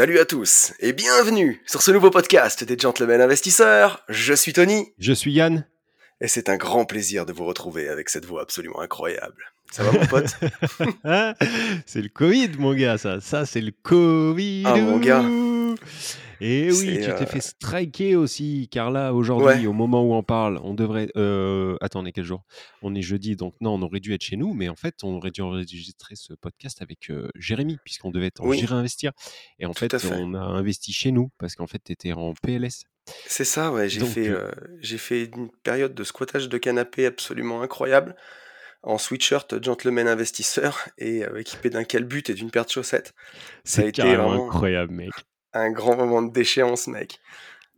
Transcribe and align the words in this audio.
Salut 0.00 0.18
à 0.18 0.24
tous 0.24 0.72
et 0.80 0.94
bienvenue 0.94 1.60
sur 1.66 1.82
ce 1.82 1.90
nouveau 1.90 2.08
podcast 2.08 2.64
des 2.64 2.78
Gentlemen 2.78 3.20
Investisseurs. 3.20 4.02
Je 4.08 4.32
suis 4.32 4.54
Tony 4.54 4.94
Je 4.98 5.12
suis 5.12 5.30
Yann. 5.30 5.66
et 6.22 6.26
c'est 6.26 6.48
un 6.48 6.56
grand 6.56 6.86
plaisir 6.86 7.26
de 7.26 7.34
vous 7.34 7.44
retrouver 7.44 7.86
avec 7.86 8.08
cette 8.08 8.24
voix 8.24 8.40
absolument 8.40 8.80
incroyable. 8.80 9.52
Ça 9.70 9.82
va 9.82 9.92
mon 9.92 10.06
pote 10.06 10.36
c'est 11.84 12.00
le 12.00 12.08
Covid, 12.08 12.52
mon 12.58 12.72
gars, 12.72 12.96
ça. 12.96 13.20
Ça, 13.20 13.44
c'est 13.44 13.60
le 13.60 13.72
Covid. 13.82 14.62
Ah, 14.64 14.76
mon 14.76 14.96
gars. 14.96 15.22
Et 16.40 16.70
oui, 16.72 16.94
tu 16.98 17.00
t'es 17.06 17.10
euh, 17.10 17.26
fait 17.26 17.40
striker 17.40 18.16
aussi, 18.16 18.68
car 18.70 18.90
là, 18.90 19.12
aujourd'hui, 19.12 19.46
Ouais. 19.60 19.66
au 19.66 19.72
moment 19.72 20.02
où 20.02 20.14
on 20.14 20.22
parle, 20.22 20.58
on 20.62 20.74
devrait. 20.74 21.08
Euh, 21.16 21.76
attendez, 21.80 22.12
quel 22.12 22.24
jour? 22.24 22.44
On 22.82 22.94
est 22.94 23.02
jeudi, 23.02 23.36
donc 23.36 23.54
non, 23.60 23.74
on 23.74 23.82
aurait 23.82 24.00
dû 24.00 24.14
être 24.14 24.22
chez 24.22 24.36
nous, 24.36 24.54
mais 24.54 24.68
en 24.68 24.76
fait, 24.76 24.94
on 25.02 25.14
aurait 25.16 25.30
dû 25.30 25.42
enregistrer 25.42 26.14
ce 26.16 26.32
podcast 26.34 26.80
avec 26.82 27.10
euh, 27.10 27.28
Jérémy, 27.34 27.78
puisqu'on 27.84 28.10
devait 28.10 28.26
être 28.28 28.40
en 28.40 28.46
Oui. 28.46 28.64
Investir. 28.70 29.12
Et 29.58 29.66
en 29.66 29.72
fait, 29.74 29.94
on 30.10 30.34
a 30.34 30.38
investi 30.40 30.92
chez 30.92 31.12
nous, 31.12 31.30
parce 31.38 31.54
qu'en 31.56 31.66
fait, 31.66 31.80
tu 31.84 31.92
étais 31.92 32.12
en 32.12 32.32
PLS. 32.42 32.84
C'est 33.26 33.44
ça, 33.44 33.72
ouais. 33.72 33.88
J'ai 33.88 34.04
fait, 34.04 34.28
euh, 34.28 34.50
j'ai 34.80 34.98
fait 34.98 35.24
une 35.24 35.50
période 35.62 35.94
de 35.94 36.04
squattage 36.04 36.48
de 36.48 36.58
canapé 36.58 37.06
absolument 37.06 37.62
incroyable 37.62 38.14
en 38.82 38.96
sweatshirt 38.98 39.62
gentleman 39.62 40.06
investisseur 40.08 40.86
et 40.96 41.24
euh, 41.24 41.38
équipé 41.40 41.68
d'un 41.70 41.84
calbut 41.84 42.22
et 42.30 42.34
d'une 42.34 42.50
paire 42.50 42.64
de 42.64 42.70
chaussettes. 42.70 43.12
C'est 43.64 43.82
été 43.82 43.92
carrément 44.02 44.28
vraiment 44.28 44.46
incroyable, 44.46 44.92
mec. 44.94 45.10
Un 45.52 45.70
grand 45.70 45.96
moment 45.96 46.22
de 46.22 46.32
déchéance, 46.32 46.86
mec. 46.86 47.18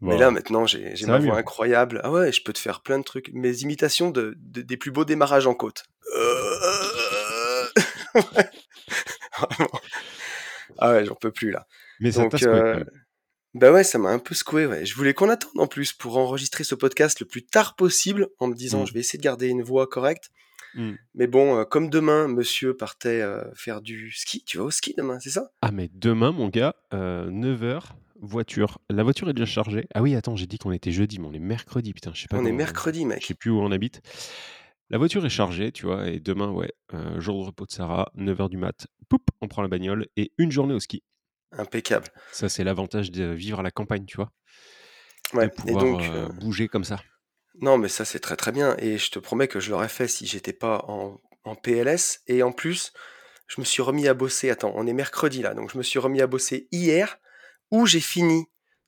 Mais 0.01 0.19
là, 0.19 0.31
maintenant, 0.33 0.67
j'ai 0.67 0.97
ça 0.97 1.07
ma 1.07 1.19
voix 1.19 1.35
mieux. 1.35 1.39
incroyable. 1.39 2.01
Ah 2.03 2.11
ouais, 2.11 2.33
je 2.33 2.43
peux 2.43 2.53
te 2.53 2.59
faire 2.59 2.81
plein 2.81 2.99
de 2.99 3.05
trucs. 3.05 3.31
Mes 3.33 3.59
imitations 3.61 4.11
de, 4.11 4.35
de- 4.39 4.63
des 4.63 4.77
plus 4.77 4.91
beaux 4.91 5.05
démarrages 5.05 5.47
en 5.47 5.55
côte. 5.55 5.85
Ah 10.79 10.93
ouais, 10.93 11.05
j'en 11.05 11.15
peux 11.15 11.31
plus 11.31 11.51
là. 11.51 11.67
Mais 12.01 12.13
ça 12.13 12.23
Donc, 12.23 12.33
t'a 12.33 12.39
quand 12.39 12.47
euh, 12.49 12.85
bah 13.55 13.71
ouais, 13.71 13.85
ça 13.85 13.99
m'a 13.99 14.09
un 14.11 14.19
peu 14.19 14.35
secoué. 14.35 14.67
Ouais. 14.67 14.87
Je 14.87 14.95
voulais 14.95 15.13
qu'on 15.15 15.29
attende 15.29 15.53
en 15.59 15.67
plus 15.67 15.93
pour 15.93 16.17
enregistrer 16.17 16.65
ce 16.65 16.75
podcast 16.75 17.21
le 17.21 17.27
plus 17.27 17.45
tard 17.45 17.77
possible 17.77 18.29
en 18.39 18.47
me 18.49 18.55
disant 18.55 18.83
Mm. 18.83 18.87
je 18.87 18.95
vais 18.95 19.01
essayer 19.01 19.19
de 19.19 19.23
garder 19.23 19.49
une 19.49 19.63
voix 19.63 19.87
correcte. 19.87 20.31
Mm. 20.75 20.93
Mais 21.15 21.27
bon, 21.27 21.59
euh, 21.59 21.65
comme 21.65 21.91
demain, 21.91 22.29
monsieur 22.29 22.77
partait 22.77 23.21
euh, 23.21 23.45
faire 23.55 23.83
du 23.83 24.11
ski. 24.13 24.43
Tu 24.45 24.59
vas 24.59 24.65
au 24.65 24.71
ski 24.71 24.95
demain, 24.97 25.19
c'est 25.21 25.31
ça? 25.31 25.51
Ah, 25.61 25.71
mais 25.73 25.91
demain, 25.93 26.33
mon 26.33 26.49
gars, 26.49 26.75
9h, 26.93 27.83
voiture. 28.21 28.79
La 28.89 29.03
voiture 29.03 29.29
est 29.29 29.35
déjà 29.35 29.47
chargée. 29.47 29.87
Ah 29.95 30.03
oui, 30.03 30.15
attends, 30.15 30.37
j'ai 30.37 30.47
dit 30.47 30.59
qu'on 30.59 30.73
était 30.73 30.93
jeudi, 30.93 31.19
mais 31.19 31.27
on 31.29 31.33
est 31.35 31.39
mercredi, 31.39 31.93
putain, 31.93 32.13
je 32.15 32.23
sais 32.23 32.29
pas 32.29 32.39
On 32.39 32.45
est 32.47 32.53
mercredi, 32.53 32.99
Je 33.01 33.09
sais 33.09 33.09
mec. 33.09 33.35
plus 33.39 33.51
où 33.51 33.59
on 33.61 33.71
habite. 33.73 34.01
La 34.91 34.99
voiture 34.99 35.25
est 35.25 35.31
chargée, 35.31 35.73
tu 35.73 35.87
vois, 35.87 36.09
et 36.09 36.21
demain, 36.21 36.51
ouais, 36.51 36.73
euh, 36.93 37.19
jour 37.21 37.41
de 37.41 37.47
repos 37.47 37.65
de 37.67 37.73
Sarah, 37.73 38.13
9h 38.17 38.49
du 38.51 38.59
mat, 38.59 38.87
poup, 39.09 39.23
on 39.41 39.49
prend 39.49 39.63
la 39.63 39.69
bagnole 39.69 40.07
et 40.17 40.33
une 40.39 40.53
journée 40.53 40.75
au 40.75 40.81
ski. 40.81 41.03
Impeccable. 41.53 42.09
Ça, 42.31 42.49
c'est 42.49 42.63
l'avantage 42.65 43.11
de 43.11 43.25
vivre 43.25 43.61
à 43.61 43.63
la 43.63 43.71
campagne, 43.71 44.05
tu 44.05 44.17
vois, 44.17 44.31
Ouais. 45.35 45.47
de 45.47 45.53
Et 45.53 45.55
pouvoir 45.55 45.85
donc, 45.85 46.03
euh, 46.03 46.27
euh, 46.27 46.29
bouger 46.29 46.69
comme 46.69 46.85
ça. 46.85 47.01
Non, 47.61 47.79
mais 47.79 47.89
ça 47.89 48.05
c'est 48.05 48.21
très 48.21 48.37
très 48.37 48.53
bien. 48.53 48.75
Et 48.79 48.99
je 48.99 49.11
te 49.11 49.19
promets 49.19 49.49
que 49.49 49.61
je 49.61 49.71
l'aurais 49.71 49.89
fait 49.89 50.09
si 50.09 50.27
j'étais 50.27 50.53
pas 50.53 50.85
en, 50.89 51.21
en 51.45 51.55
PLS. 51.55 52.21
Et 52.27 52.43
en 52.43 52.53
plus, 52.53 52.93
je 53.47 53.61
me 53.61 53.65
suis 53.65 53.83
remis 53.83 54.09
à 54.09 54.15
bosser. 54.15 54.51
Attends, 54.51 54.73
on 54.75 54.87
est 54.87 54.93
mercredi 54.93 55.43
là, 55.43 55.55
donc 55.55 55.73
je 55.73 55.79
me 55.79 55.83
suis 55.83 55.99
remis 55.99 56.21
à 56.23 56.27
bosser 56.27 56.69
hier, 56.73 57.19
où 57.71 57.87
j'ai 57.87 58.01
fini 58.01 58.47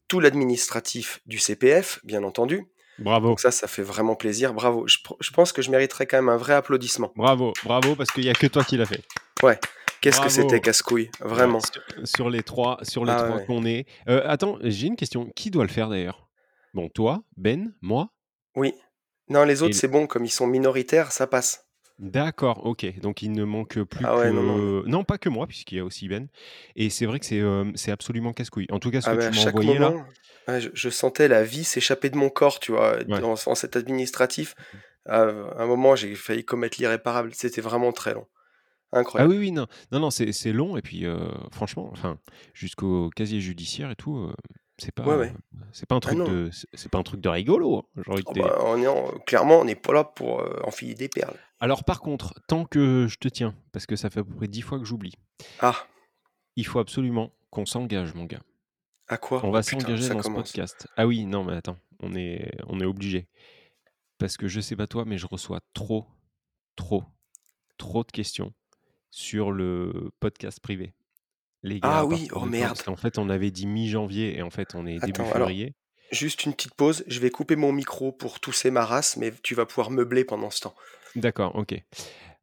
tout 0.09 0.21
l'administratif 0.21 1.21
du 1.27 1.39
CPF, 1.39 2.01
bien 2.05 2.23
entendu. 2.25 2.65
Bravo, 2.99 3.31
Donc 3.31 3.41
ça, 3.41 3.51
ça 3.51 3.67
fait 3.67 3.83
vraiment 3.83 4.15
plaisir. 4.15 4.55
Bravo. 4.55 4.87
Je, 4.87 4.99
je 5.21 5.31
pense 5.31 5.53
que 5.53 5.63
je 5.63 5.71
mériterais 5.71 6.07
quand 6.07 6.17
même 6.19 6.29
un 6.29 6.37
vrai 6.37 6.55
applaudissement. 6.55 7.13
bravo, 7.17 7.53
bravo, 7.65 7.97
parce 7.97 8.11
qu'il 8.13 8.23
n'y 8.23 8.31
a 8.31 8.35
que 8.35 8.47
toi 8.47 8.63
qui 8.63 8.77
l'as 8.77 8.87
fait. 8.87 9.03
Ouais. 9.43 9.59
Qu'est-ce 10.01 10.21
que 10.21 10.29
c'était 10.29 10.61
casse-couille, 10.61 11.11
vraiment. 11.21 11.61
sur, 11.61 11.83
sur 12.05 12.31
les 12.31 12.43
trois, 12.43 12.79
sur 12.83 13.05
les 13.07 13.13
Ah 13.13 13.23
trois 13.23 13.37
ouais. 13.37 13.47
qu'on 13.47 13.65
est. 13.65 13.87
Euh, 14.09 14.21
attends, 14.27 14.59
j'ai 14.63 14.87
une 14.89 14.97
question. 14.97 15.31
Qui 15.35 15.51
doit 15.51 15.65
le 15.65 15.71
faire 15.71 15.89
d'ailleurs? 15.89 16.29
Bon, 16.75 16.89
toi, 16.91 17.23
Ben, 17.39 17.73
moi 17.81 18.11
Oui. 18.57 18.75
Non, 19.29 19.45
les 19.45 19.63
autres, 19.63 19.71
et 19.75 19.79
c'est 19.79 19.89
bon, 19.89 20.07
comme 20.07 20.25
ils 20.25 20.31
sont 20.31 20.47
minoritaires, 20.47 21.13
ça 21.13 21.27
passe. 21.27 21.67
D'accord, 21.99 22.67
ok. 22.67 22.99
Donc 23.01 23.23
il 23.23 23.31
ne 23.33 23.45
manque 23.45 23.81
plus 23.85 24.05
Ah 24.05 24.17
ouais, 24.19 24.33
non, 24.33 24.83
que. 24.83 24.89
non. 24.89 25.05
pas 25.05 25.17
que 25.17 25.29
moi, 25.29 25.47
puisqu'il 25.47 25.77
y 25.79 25.81
a 25.81 25.85
aussi 25.85 26.09
Ben. 26.09 26.27
Et 26.75 26.91
c'est 26.91 27.07
vrai 27.07 27.21
que 27.21 27.27
c'est 27.27 27.41
euh, 27.41 27.71
c'est 27.77 27.93
absolument 27.93 28.33
casse-couille. 28.33 28.67
En 28.73 28.81
tout 28.81 28.91
cas, 28.91 29.01
ce 29.01 29.09
Ah 29.09 29.15
que 29.15 29.19
ben, 29.21 29.27
à 29.29 29.31
tu 29.31 29.37
m'as 29.37 29.43
chaque 29.45 29.55
envoyé 29.55 29.79
là. 29.79 29.91
moment, 29.91 30.05
ouais, 30.49 30.61
je, 30.61 30.71
je 30.75 30.89
sentais 30.91 31.29
la 31.29 31.45
vie 31.45 31.63
s'échapper 31.65 32.11
de 32.11 32.17
mon 32.17 32.31
corps, 32.31 32.59
tu 32.59 32.73
vois, 32.73 32.97
Ouais. 32.97 33.05
dans, 33.21 33.35
dans 33.47 33.55
cet 33.55 33.77
administratif. 33.77 34.55
À 35.07 35.21
un 35.23 35.67
moment, 35.67 35.95
j'ai 35.97 36.15
failli 36.17 36.45
commettre 36.45 36.79
l'irréparable. 36.81 37.31
C'était 37.35 37.61
vraiment 37.61 37.93
très 37.93 38.13
long. 38.15 38.27
Ah 38.93 38.99
Incroyable. 39.01 39.33
oui, 39.33 39.39
oui, 39.39 39.53
non, 39.53 39.67
non, 39.93 40.01
non, 40.01 40.11
c'est 40.11 40.33
c'est 40.33 40.53
long. 40.53 40.77
Et 40.77 40.83
puis, 40.83 41.07
euh, 41.07 41.17
franchement, 41.53 41.89
enfin, 41.93 42.19
jusqu'au 42.55 43.09
casier 43.11 43.41
judiciaire 43.41 43.91
et 43.91 43.97
tout, 43.97 44.17
euh, 44.17 44.33
c'est 44.79 44.93
pas, 44.93 45.05
ouais. 45.17 45.33
c'est 45.73 45.87
pas 45.87 45.95
un 45.95 45.99
Ah 45.99 46.01
truc 46.01 46.19
de, 46.19 46.51
c'est 46.73 46.91
pas 46.91 46.99
un 46.99 47.03
truc 47.03 47.21
de 47.21 47.29
rigolo. 47.29 47.87
hein, 47.97 48.03
Oh 48.09 48.21
te 48.21 48.33
dire. 48.33 48.45
bah, 48.45 48.59
on 48.65 48.81
est 48.83 48.87
en- 48.87 49.11
clairement, 49.27 49.61
on 49.61 49.65
n'est 49.65 49.75
pas 49.77 49.93
là 49.93 50.05
pour 50.05 50.41
euh, 50.41 50.61
enfiler 50.65 50.95
des 50.95 51.09
perles. 51.09 51.37
Alors, 51.61 51.85
par 51.85 52.01
contre, 52.01 52.35
tant 52.49 52.65
que 52.65 53.07
je 53.09 53.17
te 53.19 53.29
tiens, 53.29 53.55
parce 53.73 53.87
que 53.87 53.97
ça 53.97 54.11
fait 54.11 54.21
à 54.21 54.25
peu 54.25 54.35
près 54.35 54.49
dix 54.49 54.63
fois 54.63 54.79
que 54.79 54.85
j'oublie, 54.85 55.15
Ah, 55.61 55.77
il 56.57 56.67
faut 56.67 56.79
absolument 56.81 57.33
qu'on 57.51 57.67
s'engage, 57.67 58.15
mon 58.15 58.25
gars. 58.25 58.43
à 59.09 59.17
quoi? 59.17 59.45
On 59.45 59.49
Oh 59.49 59.53
va 59.53 59.61
putain, 59.63 59.81
s'engager 59.81 60.09
dans 60.09 60.23
ce 60.23 60.29
podcast. 60.31 60.89
Ah 60.97 61.07
oui, 61.07 61.25
non, 61.27 61.45
mais 61.45 61.55
attends, 61.55 61.77
on 62.01 62.15
est, 62.15 62.51
on 62.69 62.81
est 62.81 62.85
obligé. 62.85 63.29
Parce 64.19 64.37
que 64.37 64.49
je 64.49 64.61
sais 64.61 64.77
pas 64.77 64.87
toi, 64.87 65.05
mais 65.07 65.19
je 65.19 65.27
reçois 65.27 65.61
trop, 65.73 66.07
trop, 66.77 67.05
trop 67.79 68.03
de 68.05 68.11
questions 68.11 68.53
sur 69.11 69.53
le 69.53 70.11
podcast 70.21 70.59
privé. 70.61 70.95
Les 71.65 71.81
gars, 71.81 71.89
Ah 71.91 71.99
à 72.01 72.05
oui, 72.05 72.11
partir 72.29 72.37
oh 72.37 72.41
de 72.41 72.45
quand 72.45 72.51
merde. 72.51 72.69
Parce 72.69 72.83
qu'en 72.83 72.95
fait, 72.97 73.19
on 73.19 73.29
avait 73.31 73.51
dit 73.51 73.67
mi-janvier 73.67 74.39
et 74.39 74.43
en 74.43 74.51
fait, 74.51 74.75
on 74.77 74.87
est 74.87 74.99
début 75.01 75.23
Attends, 75.23 75.33
alors, 75.33 75.49
février. 75.49 75.75
juste 76.13 76.45
une 76.45 76.53
petite 76.53 76.75
pause. 76.75 77.03
Je 77.09 77.19
vais 77.21 77.31
couper 77.31 77.57
mon 77.57 77.73
micro 77.73 78.13
pour 78.13 78.39
tousser 78.39 78.71
ma 78.71 78.85
race, 78.85 79.17
mais 79.17 79.33
tu 79.43 79.55
vas 79.57 79.67
pouvoir 79.67 79.91
meubler 79.91 80.25
pendant 80.25 80.51
ce 80.51 80.61
temps. 80.61 80.75
D'accord, 81.17 81.57
ok. 81.57 81.75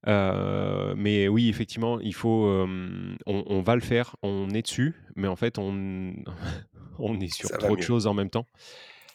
Euh, 0.07 0.95
mais 0.97 1.27
oui, 1.27 1.49
effectivement, 1.49 1.99
il 1.99 2.13
faut. 2.15 2.45
euh, 2.47 3.15
on, 3.27 3.43
on 3.45 3.61
va 3.61 3.75
le 3.75 3.81
faire, 3.81 4.15
on 4.23 4.49
est 4.49 4.63
dessus, 4.63 4.95
mais 5.15 5.27
en 5.27 5.35
fait, 5.35 5.59
on, 5.59 6.13
on 6.99 7.19
est 7.19 7.31
sur 7.33 7.49
Ça 7.49 7.57
va 7.57 7.65
trop 7.67 7.75
de 7.75 7.81
mieux. 7.81 7.85
choses 7.85 8.07
en 8.07 8.13
même 8.15 8.29
temps. 8.31 8.47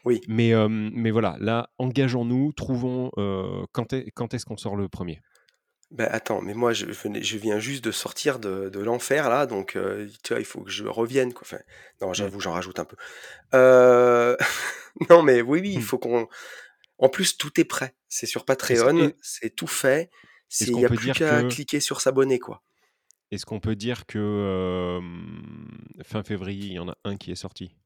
Oui. 0.04 0.20
Mais, 0.28 0.52
euh, 0.54 0.68
mais 0.68 1.10
voilà, 1.10 1.36
là, 1.40 1.70
engageons-nous, 1.78 2.52
trouvons 2.52 3.10
euh, 3.18 3.64
quand 3.72 3.92
est, 3.92 4.12
quand 4.12 4.34
est-ce 4.34 4.44
qu'on 4.46 4.56
sort 4.56 4.76
le 4.76 4.88
premier? 4.88 5.20
Ben 5.92 6.08
attends, 6.10 6.42
mais 6.42 6.52
moi 6.54 6.72
je, 6.72 6.86
venais- 6.86 7.22
je 7.22 7.38
viens 7.38 7.60
juste 7.60 7.84
de 7.84 7.92
sortir 7.92 8.38
de, 8.40 8.68
de 8.68 8.80
l'enfer 8.80 9.28
là, 9.30 9.46
donc 9.46 9.76
euh, 9.76 10.08
tu 10.24 10.32
vois, 10.32 10.40
il 10.40 10.44
faut 10.44 10.62
que 10.62 10.70
je 10.70 10.84
revienne 10.84 11.32
quoi. 11.32 11.42
Enfin, 11.44 11.58
non, 12.00 12.10
Mm. 12.10 12.14
j'avoue, 12.14 12.40
j'en 12.40 12.52
rajoute 12.52 12.78
un 12.80 12.84
peu. 12.84 12.96
Euh, 13.54 14.36
non, 15.10 15.22
mais 15.22 15.42
oui, 15.42 15.60
oui, 15.60 15.72
il 15.74 15.78
Hmm. 15.78 15.82
faut 15.82 15.98
qu'on. 15.98 16.28
En 16.98 17.08
plus, 17.08 17.36
tout 17.38 17.60
est 17.60 17.64
prêt. 17.64 17.94
C'est 18.08 18.26
sur 18.26 18.44
Patreon, 18.44 18.98
est- 18.98 19.16
c'est 19.22 19.54
tout 19.54 19.66
fait. 19.68 20.10
Il 20.60 20.72
n'y 20.74 20.84
a 20.84 20.88
peut 20.88 20.96
plus 20.96 21.12
qu'à 21.12 21.42
que 21.42 21.48
cliquer 21.48 21.80
sur 21.80 22.00
s'abonner 22.00 22.38
quoi. 22.38 22.62
est-ce 23.30 23.46
qu'on 23.46 23.60
peut 23.60 23.76
dire 23.76 24.06
que 24.06 24.18
euh, 24.18 25.00
fin 26.02 26.22
février, 26.22 26.66
il 26.66 26.72
y 26.74 26.78
en 26.78 26.88
a 26.88 26.96
un 27.04 27.16
qui 27.16 27.30
est 27.32 27.36
sorti? 27.36 27.76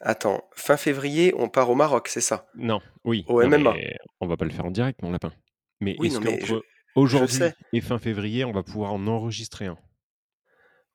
Attends, 0.00 0.48
fin 0.54 0.76
février, 0.76 1.32
on 1.36 1.48
part 1.48 1.70
au 1.70 1.74
Maroc, 1.74 2.08
c'est 2.08 2.20
ça? 2.20 2.46
Non, 2.54 2.80
oui, 3.04 3.24
Au 3.28 3.40
MMA. 3.40 3.74
on 4.20 4.26
va 4.26 4.36
pas 4.36 4.44
le 4.44 4.50
faire 4.50 4.66
en 4.66 4.70
direct, 4.70 5.00
mon 5.02 5.10
lapin. 5.10 5.32
Mais 5.80 5.96
Oui, 5.98 6.08
est-ce 6.08 6.18
je 6.46 6.54
aujourd'hui 6.94 7.38
et 7.72 7.80
fin 7.80 7.98
février, 7.98 8.44
on 8.44 8.52
va 8.52 8.62
pouvoir 8.62 8.92
en 8.92 9.06
enregistrer 9.06 9.66
un 9.66 9.78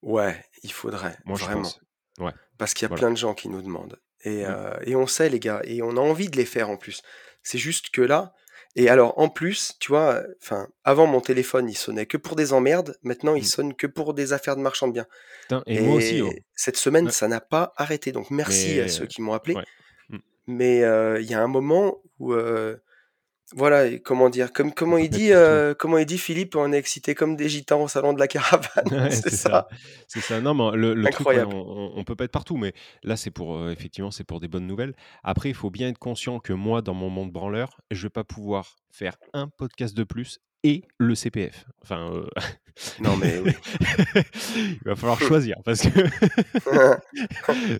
Ouais, 0.02 0.44
il 0.64 0.72
faudrait, 0.72 1.18
Moi, 1.26 1.38
je 1.38 1.44
vraiment. 1.44 1.62
pense. 1.64 1.82
Ouais, 2.20 2.32
Parce 2.58 2.74
qu'il 2.74 2.84
y 2.84 2.86
a 2.86 2.90
voilà. 2.90 3.02
plein 3.02 3.12
de 3.12 3.18
gens 3.18 3.34
qui 3.34 3.50
nous 3.50 3.62
demandent. 3.62 4.00
Et, 4.24 4.44
Mm. 4.44 4.48
euh, 4.50 4.78
et 4.86 4.96
on 4.96 5.08
sait, 5.08 5.30
les 5.30 5.40
gars, 5.40 5.62
et 5.64 5.82
on 5.82 5.92
a 5.92 6.00
envie 6.02 6.30
de 6.30 6.38
les 6.38 6.46
faire 6.46 6.70
en 6.70 6.78
plus. 6.78 7.02
C'est 7.44 7.58
juste 7.58 7.90
que 7.92 8.02
là, 8.02 8.34
et 8.76 8.90
alors 8.90 9.18
en 9.18 9.30
plus, 9.30 9.76
tu 9.80 9.90
vois, 9.90 10.22
enfin, 10.42 10.68
avant 10.84 11.08
mon 11.08 11.22
téléphone, 11.22 11.70
il 11.70 11.76
sonnait 11.78 12.06
que 12.06 12.18
pour 12.18 12.36
des 12.36 12.54
emmerdes, 12.54 12.98
maintenant 13.04 13.36
il 13.36 13.42
Mm. 13.44 13.46
sonne 13.46 13.74
que 13.74 13.88
pour 13.88 14.14
des 14.14 14.32
affaires 14.34 14.56
de 14.56 14.62
marchand 14.62 14.88
de 14.88 14.94
biens. 14.94 15.08
Putain, 15.44 15.64
et 15.66 15.82
moi 15.82 15.96
aussi, 15.96 16.22
oh. 16.22 16.30
Et 16.32 16.44
cette 16.54 16.78
semaine, 16.78 17.06
Ouais. 17.06 17.12
ça 17.12 17.28
n'a 17.28 17.42
pas 17.42 17.74
arrêté. 17.78 18.12
Donc 18.12 18.30
merci 18.32 18.80
à 18.80 18.88
ceux 18.88 19.06
qui 19.06 19.22
m'ont 19.22 19.34
appelé. 19.34 19.56
ouais. 19.56 19.66
Mm. 20.10 20.18
Mais 20.48 20.84
euh, 20.84 21.20
il 21.22 21.30
y 21.30 21.34
a 21.34 21.42
un 21.42 21.48
moment 21.48 21.98
où, 22.20 22.34
euh, 22.34 22.78
Voilà, 23.56 23.88
et 23.88 24.00
comment 24.00 24.30
dire, 24.30 24.54
comme 24.54 24.74
comment 24.74 24.98
il 24.98 25.10
dit, 25.10 25.32
heu, 25.32 25.76
comment 25.78 25.98
il 25.98 26.06
dit 26.06 26.20
Philippe? 26.20 26.56
On 26.56 26.72
est 26.72 26.78
excité 26.78 27.16
comme 27.16 27.36
des 27.36 27.50
gitans 27.50 27.82
au 27.82 27.88
salon 27.88 28.14
de 28.14 28.20
la 28.20 28.28
caravane, 28.28 28.86
Ouais, 28.92 29.10
c'est 29.12 29.32
ça, 29.32 29.50
ça. 29.50 29.68
c'est 30.08 30.22
ça. 30.22 30.40
Non, 30.42 30.54
mais 30.54 30.78
le 30.78 30.94
le 30.94 31.10
truc, 31.10 31.28
ouais, 31.28 31.40
Incroyable. 31.40 31.54
on 31.56 31.92
on 31.96 32.04
peut 32.04 32.16
pas 32.16 32.26
être 32.26 32.32
partout, 32.32 32.58
mais 32.58 32.74
là, 33.04 33.18
c'est 33.18 33.32
pour, 33.32 33.56
heu, 33.58 33.72
effectivement, 33.72 34.12
c'est 34.12 34.24
pour 34.24 34.40
des 34.40 34.48
bonnes 34.48 34.68
nouvelles. 34.68 34.94
Après, 35.24 35.50
il 35.50 35.56
faut 35.56 35.72
bien 35.72 35.90
être 35.90 35.98
conscient 35.98 36.40
que 36.40 36.54
moi, 36.54 36.82
dans 36.84 36.94
mon 36.94 37.10
monde 37.10 37.32
branleur, 37.32 37.82
je 37.90 38.04
vais 38.04 38.10
pas 38.12 38.24
pouvoir 38.24 38.76
faire 38.92 39.18
un 39.34 39.48
podcast 39.48 39.96
de 39.98 40.04
plus 40.04 40.40
et 40.64 40.84
le 40.98 41.16
CPF. 41.16 41.66
Enfin, 41.82 42.12
heu, 42.14 42.28
Non, 43.00 43.18
mais 43.18 43.40
oui. 43.40 43.52
il 44.56 44.80
va 44.86 44.96
falloir 44.96 45.20
choisir 45.20 45.58
parce 45.66 45.82
que 45.82 47.00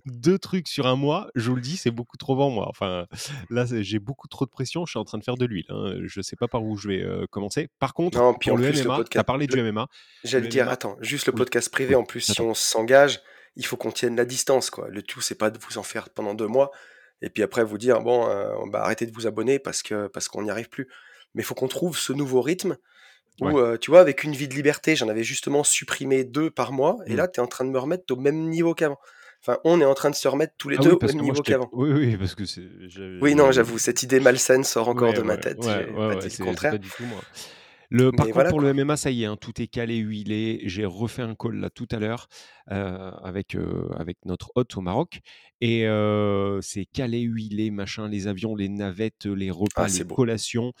2 0.06 0.38
trucs 0.38 0.68
sur 0.68 0.86
1 0.86 0.96
mois, 0.96 1.30
je 1.34 1.48
vous 1.48 1.56
le 1.56 1.62
dis, 1.62 1.76
c'est 1.76 1.90
beaucoup 1.90 2.16
trop 2.16 2.36
pour 2.36 2.50
moi. 2.50 2.66
Enfin, 2.68 3.06
là, 3.48 3.64
j'ai 3.68 3.98
beaucoup 3.98 4.28
trop 4.28 4.44
de 4.44 4.50
pression, 4.50 4.84
je 4.84 4.90
suis 4.90 4.98
en 4.98 5.04
train 5.04 5.18
de 5.18 5.24
faire 5.24 5.36
de 5.36 5.46
l'huile, 5.46 5.64
hein, 5.70 5.94
je 6.04 6.20
sais 6.20 6.36
pas 6.36 6.48
par 6.48 6.62
où 6.62 6.76
je 6.76 6.88
vais, 6.88 7.02
heu, 7.02 7.26
commencer. 7.30 7.68
Par 7.78 7.94
contre, 7.94 8.18
Non, 8.18 8.34
puis 8.34 8.50
pour 8.50 8.58
le 8.58 8.64
MMA, 8.66 8.72
tu 8.74 8.80
as 8.90 8.96
podcast 8.96 9.26
parlé 9.26 9.46
du 9.46 9.56
le 9.56 9.72
MMA. 9.72 9.86
j'allais 10.24 10.48
dire, 10.48 10.64
MMA 10.66 10.72
attends, 10.72 10.96
juste 11.00 11.26
le 11.26 11.32
oui, 11.32 11.38
podcast 11.38 11.70
privé, 11.70 11.94
en 11.94 12.04
plus, 12.04 12.20
si 12.20 12.40
on 12.40 12.54
s'engage, 12.54 13.20
il 13.56 13.64
faut 13.64 13.76
qu'on 13.76 13.92
tienne 13.92 14.16
la 14.16 14.24
distance, 14.24 14.70
quoi. 14.70 14.88
Le 14.88 15.02
tout, 15.02 15.20
c'est 15.20 15.34
pas 15.34 15.50
de 15.50 15.58
vous 15.58 15.78
en 15.78 15.82
faire 15.82 16.10
pendant 16.10 16.34
2 16.34 16.46
mois 16.46 16.70
et 17.22 17.30
puis 17.30 17.42
après 17.42 17.64
vous 17.64 17.78
dire: 17.78 18.00
«Bon, 18.00 18.26
heu, 18.28 18.70
bah, 18.70 18.82
arrêtez 18.82 19.06
de 19.06 19.12
vous 19.12 19.26
abonner 19.26 19.58
parce 19.58 19.82
que 19.82 20.06
parce 20.08 20.28
qu'on 20.28 20.42
n'y 20.42 20.50
arrive 20.50 20.68
plus». 20.68 20.88
Mais 21.34 21.42
il 21.42 21.44
faut 21.46 21.54
qu'on 21.54 21.68
trouve 21.68 21.96
ce 21.98 22.12
nouveau 22.12 22.42
rythme 22.42 22.76
où, 23.40 23.58
Ouais. 23.58 23.60
heu, 23.60 23.78
tu 23.78 23.90
vois, 23.90 24.00
avec 24.00 24.24
Une 24.24 24.34
vie 24.34 24.48
de 24.48 24.54
liberté, 24.54 24.96
j'en 24.96 25.08
avais 25.08 25.24
justement 25.24 25.64
supprimé 25.64 26.24
2 26.24 26.50
par 26.50 26.72
mois 26.72 26.98
et 27.06 27.14
Mmh. 27.14 27.16
là, 27.16 27.28
tu 27.28 27.40
es 27.40 27.42
en 27.42 27.48
train 27.48 27.64
de 27.66 27.70
me 27.70 27.78
remettre 27.80 28.04
au 28.12 28.16
même 28.16 28.48
niveau 28.50 28.74
qu'avant. 28.74 28.98
Enfin, 29.42 29.58
on 29.64 29.80
est 29.80 29.84
en 29.86 29.94
train 29.94 30.10
de 30.10 30.16
se 30.16 30.28
remettre 30.28 30.54
tous 30.58 30.68
les 30.70 30.78
Ah 30.78 30.80
2 30.80 30.92
oui, 30.92 30.96
au 30.96 31.00
même 31.00 31.18
niveau 31.20 31.42
qu'avant. 31.42 31.72
oui, 31.72 31.90
oui, 31.92 32.16
parce 32.16 32.34
que 32.34 32.44
c'est 32.44 32.68
Oui, 33.22 33.34
non, 33.34 33.50
j'avoue, 33.50 33.78
cette 33.78 34.02
idée 34.02 34.20
malsaine 34.20 34.62
sort 34.64 34.88
encore 34.88 35.14
ouais, 35.14 35.14
de 35.14 35.22
ma 35.22 35.36
tête, 35.38 35.66
pas 36.06 36.16
dit 36.16 36.28
le 36.30 36.36
contraire. 36.38 36.78
du 36.78 36.92
tout 36.92 37.06
moi. 37.06 37.24
Le 37.90 38.12
par 38.12 38.30
contre, 38.30 38.46
voilà, 38.46 38.48
pour 38.48 38.60
le. 38.60 38.70
MMA, 38.70 38.96
ça 38.96 39.10
y 39.10 39.24
est, 39.24 39.26
hein, 39.26 39.36
tout 39.36 39.60
est 39.60 39.66
calé, 39.66 39.96
huilé. 39.98 40.62
J'ai 40.66 40.84
refait 40.84 41.22
un 41.22 41.34
call 41.34 41.56
là 41.56 41.70
tout 41.70 41.88
à 41.90 41.98
l'heure, 41.98 42.28
heu, 42.70 42.74
avec, 42.74 43.56
heu, 43.56 43.88
avec 43.98 44.18
notre 44.26 44.52
hôte 44.54 44.76
au 44.76 44.80
Maroc 44.80 45.20
et 45.60 45.86
c'est 46.62 46.86
calé, 46.86 47.20
huilé, 47.22 47.70
machin, 47.70 48.08
les 48.08 48.26
avions, 48.28 48.54
les 48.56 48.68
navettes, 48.68 49.26
les 49.26 49.50
repas, 49.50 49.86
Ah, 49.86 49.88
les 49.88 50.04
beau. 50.04 50.20
collations, 50.20 50.72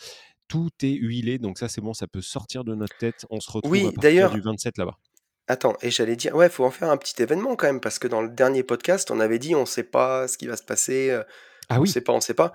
tout 0.50 0.70
est 0.82 0.88
huilé, 0.94 1.38
donc 1.38 1.58
ça, 1.58 1.68
c'est 1.68 1.80
bon, 1.80 1.94
ça 1.94 2.06
peut 2.08 2.20
sortir 2.20 2.64
de 2.64 2.74
notre 2.74 2.96
tête. 2.96 3.24
On 3.30 3.38
se 3.40 3.50
retrouve 3.50 3.72
à 3.86 3.92
partir 3.92 3.92
du 3.92 3.98
d'ailleurs 4.00 4.36
27 4.42 4.78
là-bas. 4.78 4.98
attends 5.46 5.76
et 5.80 5.90
j'allais 5.90 6.16
dire, 6.16 6.34
ouais, 6.34 6.48
faut 6.48 6.64
en 6.64 6.70
faire 6.70 6.90
un 6.90 6.96
petit 6.96 7.22
événement 7.22 7.54
quand 7.56 7.66
même 7.68 7.80
parce 7.80 7.98
que 7.98 8.08
dans 8.08 8.20
le 8.20 8.28
dernier 8.28 8.62
podcast, 8.64 9.10
on 9.10 9.20
avait 9.20 9.38
dit: 9.38 9.54
«On 9.54 9.64
sait 9.64 9.84
pas 9.84 10.26
ce 10.28 10.36
qui 10.36 10.46
va 10.48 10.56
se 10.56 10.64
passer, 10.64 11.10
heu, 11.10 11.24
Ah 11.68 11.78
on 11.78 11.82
oui, 11.82 11.88
sait 11.88 12.00
pas, 12.00 12.12
on 12.12 12.20
sait 12.20 12.34
pas». 12.34 12.52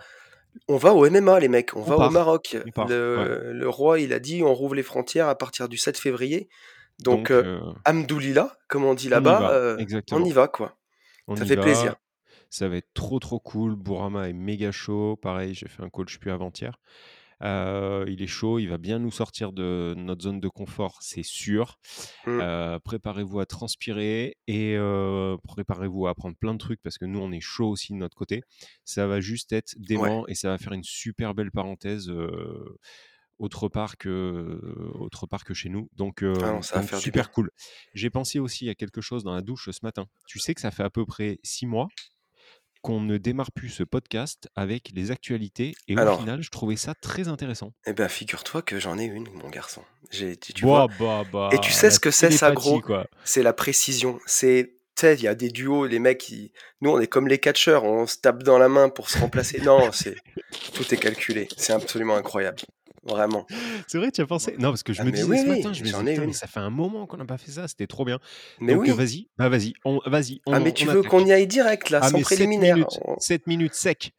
On 0.69 0.77
va 0.77 0.93
au 0.93 1.09
MMA 1.09 1.39
les 1.41 1.47
mecs, 1.49 1.75
on 1.75 1.79
on 1.79 1.83
va 1.83 2.07
au 2.07 2.09
Maroc. 2.11 2.55
ouais. 2.55 3.53
Le 3.53 3.67
roi, 3.67 3.99
il 3.99 4.13
a 4.13 4.19
dit: 4.19 4.41
«On 4.43 4.53
rouvre 4.53 4.75
les 4.75 4.83
frontières 4.83 5.27
à 5.27 5.35
partir 5.37 5.67
du 5.69 5.77
7 5.77 5.97
février». 5.97 6.49
Donc 6.99 7.29
Donc 7.29 7.31
heu, 7.31 7.43
heu, 7.45 7.59
Hamdoulillah, 7.85 8.57
comme 8.69 8.85
on 8.85 8.93
dit 8.93 9.09
là-bas, 9.09 9.77
on 10.11 10.23
y 10.23 10.31
va 10.31 10.47
quoi. 10.47 10.77
On 11.27 11.35
Ça 11.35 11.45
fait 11.45 11.57
plaisir. 11.57 11.95
ça 12.49 12.69
va 12.69 12.77
être 12.77 12.93
trop, 12.93 13.19
trop 13.19 13.39
cool. 13.39 13.75
Bourama 13.75 14.29
est 14.29 14.33
méga 14.33 14.71
chaud. 14.71 15.17
Pareil, 15.21 15.53
j'ai 15.53 15.67
fait 15.67 15.83
un 15.83 15.89
sais 16.13 16.19
plus 16.19 16.31
avant-hier. 16.31 16.79
Heu, 17.43 18.05
il 18.07 18.21
est 18.21 18.27
chaud, 18.27 18.59
il 18.59 18.67
va 18.67 18.77
bien 18.77 18.99
nous 18.99 19.11
sortir 19.11 19.51
de 19.53 19.93
notre 19.97 20.23
zone 20.23 20.39
de 20.39 20.47
confort, 20.47 20.97
c'est 21.01 21.23
sûr. 21.23 21.77
Mmh, 22.25 22.41
Heu, 22.41 22.79
préparez-vous 22.83 23.39
à 23.39 23.45
transpirer 23.45 24.37
et 24.47 24.75
heu, 24.77 25.37
préparez-vous 25.43 26.07
à 26.07 26.11
apprendre 26.11 26.35
plein 26.37 26.53
de 26.53 26.59
trucs 26.59 26.81
parce 26.81 26.97
que 26.97 27.05
nous, 27.05 27.19
on 27.19 27.31
est 27.31 27.41
chaud 27.41 27.69
aussi 27.69 27.93
de 27.93 27.97
notre 27.97 28.15
côté. 28.17 28.41
Ça 28.85 29.07
va 29.07 29.21
juste 29.21 29.53
être 29.53 29.75
ouais. 29.95 30.09
dément 30.09 30.27
et 30.27 30.35
ça 30.35 30.49
va 30.49 30.57
faire 30.57 30.73
une 30.73 30.83
super 30.83 31.33
belle 31.33 31.51
parenthèse, 31.51 32.11
autre 33.37 33.67
part 33.67 33.97
que 33.97 34.59
autre 34.95 35.27
part 35.27 35.43
que 35.43 35.53
chez 35.53 35.69
nous. 35.69 35.89
Donc 35.93 36.23
Ah 36.41 36.51
non, 36.51 36.61
ça 36.61 36.77
va 36.77 36.81
faire 36.83 37.01
super 37.01 37.31
cool. 37.31 37.51
J'ai 37.93 38.09
pensé 38.09 38.39
aussi 38.39 38.69
à 38.69 38.75
quelque 38.75 39.01
chose 39.01 39.23
dans 39.23 39.33
la 39.33 39.41
douche 39.41 39.69
ce 39.71 39.79
matin. 39.83 40.07
Tu 40.25 40.39
sais 40.39 40.53
que 40.55 40.61
ça 40.61 40.71
fait 40.71 40.83
à 40.83 40.89
peu 40.89 41.05
près 41.05 41.39
6 41.43 41.65
mois 41.65 41.93
qu'on 42.85 43.01
ne 43.01 43.17
démarre 43.17 43.51
plus 43.51 43.69
ce 43.69 43.81
podcast 43.81 44.47
avec 44.55 44.91
les 44.93 45.09
actualités 45.09 45.73
et 45.87 45.97
au 45.97 46.17
final, 46.19 46.43
je 46.43 46.51
trouvais 46.51 46.75
ça 46.75 46.93
très 46.93 47.27
intéressant. 47.27 47.73
eh 47.87 47.93
ben, 47.93 48.07
figure-toi 48.07 48.61
que 48.61 48.79
j'en 48.79 48.99
ai 48.99 49.05
une, 49.05 49.27
mon 49.33 49.49
garçon. 49.49 49.81
J'ai 50.11 50.37
tu 50.37 50.53
tu 50.53 50.65
vois? 50.65 50.85
Bah, 50.99 51.23
bah, 51.33 51.49
Et 51.51 51.57
tu 51.57 51.71
bah, 51.71 51.77
sais 51.77 51.89
ce 51.89 51.99
que 51.99 52.11
c'est 52.11 52.29
ça, 52.29 52.51
gros? 52.51 52.83
C'est 53.23 53.41
la 53.41 53.53
précision. 53.53 54.19
C'est 54.27 54.73
tu 54.95 55.01
sais, 55.01 55.15
il 55.15 55.23
y 55.23 55.27
a 55.27 55.33
des 55.33 55.49
duos, 55.49 55.87
les 55.87 55.97
mecs, 55.97 56.29
ils 56.29 56.51
nous, 56.79 56.91
on 56.91 56.99
est 56.99 57.07
comme 57.07 57.27
les 57.27 57.39
catcheurs, 57.39 57.83
on 57.83 58.05
se 58.05 58.17
tape 58.17 58.43
dans 58.43 58.59
la 58.59 58.69
main 58.69 58.87
pour 58.89 59.09
se 59.09 59.17
remplacer. 59.17 59.59
Non, 59.61 59.91
c'est 59.91 60.15
tout 60.73 60.93
est 60.93 60.97
calculé. 60.97 61.47
C'est 61.57 61.73
absolument 61.73 62.15
incroyable. 62.15 62.59
Vraiment. 63.05 63.49
C'est 63.87 63.97
vrai, 63.97 64.11
tu 64.11 64.21
as 64.21 64.27
pensé? 64.27 64.55
Non, 64.57 64.69
parce 64.69 64.83
que 64.83 64.93
je 64.93 65.01
Ah 65.01 65.05
me 65.05 65.11
mais 65.11 65.23
disais 65.23 65.23
oui, 65.23 65.37
ce 65.37 65.47
matin, 65.49 65.73
je 65.73 65.83
me 65.83 65.89
disais: 65.89 65.93
j'en 65.93 66.05
ai 66.05 66.15
«Putain, 66.15 66.25
mais 66.25 66.33
ça 66.33 66.47
fait 66.47 66.59
un 66.59 66.69
moment 66.69 67.07
qu'on 67.07 67.17
n'a 67.17 67.25
pas 67.25 67.37
fait 67.37 67.51
ça, 67.51 67.67
c'était 67.67 67.87
trop 67.87 68.05
bien». 68.05 68.19
Mais 68.59 68.75
Donc, 68.75 68.89
oui. 68.89 68.89
vas-y, 68.89 69.29
bah, 69.37 69.49
vas-y, 69.49 69.73
on 69.85 69.99
vas-y, 70.05 70.41
Ah 70.51 70.59
on 70.59 70.59
mais 70.59 70.73
en 70.73 70.73
tu 70.73 70.87
on 70.87 70.87
veux 70.87 71.03
qu'on 71.03 71.23
y 71.25 71.31
aille 71.31 71.45
direct 71.45 71.91
là, 71.91 72.01
Ah 72.01 72.09
sans 72.09 72.19
mais 72.19 72.23
7 72.23 72.55
préliminaire? 72.55 72.89
minutes, 72.95 73.01
On 73.05 73.17
7 73.17 73.47
minutes 73.47 73.75
sec. 73.75 74.13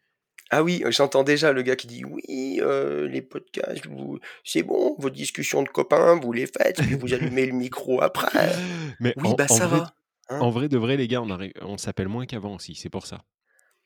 ah 0.51 0.63
oui, 0.63 0.83
j'entends 0.91 1.25
déjà 1.25 1.53
le 1.53 1.63
gars 1.63 1.75
qui 1.77 1.87
dit: 1.89 2.05
«Oui, 2.05 2.61
heu, 2.63 3.07
les 3.07 3.21
podcasts, 3.23 3.87
vous 3.87 4.21
c'est 4.45 4.63
bon, 4.63 4.95
vos 4.99 5.11
discussions 5.11 5.63
de 5.63 5.69
copains, 5.69 6.19
vous 6.21 6.33
les 6.33 6.47
faites, 6.47 6.83
puis 6.85 6.95
vous 6.95 7.13
allumez 7.15 7.47
le 7.47 7.53
micro 7.53 8.01
après». 8.03 8.61
Mais 9.01 9.17
Oui, 9.17 9.25
en 9.25 9.37
bah, 9.37 9.49
en 9.49 9.59
ça 9.59 9.67
vrai 9.67 9.69
va, 9.69 9.95
hein? 10.31 10.45
en 10.45 10.51
vrai 10.51 10.69
de 10.69 10.77
vrai, 10.79 10.97
les 10.97 11.09
gars, 11.09 11.23
on 11.63 11.79
s'appelle 11.79 12.09
moins 12.09 12.27
qu'avant 12.27 12.55
aussi, 12.57 12.75
c'est 12.75 12.91
pour 12.91 13.07
ça. 13.07 13.25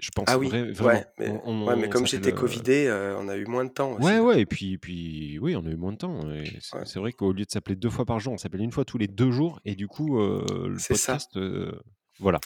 Je 0.00 0.10
pense 0.14 0.32
Ah 0.32 0.38
oui, 0.38 0.54
vrai 0.54 0.70
ouais, 0.78 1.04
vraiment, 1.04 1.06
mais 1.18 1.26
on 1.26 1.40
on 1.44 1.62
ouais, 1.66 1.76
mais 1.76 1.88
on 1.90 1.90
comme 1.90 2.06
j'étais 2.06 2.32
heu 2.32 2.32
covidé, 2.32 2.86
heu, 2.88 3.16
on 3.18 3.28
a 3.28 3.36
eu 3.36 3.46
moins 3.46 3.64
de 3.64 3.70
temps 3.72 3.92
aussi 3.92 4.12
Ouais, 4.12 4.18
ouais 4.20 4.40
et 4.42 4.46
puis 4.46 4.78
puis 4.78 5.38
oui, 5.40 5.56
on 5.56 5.66
a 5.66 5.70
eu 5.70 5.76
moins 5.76 5.92
de 5.92 5.98
temps 5.98 6.20
c'est 6.60 6.72
Ouais, 6.72 6.90
vrai 6.98 7.12
qu'au 7.12 7.32
lieu 7.32 7.44
de 7.44 7.50
s'appeler 7.50 7.76
2 7.76 7.90
fois 7.90 8.04
par 8.06 8.20
jour, 8.20 8.32
on 8.32 8.38
s'appelle 8.38 8.60
une 8.62 8.70
fois 8.72 8.84
tous 8.84 8.98
les 8.98 9.08
2 9.08 9.30
jours 9.32 9.60
et 9.64 9.74
du 9.74 9.88
coup, 9.88 10.18
heu, 10.20 10.68
le 10.68 10.80
c'est 10.80 10.94
ça. 10.94 11.20
podcast, 11.20 11.36
heu, 11.36 11.80
voilà. 12.18 12.42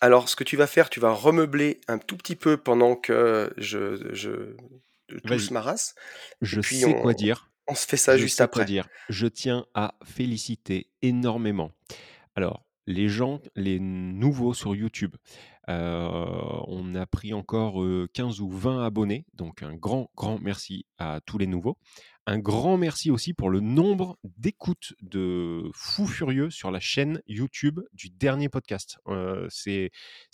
Alors 0.00 0.28
ce 0.28 0.36
que 0.36 0.44
tu 0.44 0.56
vas 0.56 0.66
faire, 0.66 0.90
tu 0.90 1.00
vas 1.00 1.12
remeubler 1.12 1.80
un 1.88 1.98
tout 1.98 2.16
petit 2.16 2.36
peu 2.36 2.56
pendant 2.56 2.96
que 2.96 3.52
je 3.56 4.12
je 4.14 4.54
tousse 5.26 5.50
Vas-y, 5.50 5.50
ma 5.50 5.60
race 5.60 5.94
je 6.42 6.60
puis 6.60 6.84
sais 6.84 6.94
on 6.94 6.94
quoi 6.94 7.14
dire, 7.14 7.52
on 7.68 7.74
se 7.76 7.86
fait 7.86 7.96
ça 7.98 8.16
je 8.16 8.18
juste 8.18 8.40
sais 8.40 8.48
quoi 8.48 8.64
après. 8.64 8.66
dire. 8.66 8.88
Je 9.08 9.26
tiens 9.28 9.66
à 9.74 9.96
féliciter 10.04 10.92
énormément 11.02 11.72
Alors, 12.36 12.66
les 12.86 13.08
gens, 13.08 13.40
les 13.56 13.80
nouveaux 13.80 14.54
sur 14.54 14.76
YouTube, 14.76 15.16
on 15.68 16.94
a 16.94 17.06
pris 17.06 17.32
encore, 17.32 17.82
heu, 17.82 18.08
15 18.14 18.40
ou 18.40 18.50
20 18.50 18.84
abonnés, 18.84 19.24
donc 19.34 19.62
un 19.62 19.74
grand, 19.74 20.10
grand 20.16 20.38
merci 20.38 20.86
à 20.98 21.20
tous 21.26 21.38
les 21.38 21.46
nouveaux. 21.46 21.76
Un 22.28 22.38
grand 22.40 22.76
merci 22.76 23.10
aussi 23.12 23.34
pour 23.34 23.50
le 23.50 23.60
nombre 23.60 24.18
d'écoutes 24.24 24.94
de 25.00 25.70
fous 25.74 26.08
furieux 26.08 26.50
sur 26.50 26.72
la 26.72 26.80
chaîne 26.80 27.20
YouTube 27.28 27.78
du 27.92 28.10
dernier 28.10 28.48
podcast. 28.48 28.98
Heu, 29.08 29.46
c'est 29.48 29.90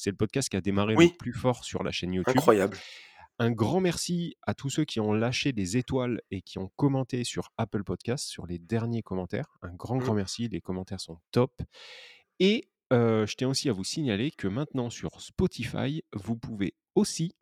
le 0.06 0.12
podcast 0.16 0.48
qui 0.48 0.56
a 0.56 0.62
démarré 0.62 0.94
le 0.94 1.16
plus 1.18 1.34
fort 1.34 1.64
sur 1.64 1.82
la 1.82 1.92
chaîne 1.92 2.14
YouTube. 2.14 2.34
incroyable. 2.36 2.78
Un 3.38 3.50
grand 3.50 3.80
merci 3.80 4.36
à 4.42 4.54
tous 4.54 4.70
ceux 4.70 4.84
qui 4.84 5.00
ont 5.00 5.12
lâché 5.12 5.52
des 5.52 5.76
étoiles 5.76 6.20
et 6.30 6.42
qui 6.42 6.58
ont 6.58 6.70
commenté 6.76 7.24
sur 7.24 7.48
Apple 7.58 7.82
Podcasts, 7.82 8.26
sur 8.28 8.46
les 8.46 8.58
derniers 8.58 9.02
commentaires. 9.02 9.56
Un 9.62 9.74
grand, 9.74 9.96
Mmh. 9.96 10.00
grand 10.00 10.14
merci, 10.14 10.48
les 10.48 10.60
commentaires 10.60 11.00
sont 11.00 11.18
top. 11.30 11.52
Et 12.40 12.68
heu, 12.92 13.26
je 13.26 13.34
tiens 13.34 13.48
aussi 13.48 13.68
à 13.68 13.72
vous 13.72 13.84
signaler 13.84 14.30
que 14.30 14.48
maintenant 14.48 14.90
sur 14.90 15.20
Spotify, 15.20 16.02
vous 16.12 16.36
pouvez 16.36 16.74
aussi, 16.94 17.34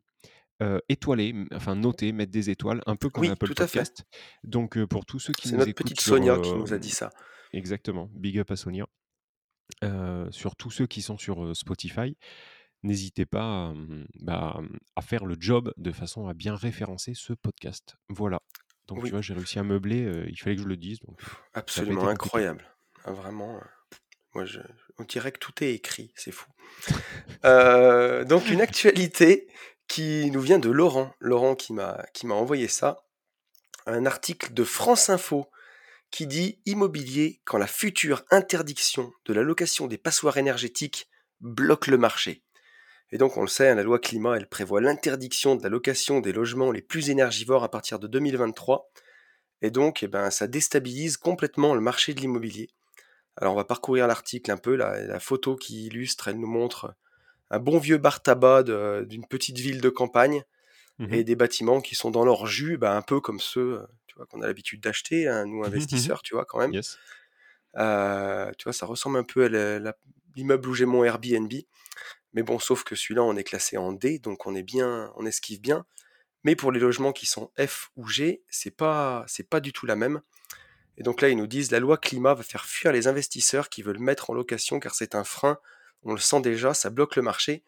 heu, 0.61 0.81
étoiler, 0.89 1.35
enfin 1.53 1.75
noter, 1.75 2.11
mettre 2.11 2.31
des 2.31 2.49
étoiles, 2.49 2.81
un 2.85 2.95
peu 2.95 3.09
comme 3.09 3.23
Oui, 3.23 3.29
Apple 3.29 3.47
tout 3.47 3.61
à 3.61 3.67
fait. 3.67 3.79
Podcast. 3.79 4.05
Donc 4.43 4.77
heu, 4.77 4.87
pour 4.87 5.05
tous 5.05 5.19
ceux 5.19 5.33
qui 5.33 5.49
C'est 5.49 5.57
notre 5.57 5.71
petite 5.73 5.99
sur, 5.99 6.15
Sonia 6.15 6.39
qui 6.39 6.53
nous 6.53 6.73
a 6.73 6.77
dit 6.77 6.89
ça. 6.89 7.09
exactement, 7.53 8.09
big 8.13 8.39
up 8.39 8.51
à 8.51 8.55
Sonia. 8.55 8.87
Sur 10.31 10.55
tous 10.55 10.71
ceux 10.71 10.87
qui 10.87 11.01
sont 11.01 11.17
sur, 11.17 11.55
Spotify, 11.55 12.17
n'hésitez 12.83 13.25
pas 13.25 13.69
à, 13.69 13.73
bah, 14.19 14.61
à 14.95 15.01
faire 15.01 15.25
le 15.25 15.35
job 15.39 15.73
de 15.77 15.91
façon 15.91 16.27
à 16.27 16.33
bien 16.33 16.55
référencer 16.55 17.13
ce 17.13 17.33
podcast. 17.33 17.95
Voilà. 18.09 18.41
Donc 18.87 19.03
tu 19.05 19.11
vois, 19.11 19.21
j'ai 19.21 19.33
réussi 19.33 19.59
à 19.59 19.63
meubler, 19.63 20.25
il 20.27 20.37
fallait 20.37 20.55
que 20.55 20.61
je 20.63 20.67
le 20.67 20.77
dise, 20.77 20.99
donc 20.99 21.19
absolument 21.53 22.07
incroyable. 22.07 22.65
Ah 23.05 23.13
vraiment, 23.13 23.59
je 24.35 24.59
on 24.97 25.03
dirait 25.03 25.31
que 25.31 25.39
tout 25.39 25.63
est 25.63 25.73
écrit, 25.73 26.13
c'est 26.15 26.31
fou. 26.31 26.49
Heu, 27.45 28.25
donc 28.29 28.49
une 28.49 28.61
actualité 28.61 29.47
qui 29.87 30.29
nous 30.31 30.41
vient 30.41 30.59
de 30.59 30.69
Laurent. 30.69 31.13
Laurent 31.19 31.55
qui 31.55 31.73
m'a 31.73 32.05
qui 32.13 32.27
m'a 32.27 32.35
envoyé 32.35 32.67
ça. 32.67 33.03
Un 33.85 34.05
article 34.05 34.53
de 34.53 34.63
France 34.63 35.09
Info 35.09 35.49
qui 36.11 36.27
dit: 36.27 36.61
«Immobilier 36.65 37.41
quand 37.45 37.57
la 37.57 37.67
future 37.67 38.23
interdiction 38.31 39.11
de 39.25 39.33
la 39.33 39.43
location 39.43 39.87
des 39.87 39.97
passoires 39.97 40.37
énergétiques 40.37 41.09
bloque 41.39 41.87
le 41.87 41.97
marché». 41.97 42.43
Et 43.13 43.17
donc 43.17 43.35
on 43.35 43.41
le 43.41 43.47
sait, 43.47 43.69
hein, 43.69 43.75
la 43.75 43.83
loi 43.83 43.99
climat, 43.99 44.37
elle 44.37 44.47
prévoit 44.47 44.79
l'interdiction 44.79 45.55
de 45.55 45.63
la 45.63 45.69
location 45.69 46.21
des 46.21 46.31
logements 46.31 46.71
les 46.71 46.81
plus 46.81 47.09
énergivores 47.09 47.63
à 47.63 47.69
partir 47.69 47.99
de 47.99 48.07
2023 48.07 48.89
et 49.61 49.69
donc 49.69 50.03
eh 50.03 50.07
ben, 50.07 50.31
ça 50.31 50.47
déstabilise 50.47 51.17
complètement 51.17 51.75
le 51.75 51.81
marché 51.81 52.13
de 52.13 52.19
l'immobilier. 52.19 52.69
Alors 53.37 53.53
on 53.53 53.57
va 53.57 53.63
parcourir 53.65 54.07
l'article 54.07 54.51
un 54.51 54.57
peu, 54.57 54.75
la 54.75 55.01
la 55.01 55.19
photo 55.19 55.55
qui 55.55 55.85
illustre, 55.87 56.27
elle 56.27 56.39
nous 56.39 56.47
montre 56.47 56.95
un 57.51 57.59
bon 57.59 57.79
vieux 57.79 57.97
bar 57.99 58.23
tabac 58.23 58.63
d'une 59.05 59.27
petite 59.27 59.59
ville 59.59 59.81
de 59.81 59.89
campagne 59.89 60.43
Mmh 60.99 61.21
et 61.21 61.23
des 61.25 61.35
bâtiments 61.37 61.81
qui 61.81 61.95
sont 61.95 62.11
dans 62.11 62.25
leur 62.25 62.47
jus, 62.47 62.77
bah, 62.77 62.95
un 62.97 63.01
peu 63.03 63.21
comme 63.21 63.39
ceux, 63.41 63.75
heu, 63.81 63.87
tu 64.07 64.15
vois, 64.17 64.25
qu'on 64.27 64.41
a 64.41 64.47
l'habitude 64.47 64.81
d'acheter, 64.81 65.27
hein, 65.27 65.45
nous 65.45 65.63
Mmh 65.65 65.73
mh, 65.77 65.87
mmh 65.91 66.11
investisseurs, 66.11 66.21
tu 66.23 66.35
vois, 66.35 66.45
quand 66.45 66.59
même. 66.59 66.75
Yes. 66.75 66.99
Heu, 67.77 68.51
tu 68.57 68.63
vois, 68.65 68.73
ça 68.73 68.85
ressemble 68.85 69.17
un 69.17 69.23
peu 69.23 69.45
à 69.45 69.93
l'immeuble 70.35 70.67
où 70.69 70.73
j'ai 70.73 70.85
mon 70.85 71.03
Airbnb, 71.03 71.51
mais 72.33 72.43
bon, 72.43 72.59
sauf 72.59 72.83
que 72.83 72.95
celui-là, 72.95 73.23
on 73.23 73.35
est 73.37 73.43
classé 73.43 73.77
en 73.77 73.93
D, 73.93 74.19
donc 74.19 74.47
on 74.47 74.55
est 74.55 74.63
bien 74.63 75.11
on 75.17 75.25
esquive 75.25 75.61
bien. 75.61 75.85
Mais 76.45 76.55
pour 76.55 76.71
les 76.71 76.79
logements 76.81 77.13
qui 77.13 77.27
sont 77.27 77.51
F 77.59 77.91
ou 77.97 78.07
G, 78.07 78.43
c'est 78.49 78.71
pas 78.75 79.25
c'est 79.27 79.49
pas 79.49 79.59
du 79.61 79.73
tout 79.73 79.85
la 79.87 79.95
même 79.97 80.21
et 80.97 81.03
donc 81.03 81.21
là, 81.21 81.29
ils 81.29 81.37
nous 81.37 81.47
disent: 81.47 81.71
«La 81.71 81.79
loi 81.79 81.97
climat 81.97 82.33
va 82.35 82.43
faire 82.43 82.65
fuir 82.65 82.91
les 82.93 83.07
investisseurs 83.07 83.69
qui 83.69 83.81
veulent 83.83 83.99
mettre 83.99 84.29
en 84.29 84.33
location 84.33 84.79
car 84.79 84.95
c'est 84.95 85.15
un 85.15 85.23
frein. 85.23 85.57
On 86.03 86.13
le 86.13 86.19
sent 86.19 86.41
déjà, 86.41 86.73
ça 86.73 86.89
bloque 86.89 87.15
le 87.15 87.21
marché». 87.23 87.63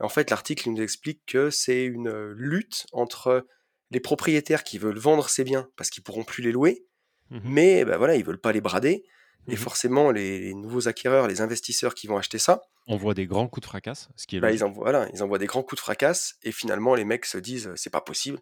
Et 0.00 0.04
en 0.04 0.08
fait, 0.10 0.30
l'article 0.30 0.70
nous 0.70 0.82
explique 0.82 1.22
que 1.26 1.50
c'est 1.50 1.84
une, 1.84 2.08
heu, 2.08 2.34
lutte 2.36 2.86
entre 2.92 3.46
les 3.90 4.00
propriétaires 4.00 4.64
qui 4.64 4.78
veulent 4.78 4.98
vendre 4.98 5.28
ces 5.30 5.44
biens 5.44 5.68
parce 5.76 5.90
qu'ils 5.90 6.02
pourront 6.04 6.24
plus 6.24 6.42
les 6.42 6.52
louer, 6.52 6.86
Mmh 7.30 7.38
mh. 7.48 7.54
mais 7.54 7.84
bah, 7.84 7.98
voilà, 7.98 8.16
ils 8.16 8.24
veulent 8.24 8.40
pas 8.40 8.52
les 8.52 8.60
brader 8.62 9.04
et 9.48 9.56
Mmh 9.56 9.60
mh. 9.62 9.68
forcément 9.68 10.10
les 10.12 10.38
les 10.40 10.54
nouveaux 10.54 10.88
acquéreurs, 10.88 11.28
les 11.28 11.40
investisseurs 11.42 11.94
qui 11.94 12.06
vont 12.08 12.18
acheter 12.18 12.38
ça, 12.38 12.62
On 12.86 12.96
voit 12.96 13.14
des 13.14 13.26
grands 13.26 13.48
coups 13.48 13.62
de 13.64 13.66
fracasse, 13.68 14.08
ce 14.14 14.28
qui 14.28 14.36
est 14.36 14.40
bah, 14.40 14.50
ils 14.52 14.64
envoient 14.64 14.84
voilà, 14.84 15.08
ils 15.12 15.22
envoient 15.22 15.38
des 15.38 15.46
grands 15.46 15.62
coups 15.62 15.80
de 15.80 15.82
fracasse 15.82 16.34
et 16.42 16.52
finalement 16.52 16.94
les 16.94 17.04
mecs 17.04 17.26
se 17.26 17.38
disent: 17.38 17.72
«C'est 17.76 17.90
pas 17.90 18.00
possible, 18.00 18.38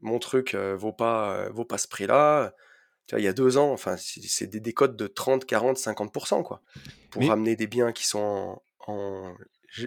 mon 0.00 0.18
truc, 0.18 0.54
heu, 0.54 0.74
vaut 0.74 0.92
pas, 0.92 1.48
heu, 1.48 1.50
vaut 1.52 1.64
pas 1.66 1.78
ce 1.78 1.88
prix-là». 1.88 2.54
Tu 3.08 3.14
vois, 3.14 3.20
il 3.20 3.24
y 3.24 3.28
a 3.28 3.32
2 3.32 3.56
ans, 3.56 3.72
enfin, 3.72 3.96
c'est 3.96 4.46
des 4.46 4.60
décotes 4.60 4.94
de 4.94 5.08
30-40-50 5.08 6.42
quoi. 6.44 6.62
Pour 7.10 7.22
Mais 7.22 7.28
ramener 7.28 7.56
des 7.56 7.66
biens 7.66 7.90
qui 7.90 8.06
sont 8.06 8.60
en 8.86 9.34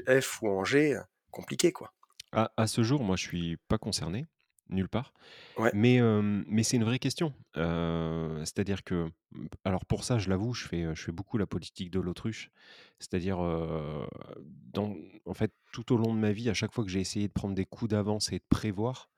F 0.08 0.42
ou 0.42 0.50
en 0.50 0.66
G, 0.66 1.00
compliqué, 1.30 1.72
quoi. 1.72 1.94
à 2.32 2.52
à 2.58 2.66
ce 2.66 2.82
jour, 2.82 3.04
moi, 3.04 3.16
je 3.16 3.24
suis 3.24 3.58
pas 3.68 3.78
concerné, 3.78 4.26
nulle 4.70 4.90
part. 4.90 5.14
Ouais, 5.58 5.70
Mais, 5.76 6.00
mais 6.48 6.64
c'est 6.64 6.78
une 6.78 6.84
vraie 6.84 6.98
question. 6.98 7.34
C'est-à-dire 7.54 8.84
que, 8.84 9.08
alors 9.66 9.86
pour 9.86 10.04
ça, 10.04 10.18
je 10.18 10.28
l'avoue, 10.30 10.56
je 10.56 10.68
fais, 10.68 10.96
je 10.96 11.04
fais 11.04 11.12
beaucoup 11.12 11.38
la 11.38 11.46
politique 11.46 11.92
de 11.92 12.00
l'autruche. 12.00 12.50
C'est-à-dire, 12.98 13.38
dans 14.74 14.96
en 15.26 15.34
fait, 15.36 15.54
tout 15.72 15.94
au 15.94 15.98
long 15.98 16.16
de 16.16 16.20
ma 16.20 16.32
vie, 16.32 16.50
à 16.50 16.56
chaque 16.56 16.74
fois 16.74 16.84
que 16.84 16.90
j'ai 16.90 17.02
essayé 17.02 17.28
de 17.28 17.34
prendre 17.34 17.54
des 17.54 17.66
coups 17.66 17.92
d'avance 17.92 18.32
et 18.32 18.40
de 18.40 18.46
prévoir, 18.50 19.11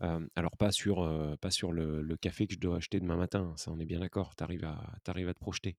alors 0.00 0.56
pas 0.56 0.72
sur, 0.72 1.36
pas 1.40 1.50
sur 1.50 1.72
le 1.72 2.02
le 2.02 2.16
café 2.16 2.46
que 2.46 2.54
je 2.54 2.58
dois 2.58 2.76
acheter 2.76 3.00
demain 3.00 3.16
matin, 3.16 3.54
ça 3.56 3.70
on 3.72 3.78
est 3.78 3.86
bien 3.86 4.00
d'accord, 4.00 4.34
tu 4.36 4.42
arrives 4.44 4.64
à 4.64 4.94
arrives 5.06 5.28
à 5.28 5.34
te 5.34 5.38
projeter. 5.40 5.76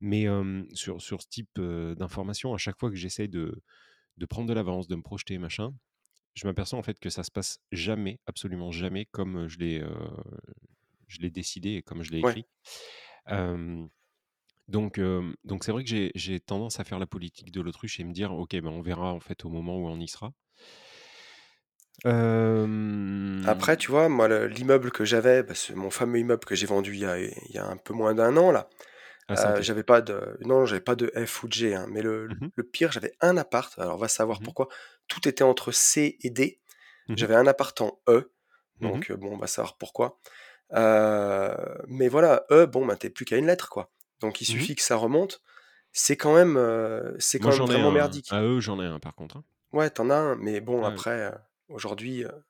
Mais, 0.00 0.26
sur 0.74 1.00
sur 1.02 1.22
ce 1.22 1.28
type, 1.28 1.50
heu, 1.58 1.94
d'informations, 1.96 2.54
à 2.54 2.58
chaque 2.58 2.78
fois 2.78 2.90
que 2.90 2.96
j'essaye 2.96 3.28
de 3.28 3.62
de 4.18 4.26
prendre 4.26 4.48
de 4.48 4.54
l'avance, 4.54 4.88
de 4.88 4.96
me 4.96 5.02
projeter, 5.02 5.38
machin, 5.38 5.74
je 6.34 6.46
m'aperçois 6.46 6.78
en 6.78 6.82
fait 6.84 6.98
que 7.00 7.10
ça 7.10 7.24
se 7.24 7.30
passe 7.32 7.60
jamais, 7.72 8.20
absolument 8.26 8.72
jamais 8.72 9.06
comme, 9.06 9.48
je 9.48 9.58
l'ai, 9.58 9.80
heu, 9.82 9.90
je 11.08 11.18
l'ai 11.20 11.30
décidé 11.30 11.74
et 11.74 11.82
comme 11.82 12.02
je 12.02 12.10
l'ai 12.12 12.20
ouais. 12.22 12.38
écrit. 12.38 12.46
Donc 14.68 15.00
donc 15.44 15.64
c'est 15.64 15.72
vrai 15.72 15.82
que 15.84 15.90
j'ai 15.90 16.12
j'ai 16.14 16.40
tendance 16.40 16.78
à 16.80 16.84
faire 16.84 16.98
la 16.98 17.06
politique 17.06 17.50
de 17.52 17.60
l'autruche 17.60 18.00
et 18.00 18.04
me 18.04 18.12
dire: 18.12 18.32
«OK, 18.32 18.50
ben, 18.52 18.66
on 18.68 18.82
verra 18.82 19.12
en 19.14 19.20
fait 19.20 19.44
au 19.44 19.48
moment 19.50 19.78
où 19.78 19.86
on 19.88 19.98
y 20.00 20.08
sera». 20.08 20.32
Après, 23.44 23.76
Hem 23.76 23.78
tu 23.78 23.90
vois, 23.90 24.08
moi, 24.08 24.28
le 24.28 24.46
l'immeuble 24.48 24.90
que 24.90 25.04
j'avais, 25.04 25.42
bah, 25.42 25.54
c'est 25.54 25.74
mon 25.74 25.90
fameux 25.90 26.18
immeuble 26.18 26.44
que 26.44 26.54
j'ai 26.54 26.66
vendu 26.66 26.92
il 26.94 27.00
y 27.00 27.04
a 27.06 27.18
il 27.18 27.32
y 27.50 27.58
a 27.58 27.66
un 27.66 27.76
peu 27.76 27.94
moins 27.94 28.14
d'un 28.14 28.36
an, 28.36 28.50
là. 28.50 28.68
Heu, 29.36 29.36
Saint-Est. 29.36 29.62
j'avais 29.62 29.84
pas 29.84 30.02
de 30.02 30.38
non, 30.42 30.66
j'avais 30.66 30.82
pas 30.82 30.96
de 30.96 31.12
F 31.26 31.44
ou 31.44 31.48
de 31.48 31.54
G, 31.54 31.74
hein, 31.74 31.86
mais 31.90 32.02
le 32.02 32.28
Mmh 32.28 32.36
mh. 32.40 32.50
le 32.56 32.64
pire, 32.64 32.92
j'avais 32.92 33.14
un 33.22 33.36
appart, 33.38 33.78
alors 33.78 33.98
va 33.98 34.08
savoir 34.08 34.40
Mmh 34.40 34.42
pourquoi, 34.42 34.68
tout 35.08 35.28
était 35.28 35.44
entre 35.44 35.72
C 35.72 36.18
et 36.22 36.30
D. 36.30 36.60
Mmh 37.08 37.16
J'avais 37.16 37.34
un 37.36 37.46
appart 37.48 37.80
en 37.82 38.00
E, 38.08 38.32
donc 38.82 39.10
heu, 39.10 39.16
bon, 39.16 39.34
on 39.34 39.38
va 39.38 39.46
savoir 39.48 39.78
pourquoi. 39.78 40.20
Mais 40.72 42.08
voilà, 42.08 42.44
E, 42.50 42.66
bon, 42.66 42.86
bah, 42.86 42.96
tu 42.96 43.10
plus 43.10 43.24
qu'à 43.24 43.36
une 43.36 43.46
lettre, 43.46 43.68
quoi. 43.68 43.90
Donc 44.20 44.40
il 44.40 44.44
suffit 44.46 44.74
que 44.76 44.82
ça 44.82 44.96
remonte. 44.96 45.42
C'est 45.92 46.16
quand 46.16 46.34
même, 46.34 46.58
c'est 47.20 47.40
quand 47.40 47.50
Moi 47.50 47.52
même 47.52 47.64
vraiment 47.64 47.90
un 47.90 47.90
merdique. 47.90 48.36
à 48.36 48.42
eux, 48.42 48.60
j'en 48.60 48.80
ai 48.80 48.86
un 48.86 49.00
par 49.00 49.14
contre, 49.16 49.38
hein. 49.38 49.44
Ouais, 49.72 49.90
t'en 49.90 50.08
as 50.10 50.14
un, 50.16 50.36
mais 50.36 50.60
bon 50.60 50.84
après, 50.84 51.32
aujourd'hui, 51.68 52.24
heu 52.24 52.44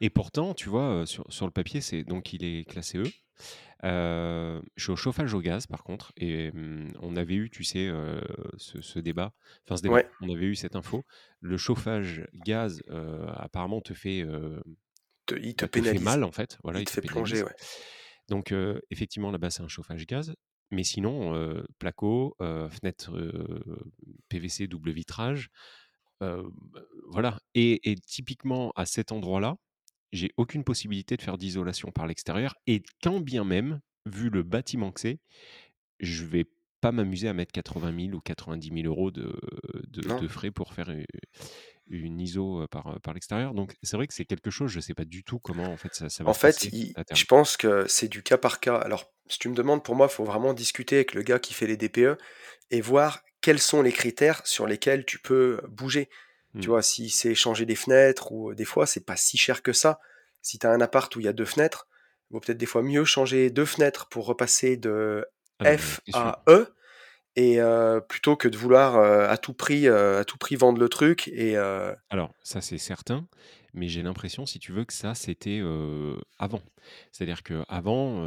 Et 0.00 0.10
pourtant, 0.10 0.54
tu 0.54 0.68
vois, 0.68 1.06
sur 1.06 1.24
sur 1.32 1.46
le 1.46 1.52
papier, 1.52 1.80
c'est 1.80 2.04
donc 2.04 2.32
il 2.32 2.44
est 2.44 2.64
classé 2.68 2.98
E. 2.98 3.12
Je 3.82 4.82
suis 4.82 4.92
au 4.92 4.96
chauffage 4.96 5.34
au 5.34 5.40
gaz 5.40 5.66
par 5.66 5.84
contre 5.84 6.12
et 6.16 6.52
mmh, 6.52 6.92
on 7.00 7.16
avait 7.16 7.34
eu, 7.34 7.50
tu 7.50 7.64
sais, 7.64 7.90
ce 8.58 8.80
ce 8.80 8.98
débat, 8.98 9.34
enfin 9.66 9.76
ce 9.76 9.82
débat, 9.82 10.00
ouais, 10.00 10.10
on 10.20 10.28
avait 10.34 10.46
eu 10.46 10.54
cette 10.56 10.76
info. 10.76 11.04
Le 11.40 11.56
chauffage 11.56 12.26
gaz, 12.34 12.82
apparemment 12.88 13.80
te 13.80 13.94
fait, 13.94 14.24
te 15.26 15.34
il 15.34 15.54
te 15.56 15.64
bah, 15.64 15.68
te 15.68 15.82
fait 15.82 15.98
mal 15.98 16.24
en 16.24 16.32
fait, 16.32 16.58
voilà, 16.62 16.80
Il 16.80 16.82
il 16.82 16.86
te 16.86 16.90
te 16.90 16.92
fait 16.92 17.02
plonger, 17.02 17.42
pénalise. 17.42 17.44
ouais. 17.44 17.54
Donc 18.28 18.54
effectivement 18.90 19.30
là-bas, 19.30 19.50
c'est 19.50 19.62
un 19.62 19.68
chauffage 19.68 20.06
gaz, 20.06 20.34
mais 20.70 20.84
sinon, 20.84 21.62
placo, 21.78 22.36
fenêtre, 22.40 23.12
PVC 24.28 24.68
double 24.68 24.92
vitrage, 24.92 25.50
voilà 27.08 27.40
et 27.54 27.90
et 27.90 27.96
typiquement 27.96 28.72
à 28.76 28.86
cet 28.86 29.12
endroit-là, 29.12 29.56
j'ai 30.12 30.32
aucune 30.36 30.64
possibilité 30.64 31.16
de 31.16 31.22
faire 31.22 31.38
d'isolation 31.38 31.90
par 31.92 32.06
l'extérieur 32.06 32.54
et 32.66 32.82
quand 33.02 33.20
bien 33.20 33.44
même, 33.44 33.80
vu 34.06 34.30
le 34.30 34.42
bâtiment 34.42 34.92
que 34.92 35.00
c'est, 35.00 35.20
je 36.00 36.24
vais 36.24 36.46
pas 36.80 36.92
m'amuser 36.92 37.28
à 37.28 37.34
mettre 37.34 37.52
80 37.52 37.94
000 38.06 38.16
ou 38.16 38.20
90 38.20 38.70
000 38.82 39.10
€ 39.10 39.12
de 39.12 39.38
de 39.88 40.28
frais 40.28 40.50
pour 40.50 40.74
faire 40.74 40.90
une 41.88 42.20
iso, 42.20 42.66
par, 42.70 43.00
par 43.02 43.14
l'extérieur. 43.14 43.54
Donc 43.54 43.74
c'est 43.82 43.96
vrai 43.96 44.06
que 44.06 44.14
c'est 44.14 44.24
quelque 44.24 44.50
chose, 44.50 44.70
je 44.70 44.80
sais 44.80 44.94
pas 44.94 45.04
du 45.04 45.24
tout 45.24 45.38
comment 45.38 45.64
en 45.72 45.76
fait 45.76 45.94
ça 45.94 46.08
ça 46.08 46.24
va 46.24 46.30
En 46.30 46.34
fait, 46.34 46.64
il 46.64 46.94
je 47.12 47.24
pense 47.24 47.56
que 47.56 47.86
c'est 47.88 48.08
du 48.08 48.22
cas 48.22 48.38
par 48.38 48.60
cas. 48.60 48.76
Alors, 48.76 49.12
si 49.28 49.38
tu 49.38 49.48
me 49.48 49.54
demandes, 49.54 49.82
pour 49.84 49.94
moi, 49.96 50.06
il 50.10 50.14
faut 50.14 50.24
vraiment 50.24 50.54
discuter 50.54 50.96
avec 50.96 51.14
le 51.14 51.22
gars 51.22 51.38
qui 51.38 51.54
fait 51.54 51.66
les 51.66 51.76
DPE 51.76 52.16
et 52.70 52.80
voir 52.80 53.22
quels 53.40 53.58
sont 53.60 53.82
les 53.82 53.92
critères 53.92 54.42
sur 54.46 54.66
lesquels 54.66 55.04
tu 55.04 55.18
peux 55.18 55.60
bouger? 55.68 56.08
Tu 56.58 56.68
Mmh. 56.68 56.70
vois, 56.70 56.82
si 56.82 57.10
c'est 57.10 57.34
changer 57.34 57.64
des 57.66 57.74
fenêtres 57.76 58.32
ou 58.32 58.54
des 58.54 58.64
fois, 58.64 58.86
c'est 58.86 59.04
pas 59.04 59.16
si 59.16 59.36
cher 59.38 59.62
que 59.62 59.72
ça. 59.72 60.00
Si 60.42 60.58
tu 60.58 60.66
as 60.66 60.70
un 60.70 60.80
appart 60.80 61.14
où 61.16 61.20
il 61.20 61.26
y 61.26 61.28
a 61.28 61.32
2 61.32 61.44
fenêtres, 61.44 61.88
il 62.30 62.34
vaut 62.34 62.40
peut-être 62.40 62.58
des 62.58 62.66
fois 62.66 62.82
mieux 62.82 63.04
changer 63.04 63.50
2 63.50 63.64
fenêtres 63.64 64.08
pour 64.08 64.26
repasser 64.26 64.76
de 64.76 65.26
Ah 65.58 65.66
F 65.76 66.00
sûr. 66.10 66.12
à 66.14 66.42
E 66.48 66.66
et 67.36 67.60
plutôt 68.08 68.36
que 68.36 68.48
de 68.48 68.56
vouloir, 68.56 68.96
à 68.98 69.38
tout 69.38 69.54
prix, 69.54 69.88
à 69.88 70.24
tout 70.24 70.38
prix 70.38 70.56
vendre 70.56 70.80
le 70.80 70.88
truc 70.88 71.28
et 71.28 71.56
Alors, 72.10 72.34
ça, 72.42 72.60
c'est 72.60 72.78
certain, 72.78 73.28
mais 73.74 73.88
j'ai 73.88 74.02
l'impression, 74.02 74.46
si 74.46 74.58
tu 74.58 74.72
veux, 74.72 74.84
que 74.84 74.92
ça, 74.92 75.14
c'était, 75.14 75.60
avant. 76.38 76.62
C'est-à-dire 77.12 77.42
qu'avant, 77.42 78.22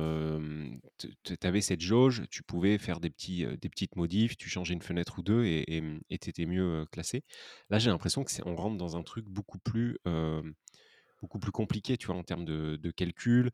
te 0.97 1.07
tu 1.35 1.47
avais 1.47 1.61
cette 1.61 1.81
jauge, 1.81 2.23
tu 2.29 2.43
pouvais 2.43 2.77
faire 2.77 2.99
des 2.99 3.09
petits, 3.09 3.45
des 3.61 3.69
petites 3.69 3.95
modifs, 3.95 4.37
tu 4.37 4.49
changeais 4.49 4.73
une 4.73 4.81
fenêtre 4.81 5.19
ou 5.19 5.23
2 5.23 5.45
et 5.45 5.63
et 5.75 5.81
mmh 5.81 5.99
tu 6.21 6.29
étais 6.29 6.45
mieux, 6.45 6.85
classé. 6.91 7.23
Là, 7.69 7.79
j'ai 7.79 7.89
l'impression 7.89 8.23
que 8.23 8.31
c'est 8.31 8.45
on 8.47 8.55
rentre 8.55 8.77
dans 8.77 8.97
un 8.97 9.03
truc 9.03 9.25
beaucoup 9.27 9.59
plus, 9.59 9.97
beaucoup 11.21 11.39
plus 11.39 11.51
compliqué, 11.51 11.97
tu 11.97 12.07
vois, 12.07 12.15
en 12.17 12.23
termes 12.23 12.45
de 12.45 12.91
calcul. 12.91 13.51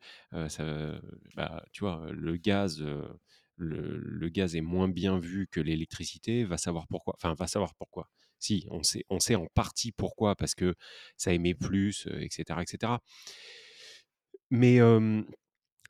Bah, 1.35 1.63
tu 1.71 1.81
vois, 1.81 2.07
le 2.13 2.37
gaz, 2.37 2.83
le 3.57 4.29
gaz 4.29 4.55
est 4.55 4.61
moins 4.61 4.89
bien 4.89 5.19
vu 5.19 5.47
que 5.51 5.59
l'électricité, 5.61 6.43
va 6.45 6.57
savoir 6.57 6.87
pourquoi. 6.87 7.15
Enfin, 7.17 7.33
va 7.35 7.47
savoir 7.47 7.73
pourquoi. 7.75 8.09
Si, 8.39 8.65
on 8.71 8.83
sait 8.83 9.03
on 9.09 9.19
sait 9.19 9.35
en 9.35 9.47
partie 9.53 9.91
pourquoi, 9.91 10.35
parce 10.35 10.55
que 10.55 10.75
ça 11.17 11.33
émet 11.33 11.53
plus, 11.53 12.07
heu, 12.07 12.21
et 12.21 12.29
cetera, 12.31 12.63
et 12.63 12.65
cetera. 12.67 13.01
Mais, 14.49 14.79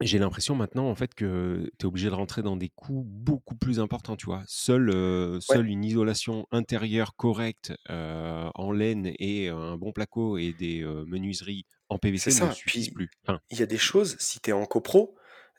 j'ai 0.01 0.17
l'impression 0.17 0.55
maintenant, 0.55 0.89
en 0.89 0.95
fait, 0.95 1.13
que 1.13 1.69
tu 1.77 1.83
es 1.83 1.85
obligé 1.85 2.09
de 2.09 2.13
rentrer 2.15 2.41
dans 2.41 2.55
des 2.55 2.69
coûts 2.69 3.03
beaucoup 3.05 3.55
plus 3.55 3.79
importants, 3.81 4.15
tu 4.15 4.27
vois? 4.27 4.43
Seule, 4.47 4.89
ouais, 4.89 5.39
seule 5.41 5.67
une 5.67 5.83
isolation 5.83 6.47
intérieure 6.51 7.15
correcte, 7.15 7.73
en 7.89 8.71
laine 8.71 9.11
et 9.19 9.49
un 9.49 9.77
bon 9.77 9.91
placo 9.91 10.37
et 10.37 10.53
des, 10.53 10.83
menuiseries 11.07 11.65
en 11.89 11.97
PVC 11.97 12.29
ne 12.29 12.35
ça. 12.35 12.51
suffisent 12.51 12.87
Puis, 12.87 12.93
plus. 12.93 13.09
Enfin, 13.27 13.39
il 13.51 13.59
y 13.59 13.63
a 13.63 13.65
des 13.65 13.77
choses, 13.77 14.15
si 14.19 14.39
tu 14.39 14.51
es 14.51 14.53
en 14.53 14.65
copro, 14.65 15.15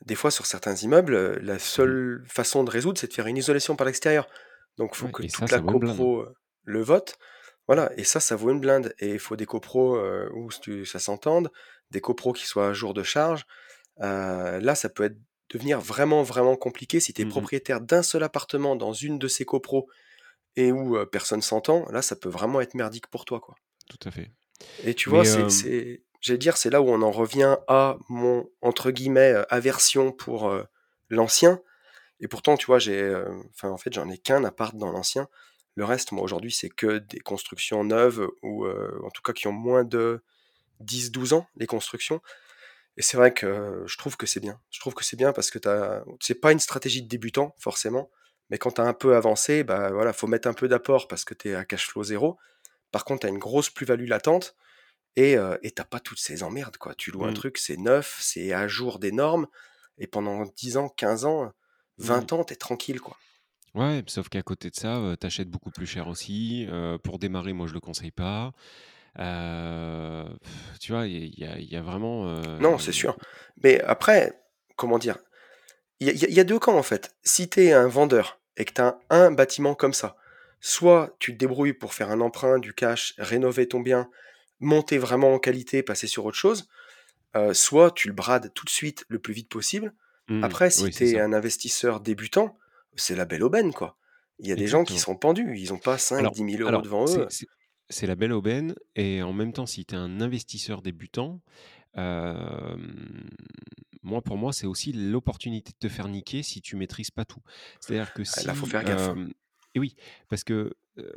des 0.06 0.14
fois 0.14 0.30
sur 0.30 0.46
certains 0.46 0.74
immeubles, 0.76 1.38
la 1.42 1.56
mmh 1.56 1.58
seule 1.58 2.24
façon 2.26 2.64
de 2.64 2.70
résoudre, 2.70 2.98
c'est 2.98 3.08
de 3.08 3.12
faire 3.12 3.26
une 3.26 3.36
isolation 3.36 3.76
par 3.76 3.86
l'extérieur. 3.86 4.26
Donc 4.78 4.92
il 4.94 4.98
faut 4.98 5.06
ouais 5.06 5.12
que 5.12 5.28
ça, 5.28 5.40
toute 5.40 5.50
la 5.50 5.60
copro, 5.60 6.24
le 6.64 6.82
vote. 6.82 7.18
Voilà 7.68 7.92
et 7.96 8.04
ça, 8.04 8.20
ça 8.20 8.36
vaut 8.36 8.50
une 8.50 8.60
blinde 8.60 8.94
et 8.98 9.10
il 9.14 9.18
faut 9.20 9.36
des 9.36 9.46
copros, 9.46 9.96
heu, 9.96 10.30
où 10.34 10.50
ça 10.84 10.98
s'entende, 10.98 11.50
des 11.90 12.00
copros 12.00 12.32
qui 12.32 12.46
soient 12.46 12.68
à 12.68 12.72
jour 12.72 12.94
de 12.94 13.02
charge. 13.02 13.46
Heu, 14.02 14.58
là, 14.60 14.74
ça 14.76 14.88
peut 14.90 15.04
être 15.04 15.18
devenir 15.50 15.80
vraiment, 15.80 16.22
vraiment 16.24 16.56
compliqué 16.56 17.00
si 17.00 17.14
tu 17.14 17.22
es 17.22 17.24
Mmh 17.24 17.36
mh. 17.36 17.46
propriétaire 17.46 17.80
d'un 17.82 18.02
seul 18.02 18.22
appartement 18.24 18.76
dans 18.76 18.92
une 18.94 19.18
de 19.18 19.28
ces 19.28 19.44
copros 19.44 19.88
et 20.56 20.72
où, 20.72 20.96
heu, 20.98 21.06
personne 21.06 21.42
s'entend. 21.42 21.86
Là, 21.90 22.02
ça 22.02 22.16
peut 22.16 22.28
vraiment 22.30 22.60
être 22.62 22.74
merdique 22.74 23.08
pour 23.08 23.24
toi, 23.26 23.40
quoi. 23.40 23.56
Tout 23.88 24.08
à 24.08 24.10
fait. 24.10 24.30
Et 24.78 24.94
tu 24.94 25.08
vois, 25.10 25.24
Mais, 25.24 25.48
c'est 25.48 26.02
j'allais 26.20 26.38
dire, 26.38 26.56
c'est 26.56 26.70
là 26.70 26.82
où 26.82 26.88
on 26.90 27.02
en 27.02 27.10
revient 27.10 27.56
à 27.66 27.96
mon, 28.08 28.48
entre 28.60 28.90
guillemets, 28.90 29.34
«aversion» 29.48 30.12
pour, 30.12 30.52
l'ancien 31.08 31.60
et 32.20 32.28
pourtant, 32.28 32.56
tu 32.56 32.66
vois, 32.66 32.78
j'ai, 32.80 33.14
enfin, 33.50 33.70
en 33.70 33.78
fait, 33.78 33.92
j'en 33.94 34.08
ai 34.10 34.18
qu'un 34.18 34.44
appart 34.44 34.76
dans 34.76 34.92
l'ancien. 34.92 35.28
Le 35.80 35.86
reste, 35.86 36.12
moi, 36.12 36.22
aujourd'hui, 36.22 36.52
c'est 36.52 36.68
que 36.68 36.98
des 36.98 37.20
constructions 37.20 37.82
neuves 37.84 38.28
ou, 38.42 38.66
heu, 38.66 39.00
en 39.02 39.08
tout 39.10 39.22
cas 39.22 39.32
qui 39.32 39.46
ont 39.48 39.52
moins 39.52 39.82
de 39.82 40.22
10-12 40.80 41.32
ans, 41.32 41.46
les 41.56 41.66
constructions. 41.66 42.20
Et 42.96 43.02
c'est 43.02 43.16
vrai 43.16 43.32
que 43.32 43.82
je 43.86 43.96
trouve 43.96 44.16
que 44.18 44.26
c'est 44.26 44.40
bien. 44.40 44.60
Je 44.70 44.80
trouve 44.80 44.94
que 44.94 45.04
c'est 45.04 45.16
bien 45.16 45.32
parce 45.32 45.50
que 45.50 45.58
c'est 46.20 46.34
pas 46.40 46.52
une 46.52 46.60
stratégie 46.60 47.02
de 47.02 47.08
débutant, 47.08 47.54
forcément. 47.58 48.10
Mais 48.50 48.58
quand 48.58 48.72
tu 48.72 48.82
as 48.82 48.84
un 48.84 48.92
peu 48.92 49.16
avancé, 49.16 49.64
bah 49.64 49.90
voilà, 49.92 50.12
faut 50.12 50.26
mettre 50.26 50.48
un 50.48 50.52
peu 50.54 50.68
d'apport 50.68 51.08
parce 51.08 51.24
que 51.24 51.34
tu 51.34 51.50
es 51.50 51.54
à 51.54 51.64
cash 51.64 51.88
flow 51.88 52.04
zéro. 52.04 52.38
Par 52.92 53.04
contre, 53.04 53.22
tu 53.22 53.26
as 53.28 53.30
une 53.30 53.38
grosse 53.38 53.70
plus-value 53.70 54.08
latente 54.08 54.56
et 55.16 55.36
euh, 55.38 55.56
t'as 55.74 55.84
pas 55.84 56.00
toutes 56.00 56.20
ces 56.20 56.42
emmerdes, 56.42 56.78
quoi. 56.78 56.94
Tu 56.94 57.10
loues 57.12 57.26
un 57.26 57.32
Mmh. 57.32 57.34
truc, 57.34 57.58
c'est 57.58 57.78
neuf, 57.78 58.18
c'est 58.20 58.52
à 58.52 58.68
jour 58.68 58.98
des 59.00 59.12
normes, 59.12 59.48
et 59.98 60.06
pendant 60.06 60.44
10 60.56 60.76
ans, 60.78 60.88
15 60.90 61.24
ans, 61.26 61.52
20 61.98 62.32
Mmh. 62.32 62.34
ans, 62.34 62.44
t'es 62.44 62.56
tranquille, 62.56 63.00
quoi. 63.00 63.18
Ouais, 63.74 64.02
sauf 64.08 64.28
qu'à 64.28 64.42
côté 64.42 64.68
de 64.70 64.74
ça, 64.74 64.96
euh, 64.96 65.16
t'achètes 65.16 65.48
beaucoup 65.48 65.70
plus 65.70 65.86
cher 65.86 66.08
aussi. 66.08 66.66
Pour 67.04 67.18
démarrer, 67.18 67.52
moi, 67.52 67.66
je 67.66 67.74
le 67.74 67.80
conseille 67.80 68.10
pas. 68.10 68.52
Tu 70.80 70.92
vois, 70.92 71.06
il 71.06 71.12
y, 71.12 71.16
a- 71.16 71.26
il 71.26 71.38
y 71.38 71.44
a- 71.46 71.58
il 71.58 71.70
y 71.72 71.76
a 71.76 71.82
vraiment. 71.82 72.24
Non, 72.60 72.78
c'est 72.78 72.92
sûr. 72.92 73.16
Mais 73.62 73.80
après, 73.82 74.40
comment 74.76 74.98
dire, 74.98 75.18
il 76.00 76.06
y, 76.08 76.10
a- 76.10 76.12
il 76.12 76.20
y 76.20 76.24
a- 76.24 76.28
il 76.28 76.34
y 76.34 76.40
a 76.40 76.44
deux 76.44 76.58
camps, 76.58 76.76
en 76.78 76.82
fait. 76.82 77.14
Si 77.22 77.48
t'es 77.48 77.72
un 77.72 77.86
vendeur 77.88 78.40
et 78.56 78.64
que 78.64 78.72
t'as 78.72 78.96
un 79.10 79.30
bâtiment 79.30 79.74
comme 79.74 79.92
ça, 79.92 80.16
soit 80.60 81.14
tu 81.18 81.32
te 81.32 81.38
débrouilles 81.38 81.72
pour 81.72 81.94
faire 81.94 82.10
un 82.10 82.20
emprunt, 82.20 82.58
du 82.58 82.74
cash, 82.74 83.14
rénover 83.18 83.68
ton 83.68 83.80
bien, 83.80 84.10
monter 84.60 84.98
vraiment 84.98 85.32
en 85.34 85.38
qualité, 85.38 85.82
passer 85.82 86.06
sur 86.06 86.24
autre 86.24 86.36
chose, 86.36 86.68
soit 87.52 87.90
tu 87.92 88.08
le 88.08 88.14
brades 88.14 88.52
tout 88.54 88.64
de 88.64 88.70
suite 88.70 89.04
le 89.08 89.18
plus 89.18 89.32
vite 89.34 89.48
possible. 89.48 89.94
Mmh, 90.28 90.44
Après, 90.44 90.70
si 90.70 90.84
oui, 90.84 90.92
c'est 90.92 91.06
t'es 91.06 91.18
ça. 91.18 91.24
un 91.24 91.32
investisseur 91.32 92.00
débutant, 92.00 92.56
c'est 92.96 93.16
la 93.16 93.24
belle 93.24 93.42
aubaine, 93.42 93.72
quoi. 93.72 93.96
Il 94.38 94.48
y 94.48 94.52
a 94.52 94.56
des 94.56 94.66
gens 94.66 94.84
qui 94.84 94.98
sont 94.98 95.16
pendus, 95.16 95.58
ils 95.58 95.72
ont 95.72 95.78
pas 95.78 95.98
5, 95.98 96.20
Alors, 96.20 96.32
10 96.32 96.44
000 96.44 96.62
euros 96.62 96.70
alors 96.70 96.82
devant 96.82 97.06
c'est 97.06 97.20
eux. 97.20 97.26
c'est- 97.88 98.06
la 98.06 98.14
belle 98.14 98.32
aubaine, 98.32 98.74
et 98.94 99.20
en 99.22 99.32
même 99.32 99.52
temps, 99.52 99.66
si 99.66 99.84
tu 99.84 99.94
es 99.94 99.98
un 99.98 100.20
investisseur 100.20 100.80
débutant, 100.80 101.42
euh, 101.98 102.76
moi, 104.02 104.22
pour 104.22 104.36
moi, 104.38 104.52
c'est 104.52 104.66
aussi 104.66 104.92
l'opportunité 104.92 105.72
de 105.72 105.78
te 105.88 105.92
faire 105.92 106.08
niquer 106.08 106.42
si 106.42 106.60
tu 106.62 106.76
maîtrises 106.76 107.10
pas 107.10 107.24
tout. 107.24 107.40
C'est-à-dire 107.80 108.12
que 108.12 108.22
Ah, 108.36 108.42
Là, 108.44 108.54
faut 108.54 108.66
si... 108.66 108.70
faire 108.70 108.84
gaffe. 108.84 109.10
euh, 109.10 109.28
et 109.74 109.78
oui, 109.80 109.94
parce 110.28 110.42
que, 110.44 110.72
euh, 110.98 111.12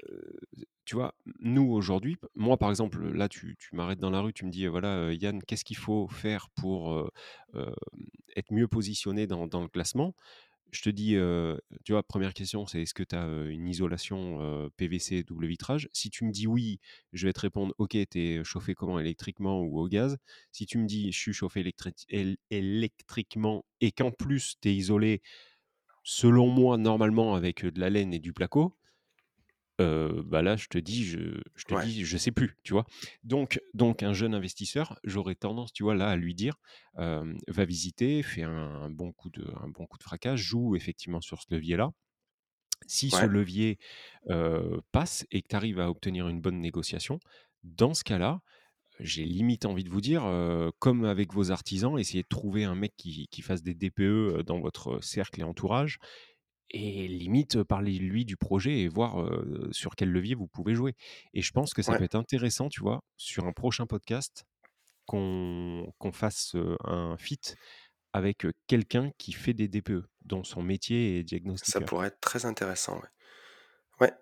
tu 0.86 0.96
vois, 0.96 1.15
nous, 1.39 1.72
aujourd'hui, 1.72 2.18
moi, 2.36 2.58
par 2.58 2.70
exemple, 2.70 3.01
là, 3.13 3.30
tu, 3.30 3.56
tu 3.58 3.75
m'arrêtes 3.75 4.00
dans 4.00 4.10
la 4.10 4.20
rue, 4.22 4.34
tu 4.34 4.46
me 4.46 4.51
dis, 4.51 4.68
voilà, 4.68 5.13
Yann, 5.13 5.42
qu'est-ce 5.44 5.63
qu'il 5.65 5.77
faut 5.77 6.08
faire 6.10 6.50
pour 6.50 6.94
euh, 7.56 7.74
être 8.36 8.51
mieux 8.51 8.68
positionné 8.68 9.27
dans, 9.27 9.48
dans 9.48 9.62
le 9.62 9.68
classement? 9.70 10.15
Je 10.74 10.82
te 10.82 10.89
dis, 10.89 11.15
tu 11.86 11.92
vois, 11.94 12.03
première 12.03 12.34
question, 12.34 12.65
c'est 12.65 12.82
est-ce 12.82 12.94
que 12.94 13.03
tu 13.03 13.15
as 13.15 13.25
une 13.25 13.68
isolation 13.68 14.70
PVC 14.77 15.24
double 15.24 15.46
vitrage? 15.48 15.89
Si 15.94 16.10
tu 16.10 16.25
me 16.25 16.32
dis 16.32 16.48
oui, 16.48 16.80
je 17.13 17.27
vais 17.27 17.34
te 17.34 17.39
répondre, 17.42 17.74
ok, 17.77 17.96
tu 18.10 18.20
es 18.20 18.44
chauffé 18.44 18.74
comment 18.75 19.00
électriquement 19.00 19.62
ou 19.62 19.80
au 19.80 19.88
gaz? 19.88 20.18
Si 20.51 20.65
tu 20.65 20.77
me 20.80 20.86
dis, 20.88 21.12
je 21.12 21.20
suis 21.20 21.34
chauffé 21.34 21.62
électri- 21.62 21.94
él- 22.10 22.38
électriquement 22.50 23.65
et 23.82 23.92
qu'en 23.92 24.12
plus 24.12 24.56
tu 24.62 24.70
es 24.70 24.75
isolé, 24.75 25.22
selon 26.03 26.48
moi, 26.48 26.77
normalement 26.77 27.36
avec 27.36 27.65
de 27.65 27.80
la 27.80 27.89
laine 27.89 28.13
et 28.13 28.20
du 28.20 28.34
placo, 28.34 28.75
euh, 29.82 30.24
bah 30.25 30.42
là, 30.42 30.56
je 30.56 30.68
te 30.68 30.77
dis, 30.77 31.03
je, 31.06 31.42
je 31.56 31.63
te 31.65 31.74
Ouais, 31.74 31.75
dis, 31.75 32.06
je 32.06 32.18
sais 32.18 32.32
plus, 32.32 32.58
tu 32.63 32.74
vois? 32.74 32.86
Donc, 33.24 33.60
donc 33.74 34.03
un 34.03 34.13
jeune 34.13 34.36
investisseur, 34.36 35.00
j'aurais 35.03 35.36
tendance, 35.36 35.74
tu 35.74 35.84
vois, 35.84 35.96
là, 35.96 36.10
à 36.10 36.15
lui 36.15 36.36
dire, 36.36 36.56
euh, 37.00 37.34
va 37.48 37.65
visiter, 37.65 38.24
fais 38.24 38.44
un, 38.44 38.51
un 38.51 38.89
bon 38.89 39.12
coup 39.13 39.30
de, 39.30 39.46
un 39.62 39.70
bon 39.70 39.86
coup 39.88 39.98
de 39.98 40.03
fracas, 40.03 40.36
joue 40.36 40.75
effectivement 40.75 41.22
sur 41.22 41.42
ce 41.42 41.48
levier-là. 41.53 41.92
Si 42.86 43.12
ce 43.12 43.25
levier 43.25 43.77
euh, 44.30 44.82
passe 44.92 45.25
et 45.32 45.42
que 45.42 45.48
tu 45.50 45.56
arrives 45.56 45.80
à 45.80 45.89
obtenir 45.89 46.27
une 46.27 46.42
bonne 46.42 46.60
négociation, 46.60 47.20
dans 47.63 47.94
ce 47.94 48.03
cas-là, 48.03 48.42
j'ai 49.00 49.25
limite 49.25 49.65
envie 49.65 49.84
de 49.86 49.89
vous 49.89 50.01
dire, 50.01 50.25
euh, 50.25 50.72
comme 50.80 51.06
avec 51.06 51.34
vos 51.34 51.51
artisans, 51.51 52.00
essayez 52.00 52.24
de 52.24 52.27
trouver 52.30 52.65
un 52.65 52.76
mec 52.76 52.93
qui, 52.98 53.28
qui 53.30 53.41
fasse 53.43 53.63
des 53.63 53.74
DPE 53.76 54.43
dans 54.43 54.60
votre 54.62 55.04
cercle 55.04 55.41
et 55.41 55.43
entourage 55.43 56.00
et 56.74 57.08
limite, 57.08 57.56
heu, 57.58 57.66
parlez-lui 57.66 58.26
du 58.26 58.38
projet 58.38 58.82
et 58.82 58.88
voir, 58.90 59.30
sur 59.72 59.96
quel 59.96 60.10
levier 60.12 60.36
vous 60.36 60.48
pouvez 60.48 60.76
jouer 60.76 60.96
et 61.34 61.42
je 61.42 61.52
pense 61.52 61.74
que 61.74 61.82
ça 61.84 61.94
ouais. 61.94 61.98
peut 61.98 62.04
être 62.04 62.16
intéressant, 62.16 62.70
tu 62.70 62.82
vois, 62.82 63.02
sur 63.18 63.46
un 63.46 63.54
prochain 63.54 63.86
podcast, 63.88 64.46
qu'on 65.08 65.94
qu'on 66.00 66.12
fasse, 66.14 66.56
un 66.86 67.18
feat 67.18 67.56
avec, 68.14 68.48
quelqu'un 68.68 69.12
qui 69.20 69.34
fait 69.34 69.54
des 69.54 69.68
DPE, 69.70 70.08
dont 70.26 70.44
son 70.46 70.64
métier 70.64 71.20
est 71.20 71.24
Ça 71.62 71.82
diagnostiqueur, 71.82 71.82
pourrait 71.82 72.08
être 72.08 72.20
très 72.20 72.46
intéressant, 72.46 72.96
ouais. 73.00 73.08
Ouais, 74.02 74.14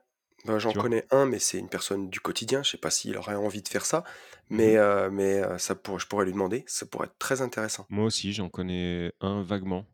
bah, 0.46 0.60
j'en 0.60 0.74
connais 0.74 1.06
un, 1.12 1.26
mais 1.28 1.40
c'est 1.40 1.60
une 1.60 1.70
personne 1.70 2.10
du 2.10 2.20
quotidien. 2.22 2.64
Je 2.64 2.72
sais 2.72 2.78
pas 2.78 2.92
s'il 2.92 3.18
aurait 3.18 3.36
envie 3.36 3.62
de 3.64 3.70
faire 3.70 3.86
ça, 3.86 4.04
Mmh 4.50 4.76
mais, 4.76 5.10
mais, 5.12 5.42
ça 5.60 5.76
pourrait 5.76 6.00
je 6.00 6.08
pourrais 6.08 6.26
lui 6.26 6.34
demander, 6.34 6.64
ça 6.68 6.86
pourrait 6.88 7.08
être 7.08 7.20
très 7.20 7.42
intéressant. 7.42 7.90
Moi 7.90 8.06
aussi, 8.06 8.34
j'en 8.34 8.50
connais 8.50 9.12
un 9.20 9.44
vaguement, 9.44 9.86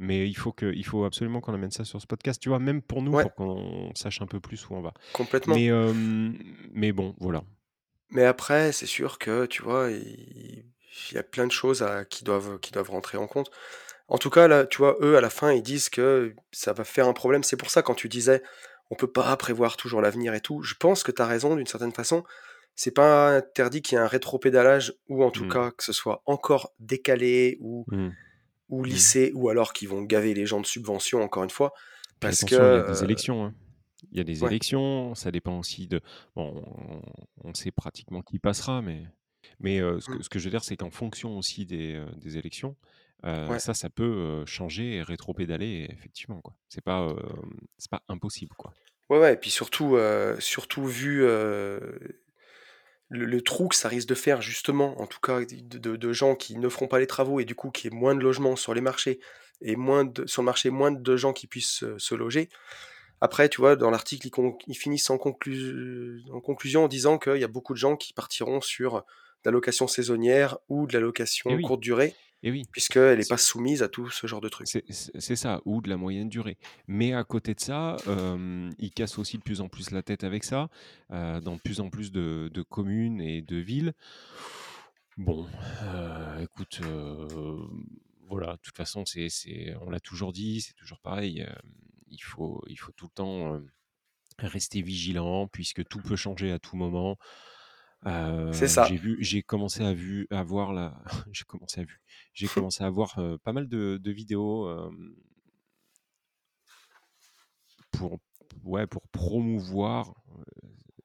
mais 0.00 0.28
il 0.28 0.34
faut 0.36 0.52
que 0.52 0.66
il 0.74 0.84
faut 0.86 1.04
absolument 1.04 1.40
qu'on 1.40 1.54
amène 1.54 1.70
ça 1.72 1.84
sur 1.84 2.00
ce 2.02 2.06
podcast, 2.08 2.40
tu 2.42 2.48
vois? 2.50 2.58
Même 2.60 2.82
pour 2.82 3.02
nous, 3.02 3.16
Ouais, 3.16 3.24
pour 3.24 3.34
qu'on 3.34 3.92
sache 3.96 4.22
un 4.22 4.26
peu 4.26 4.40
plus 4.40 4.68
où 4.70 4.74
on 4.74 4.82
va. 4.82 4.94
complètement. 5.12 5.60
Mais, 5.60 5.66
hem, 5.66 6.36
mais 6.72 6.92
bon, 6.92 7.14
voilà. 7.20 7.44
Mais 8.10 8.24
après, 8.24 8.72
c'est 8.72 8.86
sûr 8.86 9.18
que, 9.18 9.46
tu 9.46 9.62
vois, 9.62 9.90
il 9.90 10.66
il 11.12 11.14
y 11.14 11.18
a 11.18 11.22
plein 11.22 11.46
de 11.46 11.52
choses 11.52 11.82
à 11.82 12.04
qui 12.04 12.24
doivent 12.24 12.58
qui 12.60 12.72
doivent 12.72 12.90
rentrer 12.90 13.16
en 13.16 13.26
compte. 13.28 13.50
En 14.08 14.18
tout 14.18 14.30
cas, 14.30 14.48
là, 14.48 14.66
tu 14.66 14.78
vois, 14.78 14.96
eux, 15.02 15.16
à 15.16 15.20
la 15.22 15.30
fin, 15.30 15.52
ils 15.52 15.62
disent 15.62 15.88
que 15.90 16.34
ça 16.52 16.72
va 16.74 16.84
faire 16.84 17.08
un 17.08 17.12
problème. 17.14 17.44
C'est 17.44 17.56
pour 17.58 17.70
ça, 17.70 17.82
quand 17.82 17.94
tu 17.94 18.08
disais: 18.08 18.42
«On 18.90 18.96
peut 18.96 19.12
pas 19.12 19.36
prévoir 19.36 19.76
toujours 19.78 20.02
l'avenir 20.02 20.34
et 20.34 20.40
tout», 20.42 20.62
je 20.62 20.74
pense 20.76 21.04
que 21.04 21.12
tu 21.12 21.22
as 21.22 21.26
raison 21.26 21.56
d'une 21.56 21.66
certaine 21.68 21.92
façon. 21.92 22.24
C'est 22.76 22.92
pas 22.94 23.36
interdit 23.38 23.82
qu'il 23.82 23.96
y 23.98 24.00
ait 24.00 24.04
un 24.04 24.08
rétropédalage 24.08 24.94
ou 25.08 25.24
en 25.24 25.30
tout 25.32 25.44
Mmh. 25.44 25.48
cas 25.48 25.70
que 25.72 25.84
ce 25.84 25.92
soit 25.94 26.22
encore 26.26 26.72
décalé 26.80 27.58
ou 27.60 27.86
Mmh. 27.86 28.16
Ou 28.70 28.84
Mmh. 28.88 29.10
lissé 29.10 29.32
ou 29.34 29.50
alors 29.50 29.72
qu'ils 29.74 29.88
vont 29.90 30.02
gaver 30.02 30.34
les 30.34 30.46
gens 30.46 30.60
de 30.60 30.66
subventions 30.66 31.22
encore 31.22 31.44
une 31.44 31.50
fois 31.50 31.72
parce 32.20 32.44
que, 32.44 32.54
il 32.68 32.74
y 32.74 32.78
a 32.78 32.82
des 32.82 33.04
heu 33.04 33.04
élections, 33.04 33.44
hein. 33.44 33.54
Il 34.12 34.16
y 34.18 34.20
a 34.20 34.24
des 34.24 34.44
ouais, 34.44 34.46
élections, 34.46 35.14
ça 35.14 35.30
dépend 35.30 35.58
aussi 35.58 35.86
de 35.86 36.00
bon, 36.34 36.64
on 37.44 37.52
sait 37.54 37.70
pratiquement 37.70 38.22
qui 38.22 38.38
passera, 38.38 38.80
mais 38.82 39.04
mais 39.60 39.78
heu, 39.80 40.00
ce 40.00 40.08
mmh, 40.08 40.18
que 40.18 40.22
ce 40.22 40.28
que 40.30 40.38
je 40.38 40.44
veux 40.46 40.50
dire, 40.50 40.64
c'est 40.64 40.76
qu'en 40.78 40.90
fonction 40.90 41.36
aussi 41.38 41.66
des, 41.66 41.94
heu, 41.96 42.06
des 42.16 42.38
élections, 42.38 42.76
ouais, 43.46 43.60
ça, 43.60 43.74
ça 43.74 43.90
peut, 43.90 44.44
changer 44.46 44.96
et 44.96 45.02
rétropédaler 45.02 45.86
effectivement, 45.90 46.40
quoi. 46.42 46.56
C'est 46.70 46.82
pas, 46.84 47.14
c'est 47.78 47.90
pas 47.90 48.02
impossible, 48.08 48.56
quoi. 48.56 48.74
ouais, 49.10 49.18
ouais 49.18 49.34
et 49.34 49.36
puis 49.36 49.50
surtout, 49.50 49.96
surtout 50.38 50.84
vu, 50.86 51.24
le 53.10 53.26
le 53.26 53.42
trou 53.42 53.68
que 53.68 53.76
ça 53.76 53.88
risque 53.88 54.08
de 54.08 54.14
faire 54.14 54.40
justement, 54.40 55.00
en 55.00 55.06
tout 55.06 55.20
cas 55.20 55.40
de 55.40 55.78
de 55.78 55.96
de 55.96 56.12
gens 56.12 56.34
qui 56.34 56.56
ne 56.56 56.68
feront 56.68 56.88
pas 56.88 56.98
les 56.98 57.06
travaux 57.06 57.40
et 57.40 57.44
du 57.44 57.54
coup 57.54 57.70
qu'il 57.70 57.92
y 57.92 57.94
ait 57.94 57.98
moins 57.98 58.14
de 58.14 58.20
logements 58.20 58.56
sur 58.56 58.72
les 58.72 58.80
marchés 58.80 59.20
et 59.60 59.76
moins 59.76 60.04
de 60.04 60.26
sur 60.26 60.42
le 60.42 60.46
marché, 60.46 60.70
moins 60.70 60.90
de 60.90 61.16
gens 61.16 61.32
qui 61.32 61.46
puissent, 61.46 61.84
se 61.98 62.14
loger. 62.14 62.48
Après, 63.20 63.50
tu 63.50 63.60
vois, 63.60 63.76
dans 63.76 63.90
l'article, 63.90 64.30
ils 64.66 64.74
finissent 64.74 65.10
en 65.10 65.18
conclu 65.18 66.22
en 66.32 66.40
conclusion 66.40 66.84
en 66.84 66.88
disant 66.88 67.18
qu'il 67.18 67.36
y 67.36 67.44
a 67.44 67.48
beaucoup 67.48 67.74
de 67.74 67.78
gens 67.78 67.96
qui 67.96 68.14
partiront 68.14 68.62
sur 68.62 68.94
de 68.94 69.02
la 69.44 69.50
location 69.50 69.86
saisonnière 69.86 70.58
ou 70.68 70.86
de 70.86 70.94
la 70.94 71.00
location 71.00 71.50
oui, 71.50 71.62
courte 71.62 71.80
durée, 71.80 72.14
et 72.42 72.50
oui. 72.50 72.64
puisqu'elle 72.72 73.20
est 73.20 73.22
C'est 73.22 73.28
pas 73.28 73.38
soumise 73.38 73.82
à 73.82 73.88
tout 73.88 74.10
ce 74.10 74.26
genre 74.26 74.40
de 74.40 74.48
trucs. 74.48 74.68
c'est 74.68 75.36
ça, 75.36 75.60
ou 75.64 75.80
de 75.80 75.88
la 75.88 75.96
moyenne 75.96 76.28
durée. 76.28 76.56
Mais 76.86 77.12
à 77.12 77.24
côté 77.24 77.54
de 77.54 77.60
ça, 77.60 77.96
hem, 78.06 78.70
ils 78.78 78.90
cassent 78.90 79.18
aussi 79.18 79.36
de 79.38 79.42
plus 79.42 79.60
en 79.60 79.68
plus 79.68 79.90
la 79.90 80.02
tête 80.02 80.24
avec 80.24 80.44
ça, 80.44 80.68
dans 81.10 81.56
de 81.56 81.60
plus 81.60 81.80
en 81.80 81.90
plus 81.90 82.12
de 82.12 82.50
de 82.52 82.62
communes 82.62 83.20
et 83.20 83.42
de 83.42 83.56
villes. 83.56 83.94
Bon, 85.16 85.46
écoute, 86.40 86.80
voilà, 88.28 88.52
de 88.52 88.60
toute 88.62 88.76
façon, 88.76 89.04
c'est 89.04 89.28
on 89.80 89.90
l'a 89.90 90.00
toujours 90.00 90.32
dit, 90.32 90.60
c'est 90.60 90.74
toujours 90.74 91.00
pareil, 91.00 91.46
il 92.08 92.22
faut 92.22 92.62
il 92.68 92.76
faut 92.78 92.92
tout 92.92 93.06
le 93.06 93.14
temps, 93.14 93.60
rester 94.38 94.82
vigilant 94.82 95.48
puisque 95.48 95.86
tout 95.86 96.00
peut 96.02 96.16
changer 96.16 96.52
à 96.52 96.58
tout 96.58 96.76
moment. 96.76 97.18
C'est 98.50 98.68
Heu, 98.68 98.68
ça. 98.68 98.88
j'ai 98.88 98.96
vu 98.96 99.18
j'ai 99.20 99.42
commencé 99.42 99.84
à 99.84 99.92
vu 99.92 100.26
à 100.30 100.42
voir 100.42 100.72
la 100.72 101.02
j'ai 101.32 101.44
commencé 101.44 101.80
à 101.82 101.84
vu 101.84 102.00
j'ai 102.34 102.48
commencé 102.50 102.82
à 102.84 102.90
voir, 102.90 103.18
heu, 103.18 103.38
pas 103.38 103.52
mal 103.52 103.68
de 103.68 103.98
de 104.02 104.10
vidéos, 104.10 104.68
hem, 104.70 105.14
pour 107.90 108.18
ouais, 108.64 108.86
pour 108.86 109.02
promouvoir, 109.08 110.14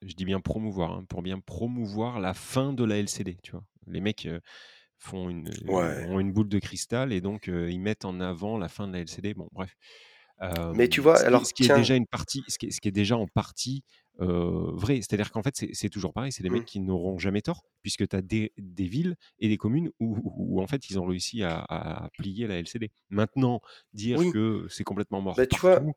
je 0.02 0.14
dis 0.16 0.26
bien 0.26 0.42
promouvoir, 0.42 0.92
hein, 0.94 1.06
pour 1.10 1.22
bien 1.22 1.40
promouvoir 1.40 2.20
la 2.20 2.34
fin 2.34 2.74
de 2.74 2.84
la 2.84 2.98
LCD, 2.98 3.38
tu 3.44 3.52
vois? 3.52 3.66
Les 3.88 4.02
mecs, 4.02 4.28
font 5.00 5.30
une, 5.30 5.52
Ouais. 5.68 6.08
ont 6.08 6.20
une 6.20 6.34
boule 6.34 6.50
de 6.50 6.60
cristal 6.60 7.14
et 7.14 7.22
donc 7.22 7.48
ils 7.48 7.80
mettent 7.80 8.06
en 8.06 8.20
avant 8.22 8.58
la 8.58 8.70
fin 8.70 8.88
de 8.88 8.94
la 8.94 9.00
LCD. 9.02 9.34
Bon 9.36 9.50
bref, 9.54 9.76
Mais 10.74 10.88
tu 10.90 11.02
vois, 11.02 11.18
ce 11.18 11.22
qui 11.22 11.28
alors 11.28 11.46
ce 11.46 11.54
qui 11.54 11.64
est 11.64 11.76
déjà 11.76 11.96
une 11.96 12.08
partie 12.08 12.44
ce 12.48 12.58
qui 12.58 12.68
est 12.68 12.72
ce 12.72 12.82
qui 12.82 12.88
est 12.88 12.92
déjà 12.92 13.18
en 13.18 13.28
partie, 13.28 13.84
vrai. 14.20 14.98
C'est-à-dire 14.98 15.32
qu'en 15.32 15.44
fait, 15.44 15.66
c'est 15.74 15.90
toujours 15.90 16.14
pareil, 16.14 16.32
c'est 16.32 16.44
des 16.44 16.50
mecs 16.50 16.64
mmh, 16.64 16.66
qui 16.66 16.80
n'auront 16.80 17.18
jamais 17.18 17.42
tort 17.42 17.64
puisque 17.82 18.08
tu 18.08 18.16
as 18.16 18.22
des 18.22 18.52
des 18.58 18.86
villes 18.88 19.16
et 19.40 19.48
des 19.48 19.58
communes 19.58 19.90
où 20.00 20.18
où 20.24 20.56
où 20.58 20.62
en 20.62 20.68
fait, 20.68 20.90
ils 20.90 21.00
ont 21.00 21.06
réussi 21.06 21.44
à 21.44 21.66
à 21.70 22.10
plier 22.18 22.48
la 22.48 22.60
LCD. 22.60 22.92
Maintenant, 23.10 23.62
dire 23.94 24.20
oui, 24.20 24.32
que 24.32 24.68
c'est 24.70 24.84
complètement 24.84 25.22
mort 25.22 25.36
bah, 25.36 25.48
tu 25.48 25.60
vois 25.60 25.76
partout, 25.78 25.94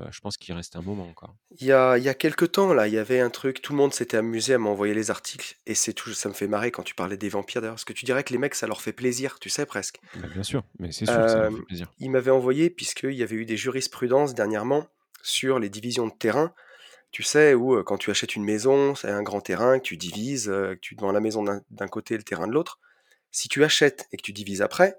euh, 0.00 0.06
je 0.10 0.20
pense 0.20 0.36
qu'il 0.36 0.54
reste 0.54 0.76
un 0.76 0.82
moment 0.82 1.08
encore. 1.08 1.34
Il 1.58 1.66
y 1.66 1.72
a, 1.72 1.96
il 1.98 2.04
y 2.04 2.08
a 2.08 2.14
quelques 2.14 2.52
temps, 2.52 2.72
là, 2.74 2.86
il 2.88 2.94
y 2.94 2.98
avait 2.98 3.20
un 3.20 3.30
truc, 3.30 3.62
tout 3.62 3.72
le 3.72 3.78
monde 3.78 3.92
s'était 3.94 4.16
amusé 4.16 4.54
à 4.54 4.58
m'envoyer 4.58 4.94
les 4.94 5.10
articles, 5.10 5.56
et 5.66 5.74
c'est 5.74 5.92
tout, 5.92 6.12
ça 6.12 6.28
me 6.28 6.34
fait 6.34 6.48
marrer 6.48 6.70
quand 6.70 6.82
tu 6.82 6.94
parlais 6.94 7.16
des 7.16 7.28
vampires 7.28 7.60
d'ailleurs, 7.60 7.74
parce 7.74 7.84
que 7.84 7.92
tu 7.92 8.04
dirais 8.04 8.24
que 8.24 8.32
les 8.32 8.38
mecs, 8.38 8.54
ça 8.54 8.66
leur 8.66 8.80
fait 8.82 8.92
plaisir, 8.92 9.38
tu 9.40 9.48
sais, 9.50 9.66
presque. 9.66 10.00
Bah, 10.16 10.28
bien 10.32 10.42
sûr, 10.42 10.62
mais 10.78 10.92
c'est 10.92 11.06
sûr 11.06 11.14
ça 11.14 11.20
leur 11.38 11.52
Euh, 11.52 11.56
fait 11.56 11.62
plaisir. 11.64 11.90
il 11.98 12.10
m'avait 12.10 12.30
envoyé, 12.30 12.70
puisqu'il 12.70 13.12
y 13.14 13.22
avait 13.22 13.36
eu 13.36 13.44
des 13.46 13.56
jurisprudences 13.56 14.34
dernièrement 14.34 14.86
sur 15.22 15.58
les 15.58 15.68
divisions 15.68 16.06
de 16.06 16.12
terrain, 16.12 16.52
tu 17.12 17.22
sais, 17.22 17.54
où 17.54 17.74
euh, 17.76 17.82
quand 17.82 17.96
tu 17.98 18.10
achètes 18.10 18.36
une 18.36 18.44
maison, 18.44 18.94
c'est 18.94 19.08
un 19.10 19.22
grand 19.22 19.40
terrain 19.40 19.78
que 19.78 19.84
tu 19.84 19.96
divises, 19.96 20.46
que 20.46 20.78
tu 20.80 20.94
vends 20.96 21.12
la 21.12 21.20
maison 21.20 21.42
d'un 21.42 21.62
d'un 21.70 21.88
côté 21.88 22.14
et 22.14 22.18
le 22.18 22.22
terrain 22.24 22.46
de 22.46 22.52
l'autre. 22.52 22.78
Si 23.30 23.48
tu 23.48 23.64
achètes 23.64 24.06
et 24.12 24.16
que 24.16 24.22
tu 24.22 24.32
divises 24.32 24.62
après, 24.62 24.96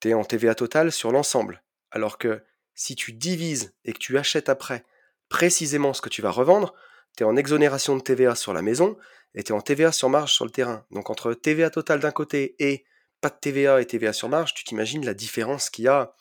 tu 0.00 0.08
es 0.10 0.14
en 0.14 0.24
TVA 0.24 0.54
totale 0.54 0.92
sur 0.92 1.12
l'ensemble. 1.12 1.62
Alors 1.90 2.18
que 2.18 2.42
si 2.80 2.94
tu 2.96 3.12
divises 3.12 3.74
et 3.84 3.92
que 3.92 3.98
tu 3.98 4.16
achètes 4.16 4.48
après 4.48 4.86
précisément 5.28 5.92
ce 5.92 6.00
que 6.00 6.08
tu 6.08 6.22
vas 6.22 6.30
revendre, 6.30 6.72
tu 7.14 7.24
es 7.24 7.26
en 7.26 7.36
exonération 7.36 7.94
de 7.94 8.00
TVA 8.00 8.34
sur 8.34 8.54
la 8.54 8.62
maison 8.62 8.96
et 9.34 9.42
tu 9.42 9.52
es 9.52 9.54
en 9.54 9.60
TVA 9.60 9.92
sur 9.92 10.08
marge 10.08 10.32
sur 10.32 10.46
le 10.46 10.50
terrain. 10.50 10.86
Donc 10.90 11.10
entre 11.10 11.34
TVA 11.34 11.68
totale 11.68 12.00
d'un 12.00 12.10
côté 12.10 12.56
et 12.58 12.86
pas 13.20 13.28
de 13.28 13.36
TVA 13.38 13.82
et 13.82 13.86
TVA 13.86 14.14
sur 14.14 14.30
marge, 14.30 14.54
tu 14.54 14.64
t'imagines 14.64 15.04
la 15.04 15.12
différence 15.12 15.68
qu'il 15.68 15.84
y 15.84 15.88
a. 15.88 16.14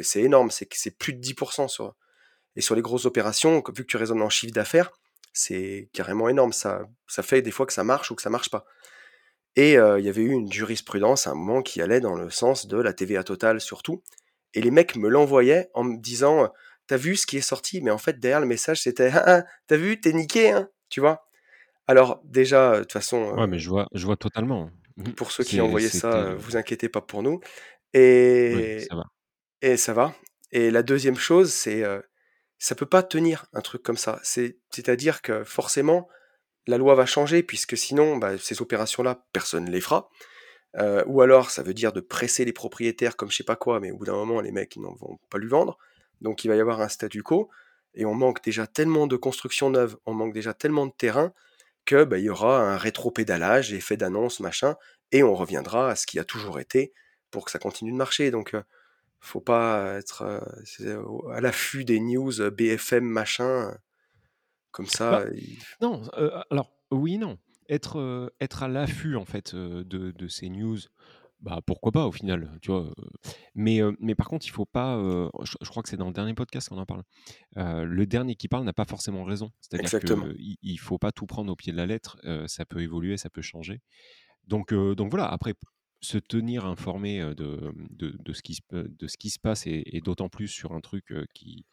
C'est 0.00 0.22
énorme, 0.22 0.52
c'est 0.52 0.96
plus 0.96 1.12
de 1.12 1.20
10% 1.20 1.66
sur... 1.66 1.96
Et 2.54 2.60
sur 2.60 2.76
les 2.76 2.82
grosses 2.82 3.04
opérations, 3.04 3.60
vu 3.74 3.82
que 3.82 3.90
tu 3.90 3.96
raisonnes 3.96 4.22
en 4.22 4.30
chiffre 4.30 4.54
d'affaires, 4.54 4.92
c'est 5.32 5.90
carrément 5.92 6.28
énorme. 6.28 6.52
Ça, 6.52 6.88
ça 7.08 7.24
fait 7.24 7.42
des 7.42 7.50
fois 7.50 7.66
que 7.66 7.72
ça 7.72 7.82
marche 7.82 8.12
ou 8.12 8.14
que 8.14 8.22
ça 8.22 8.30
marche 8.30 8.48
pas. 8.48 8.64
Et 9.56 9.76
euh, 9.76 9.98
il 9.98 10.06
y 10.06 10.08
avait 10.08 10.22
eu 10.22 10.30
une 10.30 10.52
jurisprudence 10.52 11.26
à 11.26 11.30
un 11.30 11.34
moment 11.34 11.62
qui 11.62 11.82
allait 11.82 12.00
dans 12.00 12.14
le 12.14 12.30
sens 12.30 12.66
de 12.66 12.76
la 12.76 12.92
TVA 12.92 13.24
totale 13.24 13.60
surtout. 13.60 14.04
Et 14.54 14.62
les 14.62 14.70
mecs 14.70 14.96
me 14.96 15.08
l'envoyaient 15.08 15.68
en 15.74 15.84
me 15.84 15.96
disant 15.98 16.44
euh, 16.44 16.48
T'as 16.86 16.96
vu 16.96 17.16
ce 17.16 17.26
qui 17.26 17.36
est 17.36 17.42
sorti? 17.42 17.80
Mais 17.82 17.90
en 17.90 17.98
fait, 17.98 18.20
derrière 18.20 18.40
le 18.40 18.46
message, 18.46 18.82
c'était 18.82 19.10
Ah, 19.12 19.24
ah, 19.26 19.44
T'as 19.66 19.76
vu, 19.76 20.00
t'es 20.00 20.12
niqué, 20.12 20.52
hein 20.52 20.68
Tu 20.88 21.00
vois? 21.00 21.26
Alors, 21.88 22.20
déjà, 22.24 22.72
euh, 22.72 22.74
de 22.76 22.80
toute 22.80 22.92
façon, 22.92 23.32
Ouais, 23.32 23.42
euh, 23.42 23.46
mais 23.46 23.58
je 23.58 23.68
vois, 23.68 23.88
je 23.92 24.04
vois 24.06 24.16
totalement. 24.16 24.70
Pour 25.16 25.30
ceux 25.30 25.44
qui 25.44 25.60
envoyaient 25.60 25.88
ça, 25.88 26.34
vous 26.34 26.56
inquiétez 26.56 26.88
pas 26.88 27.00
pour 27.02 27.22
nous. 27.22 27.40
Oui, 27.94 28.00
Et, 28.00 28.86
ça 28.88 28.96
va. 28.96 29.04
et 29.62 29.76
ça 29.76 29.92
va. 29.92 30.14
Et 30.52 30.70
la 30.70 30.82
deuxième 30.82 31.16
chose, 31.16 31.52
c'est 31.52 31.82
euh, 31.84 32.00
ça 32.58 32.74
peut 32.74 32.86
pas 32.86 33.02
tenir 33.02 33.46
un 33.52 33.60
truc 33.60 33.82
comme 33.82 33.96
ça. 33.96 34.20
C'est, 34.22 34.58
c'est-à-dire 34.70 35.22
que 35.22 35.44
forcément, 35.44 36.08
la 36.66 36.78
loi 36.78 36.94
va 36.94 37.06
changer, 37.06 37.42
puisque 37.42 37.76
sinon, 37.76 38.16
bah, 38.16 38.38
ces 38.38 38.62
opérations-là, 38.62 39.26
personne 39.32 39.66
ne 39.66 39.70
les 39.70 39.80
fera. 39.80 40.08
Euh, 40.78 41.02
ou 41.06 41.22
alors, 41.22 41.50
ça 41.50 41.62
veut 41.62 41.72
dire 41.74 41.92
de 41.92 42.00
presser 42.00 42.44
les 42.44 42.52
propriétaires 42.52 43.16
comme 43.16 43.30
je 43.30 43.36
sais 43.36 43.44
pas 43.44 43.56
quoi, 43.56 43.80
mais 43.80 43.90
au 43.92 43.96
bout 43.96 44.04
d'un 44.04 44.14
moment, 44.14 44.40
les 44.40 44.52
mecs, 44.52 44.76
ils 44.76 44.82
n'en 44.82 44.94
vont 44.94 45.18
pas 45.30 45.38
lui 45.38 45.48
vendre. 45.48 45.78
Donc, 46.20 46.44
il 46.44 46.48
va 46.48 46.56
y 46.56 46.60
avoir 46.60 46.80
un 46.80 46.88
statu 46.88 47.22
quo. 47.22 47.48
Et 47.94 48.04
on 48.04 48.14
manque 48.14 48.42
déjà 48.44 48.66
tellement 48.66 49.06
de 49.06 49.16
constructions 49.16 49.70
neuves, 49.70 49.96
on 50.04 50.12
manque 50.12 50.34
déjà 50.34 50.52
tellement 50.52 50.86
de 50.86 50.92
terrain, 50.92 51.32
que 51.86 52.04
bah, 52.04 52.18
il 52.18 52.24
y 52.24 52.28
aura 52.30 52.60
un 52.60 52.76
rétro-pédalage, 52.76 53.72
effet 53.72 53.96
d'annonce, 53.96 54.40
machin, 54.40 54.76
et 55.12 55.22
on 55.22 55.34
reviendra 55.34 55.88
à 55.90 55.96
ce 55.96 56.06
qui 56.06 56.18
a 56.18 56.24
toujours 56.24 56.60
été 56.60 56.92
pour 57.30 57.44
que 57.46 57.50
ça 57.50 57.58
continue 57.58 57.92
de 57.92 57.96
marcher. 57.96 58.30
Donc, 58.30 58.52
euh, 58.54 58.62
faut 59.20 59.40
pas 59.40 59.94
être 59.96 60.22
euh, 60.22 60.40
euh, 60.80 61.28
à 61.32 61.40
l'affût 61.40 61.84
des 61.86 62.00
news 62.00 62.32
BFM, 62.50 63.04
machin, 63.04 63.74
comme 64.72 64.86
ça. 64.86 65.10
Bah, 65.10 65.24
il- 65.34 65.58
Non, 65.80 66.02
alors 66.50 66.70
oui, 66.90 67.16
non. 67.16 67.38
Être, 67.68 67.98
euh, 67.98 68.28
être 68.40 68.62
à 68.62 68.68
l'affût 68.68 69.16
en 69.16 69.24
fait 69.24 69.54
euh, 69.54 69.84
de, 69.84 70.12
de 70.12 70.28
ces 70.28 70.48
news, 70.48 70.78
bah 71.40 71.60
pourquoi 71.66 71.92
pas 71.92 72.06
au 72.06 72.12
final, 72.12 72.58
tu 72.62 72.70
vois. 72.70 72.92
Mais, 73.54 73.80
mais 74.00 74.14
par 74.14 74.28
contre, 74.28 74.46
il 74.46 74.50
faut 74.50 74.64
pas. 74.64 74.98
je, 75.42 75.52
je 75.60 75.68
crois 75.68 75.82
que 75.82 75.88
c'est 75.88 75.96
dans 75.98 76.06
le 76.06 76.14
dernier 76.14 76.32
podcast 76.34 76.68
qu'on 76.68 76.78
en 76.78 76.86
parle. 76.86 77.02
le 77.54 78.04
dernier 78.06 78.36
qui 78.36 78.48
parle 78.48 78.64
n'a 78.64 78.72
pas 78.72 78.86
forcément 78.86 79.22
raison. 79.24 79.52
C'est-à-dire 79.60 80.00
qu'il 80.00 80.58
il 80.62 80.76
faut 80.78 80.98
pas 80.98 81.12
tout 81.12 81.26
prendre 81.26 81.52
au 81.52 81.56
pied 81.56 81.72
de 81.72 81.76
la 81.76 81.86
lettre. 81.86 82.16
ça 82.46 82.64
peut 82.64 82.80
évoluer, 82.80 83.18
ça 83.18 83.28
peut 83.28 83.42
changer. 83.42 83.82
Donc, 84.46 84.72
donc 84.72 85.10
voilà. 85.10 85.26
Après, 85.26 85.52
se 86.00 86.16
tenir 86.16 86.64
informé 86.64 87.20
de, 87.20 87.70
de, 87.90 88.16
de 88.18 88.32
ce, 88.32 88.42
qui 88.42 88.58
de 88.72 89.06
ce 89.06 89.16
qui 89.18 89.28
se 89.28 89.38
passe 89.38 89.66
et, 89.66 89.82
et 89.86 90.00
d'autant 90.00 90.30
plus 90.30 90.48
sur 90.48 90.72
un 90.72 90.80
truc 90.80 91.12
qui 91.34 91.66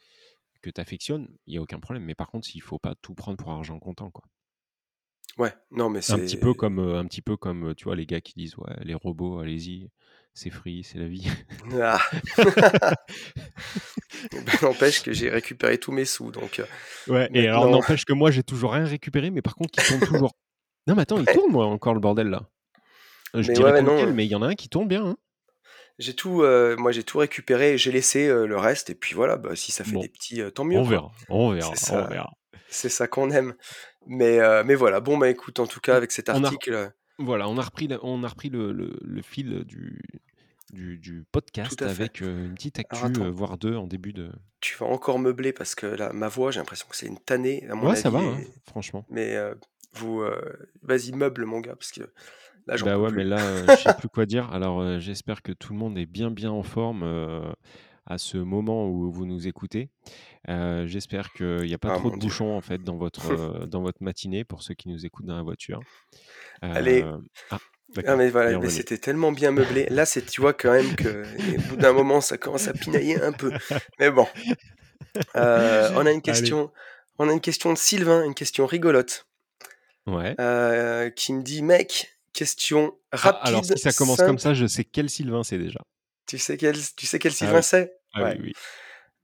que 0.64 0.72
tu 0.72 0.82
affectionnes, 0.82 1.28
il 1.46 1.52
n'y 1.52 1.58
a 1.58 1.62
aucun 1.62 1.80
problème. 1.80 2.04
Mais 2.06 2.16
par 2.16 2.28
contre, 2.32 2.48
il 2.56 2.62
faut 2.62 2.80
pas 2.80 2.96
tout 2.96 3.14
prendre 3.14 3.38
pour 3.38 3.52
argent 3.52 3.80
comptant, 3.80 4.10
quoi. 4.10 4.24
Ouais, 5.38 5.54
non, 5.72 5.90
mais 5.90 6.02
Un 6.10 6.20
petit 6.20 6.38
peu 6.38 6.54
c'est. 6.54 6.58
comme, 6.58 6.80
euh, 6.80 7.00
un 7.00 7.06
petit 7.06 7.22
peu 7.22 7.38
comme, 7.38 7.70
euh, 7.70 7.74
tu 7.76 7.86
vois, 7.86 7.96
les 7.96 8.06
gars 8.06 8.22
qui 8.22 8.34
disent, 8.36 8.56
ouais, 8.58 8.76
les 8.84 8.94
robots, 8.94 9.40
allez-y, 9.40 9.90
c'est 10.34 10.50
free, 10.50 10.84
c'est 10.84 11.00
la 11.00 11.08
vie. 11.08 11.28
Ah. 11.82 12.00
Ben, 12.38 12.96
N'empêche 14.62 15.02
que 15.04 15.14
j'ai 15.14 15.30
récupéré 15.30 15.78
tous 15.78 15.92
mes 15.92 16.06
sous, 16.06 16.32
donc 16.32 16.60
euh, 16.60 16.66
Ouais, 17.08 17.30
et 17.34 17.48
alors 17.48 17.68
n'empêche 17.70 18.06
que 18.06 18.14
moi, 18.14 18.32
j'ai 18.32 18.44
toujours 18.44 18.74
rien 18.74 18.86
récupéré, 18.86 19.30
mais 19.32 19.42
par 19.42 19.56
contre, 19.56 19.72
qui 19.72 19.82
tourne 19.84 20.02
toujours. 20.02 20.32
Non, 20.86 20.96
mais 20.96 21.04
attends, 21.04 21.18
il 21.18 21.26
Ouais. 21.28 21.34
tourne, 21.34 21.50
moi, 21.50 21.66
encore 21.66 21.94
le 21.94 22.02
bordel 22.02 22.28
là. 22.28 22.50
Euh, 23.36 23.42
Je 23.42 23.48
Mais 23.48 23.54
dirais 23.54 23.72
ouais, 23.72 23.80
pas 23.80 23.84
non. 23.84 23.94
lequel, 23.94 24.10
euh, 24.10 24.14
mais 24.14 24.26
il 24.26 24.30
y 24.30 24.36
en 24.36 24.42
a 24.42 24.48
un 24.48 24.56
qui 24.56 24.68
tourne 24.68 24.88
bien. 24.90 25.06
hein. 25.06 25.18
J'ai 26.00 26.14
tout, 26.16 26.42
euh, 26.42 26.76
moi 26.76 26.92
j'ai 26.92 27.04
tout 27.04 27.20
récupéré, 27.20 27.78
j'ai 27.78 27.92
laissé 27.92 28.28
euh, 28.28 28.46
le 28.48 28.58
reste, 28.58 28.90
et 28.90 28.96
puis 28.96 29.14
voilà, 29.16 29.38
bah, 29.38 29.56
si 29.56 29.72
ça 29.72 29.84
fait 29.86 29.92
Bon, 29.94 30.02
des 30.02 30.10
petits, 30.10 30.42
euh, 30.42 30.50
tant 30.50 30.66
mieux, 30.66 30.78
on 30.78 30.84
verra, 30.84 31.12
on 31.30 31.52
verra, 31.52 31.72
C'est 31.76 31.86
on 31.94 32.04
ça, 32.04 32.08
verra. 32.08 32.30
c'est 32.68 32.90
ça 32.90 33.08
qu'on 33.08 33.30
aime. 33.32 33.56
Mais, 34.08 34.40
euh, 34.40 34.64
mais 34.66 34.76
voilà, 34.76 35.00
bon 35.00 35.18
bah 35.18 35.30
écoute, 35.30 35.60
en 35.60 35.68
tout 35.68 35.80
cas 35.80 35.96
avec 35.96 36.12
cet 36.12 36.30
on 36.30 36.44
article, 36.44 36.74
euh, 36.74 36.90
voilà, 37.20 37.48
on 37.48 37.58
a 37.58 37.62
repris, 37.62 37.88
la- 37.88 38.00
on 38.04 38.24
a 38.24 38.28
repris 38.28 38.50
le, 38.50 38.72
le- 38.72 38.98
le 39.02 39.22
fil 39.22 39.64
du, 39.66 40.02
du, 40.72 41.24
podcast 41.32 41.82
avec 41.84 42.22
euh, 42.22 42.46
une 42.46 42.56
petite 42.56 42.80
actu, 42.80 43.06
euh, 43.22 43.30
voire 43.30 43.58
deux 43.58 43.76
en 43.76 43.86
début 43.88 44.12
de. 44.14 44.32
tu 44.62 44.76
vas 44.78 44.88
encore 44.88 45.20
meubler 45.20 45.54
parce 45.54 45.76
que 45.76 45.86
là, 45.86 46.12
ma 46.14 46.28
voix, 46.28 46.52
j'ai 46.52 46.60
l'impression 46.60 46.88
que 46.90 46.96
c'est 46.96 47.06
une 47.08 47.20
tannée, 47.20 47.66
à 47.70 47.76
mon 47.76 47.90
Ouais, 47.90 47.96
ça 47.96 48.10
avis, 48.10 48.18
va, 48.18 48.24
hein, 48.32 48.42
franchement. 48.68 49.06
mais 49.10 49.38
vous, 49.94 50.24
vas-y, 50.82 51.12
meuble 51.12 51.46
mon 51.46 51.60
gars, 51.60 51.76
parce 51.76 51.92
que 51.92 52.02
là 52.66 52.76
Bah 52.84 52.98
ouais, 52.98 53.12
mais 53.12 53.22
plus. 53.22 53.30
là, 53.30 53.40
euh, 53.40 53.68
je 53.68 53.76
sais 53.84 53.94
plus 54.00 54.10
quoi 54.10 54.26
dire. 54.26 54.52
Alors, 54.52 55.00
j'espère 55.00 55.42
que 55.44 55.52
tout 55.52 55.74
le 55.74 55.80
monde 55.80 55.98
est 55.98 56.06
bien, 56.08 56.32
bien 56.32 56.50
en 56.52 56.64
forme 56.64 57.04
à 58.06 58.18
ce 58.18 58.38
moment 58.38 58.88
où 58.88 59.12
vous 59.12 59.26
nous 59.26 59.48
écoutez. 59.48 59.90
Euh, 60.50 60.86
j'espère 60.88 61.32
qu'il 61.34 61.64
n'y 61.64 61.74
a 61.74 61.78
pas 61.78 61.94
Ah 61.94 61.98
trop 61.98 62.12
de 62.12 62.18
bouchons 62.18 62.56
en 62.56 62.62
fait 62.62 62.84
dans 62.84 62.98
votre, 62.98 63.32
euh, 63.64 63.66
dans 63.66 63.82
votre 63.82 64.04
matinée 64.04 64.44
pour 64.44 64.62
ceux 64.62 64.74
qui 64.74 64.90
nous 64.90 65.06
écoutent 65.06 65.26
dans 65.26 65.38
la 65.38 65.44
voiture. 65.44 65.80
Allez, 66.62 67.04
Euh, 67.04 67.18
Ah, 67.52 67.60
Ah 68.06 68.16
mais 68.16 68.30
voilà, 68.30 68.58
mais 68.60 68.70
c'était 68.70 68.98
tellement 68.98 69.32
bien 69.32 69.52
meublé. 69.52 69.86
Là, 69.90 70.06
c'est, 70.06 70.26
tu 70.26 70.42
vois 70.42 70.54
quand 70.54 70.72
même 70.72 70.96
que 70.96 71.24
au 71.58 71.62
bout 71.70 71.76
d'un 71.78 71.94
moment, 71.94 72.22
ça 72.22 72.38
commence 72.38 72.68
à 72.68 72.74
pinailler 72.74 73.22
un 73.22 73.32
peu. 73.32 73.52
Mais 74.00 74.10
bon, 74.12 74.28
on 75.36 75.40
a 75.40 75.92
une 76.00 76.08
Allez, 76.08 76.22
question, 76.22 76.72
on 77.20 77.30
a 77.30 77.34
une 77.34 77.42
question 77.42 77.72
de 77.72 77.78
Sylvain, 77.78 78.26
une 78.26 78.34
question 78.34 78.66
rigolote, 78.66 79.28
ouais. 80.08 80.36
qui 81.16 81.34
me 81.34 81.42
dit, 81.42 81.62
mec, 81.62 82.18
question 82.34 82.98
Ah, 83.12 83.30
alors 83.44 83.64
si 83.64 83.72
rapide, 83.72 83.84
ça 83.84 83.94
commence 83.94 84.18
comme 84.18 84.40
ça, 84.40 84.54
je 84.54 84.66
sais 84.66 84.84
quel 84.84 85.10
Sylvain 85.10 85.44
c'est 85.44 85.60
déjà. 85.60 85.80
Tu 86.26 86.38
sais 86.38 86.58
quel, 86.58 86.76
tu 86.96 87.06
sais 87.06 87.20
quel 87.20 87.32
Ah 87.34 87.36
Sylvain 87.36 87.58
oui, 87.58 87.64
c'est? 87.64 87.94
ah 88.14 88.24
oui, 88.24 88.30
Ouais. 88.30 88.38
oui. 88.42 88.54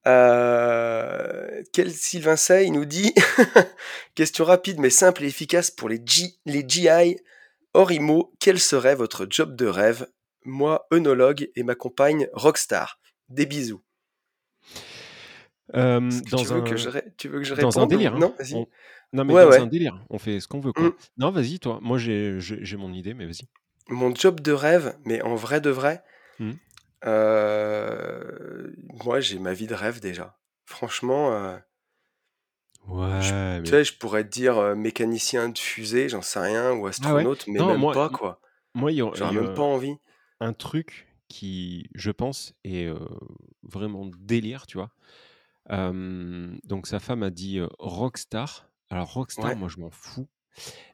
Euh, 0.07 1.61
quel 1.73 1.91
Sylvain 1.91 2.35
c'est? 2.35 2.65
Il 2.65 2.71
nous 2.73 2.85
dit, 2.85 3.13
question 4.15 4.45
rapide 4.45 4.79
mais 4.79 4.89
simple 4.89 5.23
et 5.23 5.27
efficace 5.27 5.71
pour 5.71 5.89
les 5.89 6.01
G, 6.05 6.35
les 6.45 6.63
GI. 6.67 7.17
Hors 7.73 7.91
IMO, 7.91 8.33
quel 8.39 8.59
serait 8.59 8.95
votre 8.95 9.27
job 9.29 9.55
de 9.55 9.67
rêve? 9.67 10.07
Moi, 10.45 10.87
œnologue 10.93 11.49
et 11.55 11.63
ma 11.63 11.75
compagne 11.75 12.27
rockstar. 12.33 12.99
Des 13.29 13.45
bisous. 13.45 13.81
Euh, 15.75 15.99
tu 16.09 16.45
veux 16.45 16.61
que 16.63 16.75
je, 16.77 16.87
un, 16.89 16.91
ré- 16.91 17.05
tu 17.17 17.27
veux 17.27 17.37
que 17.39 17.45
je 17.45 17.53
dans 17.53 17.77
un 17.77 17.81
réponde 17.81 17.89
délire, 17.89 18.15
hein. 18.15 18.19
non? 18.19 18.35
Vas-y. 18.39 18.55
On- 18.55 18.67
Non, 19.13 19.23
mais 19.25 19.33
Ouais, 19.33 19.43
dans 19.43 19.61
un 19.63 19.67
délire, 19.67 20.03
on 20.09 20.17
fait 20.17 20.39
ce 20.39 20.47
qu'on 20.47 20.59
veut, 20.59 20.73
quoi. 20.73 20.91
Non, 21.17 21.29
vas-y, 21.31 21.59
toi. 21.59 21.79
Moi, 21.81 21.97
j'ai 21.99 22.39
mon 22.77 22.91
idée, 22.93 23.13
mais 23.13 23.25
vas-y. 23.25 23.47
Mon 23.89 24.13
job 24.15 24.39
de 24.39 24.51
rêve, 24.51 24.97
mais 25.05 25.21
en 25.21 25.35
vrai 25.35 25.61
de 25.61 25.69
vrai, 25.69 26.03
Hmm. 26.39 26.53
Euh, 27.05 28.71
moi 29.03 29.19
j'ai 29.19 29.39
ma 29.39 29.53
vie 29.53 29.67
de 29.67 29.73
rêve 29.73 29.99
déjà. 29.99 30.37
Franchement, 30.65 31.33
euh, 31.33 31.57
je, 33.21 33.61
tu 33.63 33.69
sais, 33.71 33.83
je 33.83 33.97
pourrais 33.97 34.23
te 34.23 34.29
dire 34.29 34.57
euh, 34.57 34.75
mécanicien 34.75 35.49
de 35.49 35.57
fusée, 35.57 36.09
j'en 36.09 36.21
sais 36.21 36.39
rien, 36.39 36.71
ou 36.71 36.77
ah 36.77 36.81
ouais. 36.81 36.89
astronaute, 36.89 37.47
mais 37.47 37.59
Non, 37.59 37.67
même 37.69 37.79
moi, 37.79 37.93
pas 37.93 38.09
quoi. 38.09 38.41
moi, 38.73 38.91
J'aurais 38.91 39.31
même 39.33 39.53
pas 39.53 39.61
envie. 39.61 39.95
un 40.39 40.53
truc 40.53 41.07
qui, 41.27 41.89
je 41.95 42.11
pense, 42.11 42.53
est 42.63 42.91
vraiment 43.63 44.09
délire, 44.19 44.65
tu 44.67 44.77
vois? 44.77 44.91
Donc 45.69 46.87
sa 46.87 46.99
femme 46.99 47.23
a 47.23 47.29
dit 47.29 47.59
rockstar. 47.79 48.69
Alors 48.89 49.13
rockstar, 49.13 49.45
Ouais, 49.51 49.55
moi 49.55 49.69
je 49.69 49.79
m'en 49.79 49.91
fous. 49.91 50.27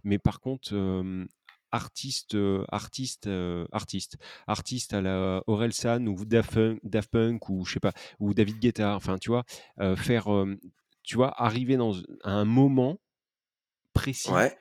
Mais 0.04 0.20
par 0.20 0.42
contre, 0.42 0.74
euh, 1.74 1.78
artiste, 1.78 2.36
euh, 2.36 2.66
artiste, 2.72 3.28
euh, 3.28 3.66
artiste, 3.72 4.18
artiste 4.48 4.94
à 4.94 5.02
la 5.02 5.44
Orelsan 5.48 6.06
ou 6.08 6.26
Daft 6.26 6.54
Punk, 6.54 6.80
Daft 6.84 7.12
Punk 7.12 7.50
ou 7.50 7.66
je 7.66 7.74
sais 7.74 7.80
pas, 7.80 7.94
ou 8.20 8.34
David 8.34 8.60
Guetta. 8.60 8.96
Enfin, 8.96 9.18
tu 9.18 9.30
vois, 9.30 9.44
euh, 9.80 9.96
faire, 9.96 10.28
tu 11.04 11.16
vois, 11.16 11.34
arriver 11.42 11.78
dans 11.78 11.94
à 12.24 12.32
un 12.32 12.46
moment 12.46 13.00
précis 13.94 14.32
ouais, 14.32 14.58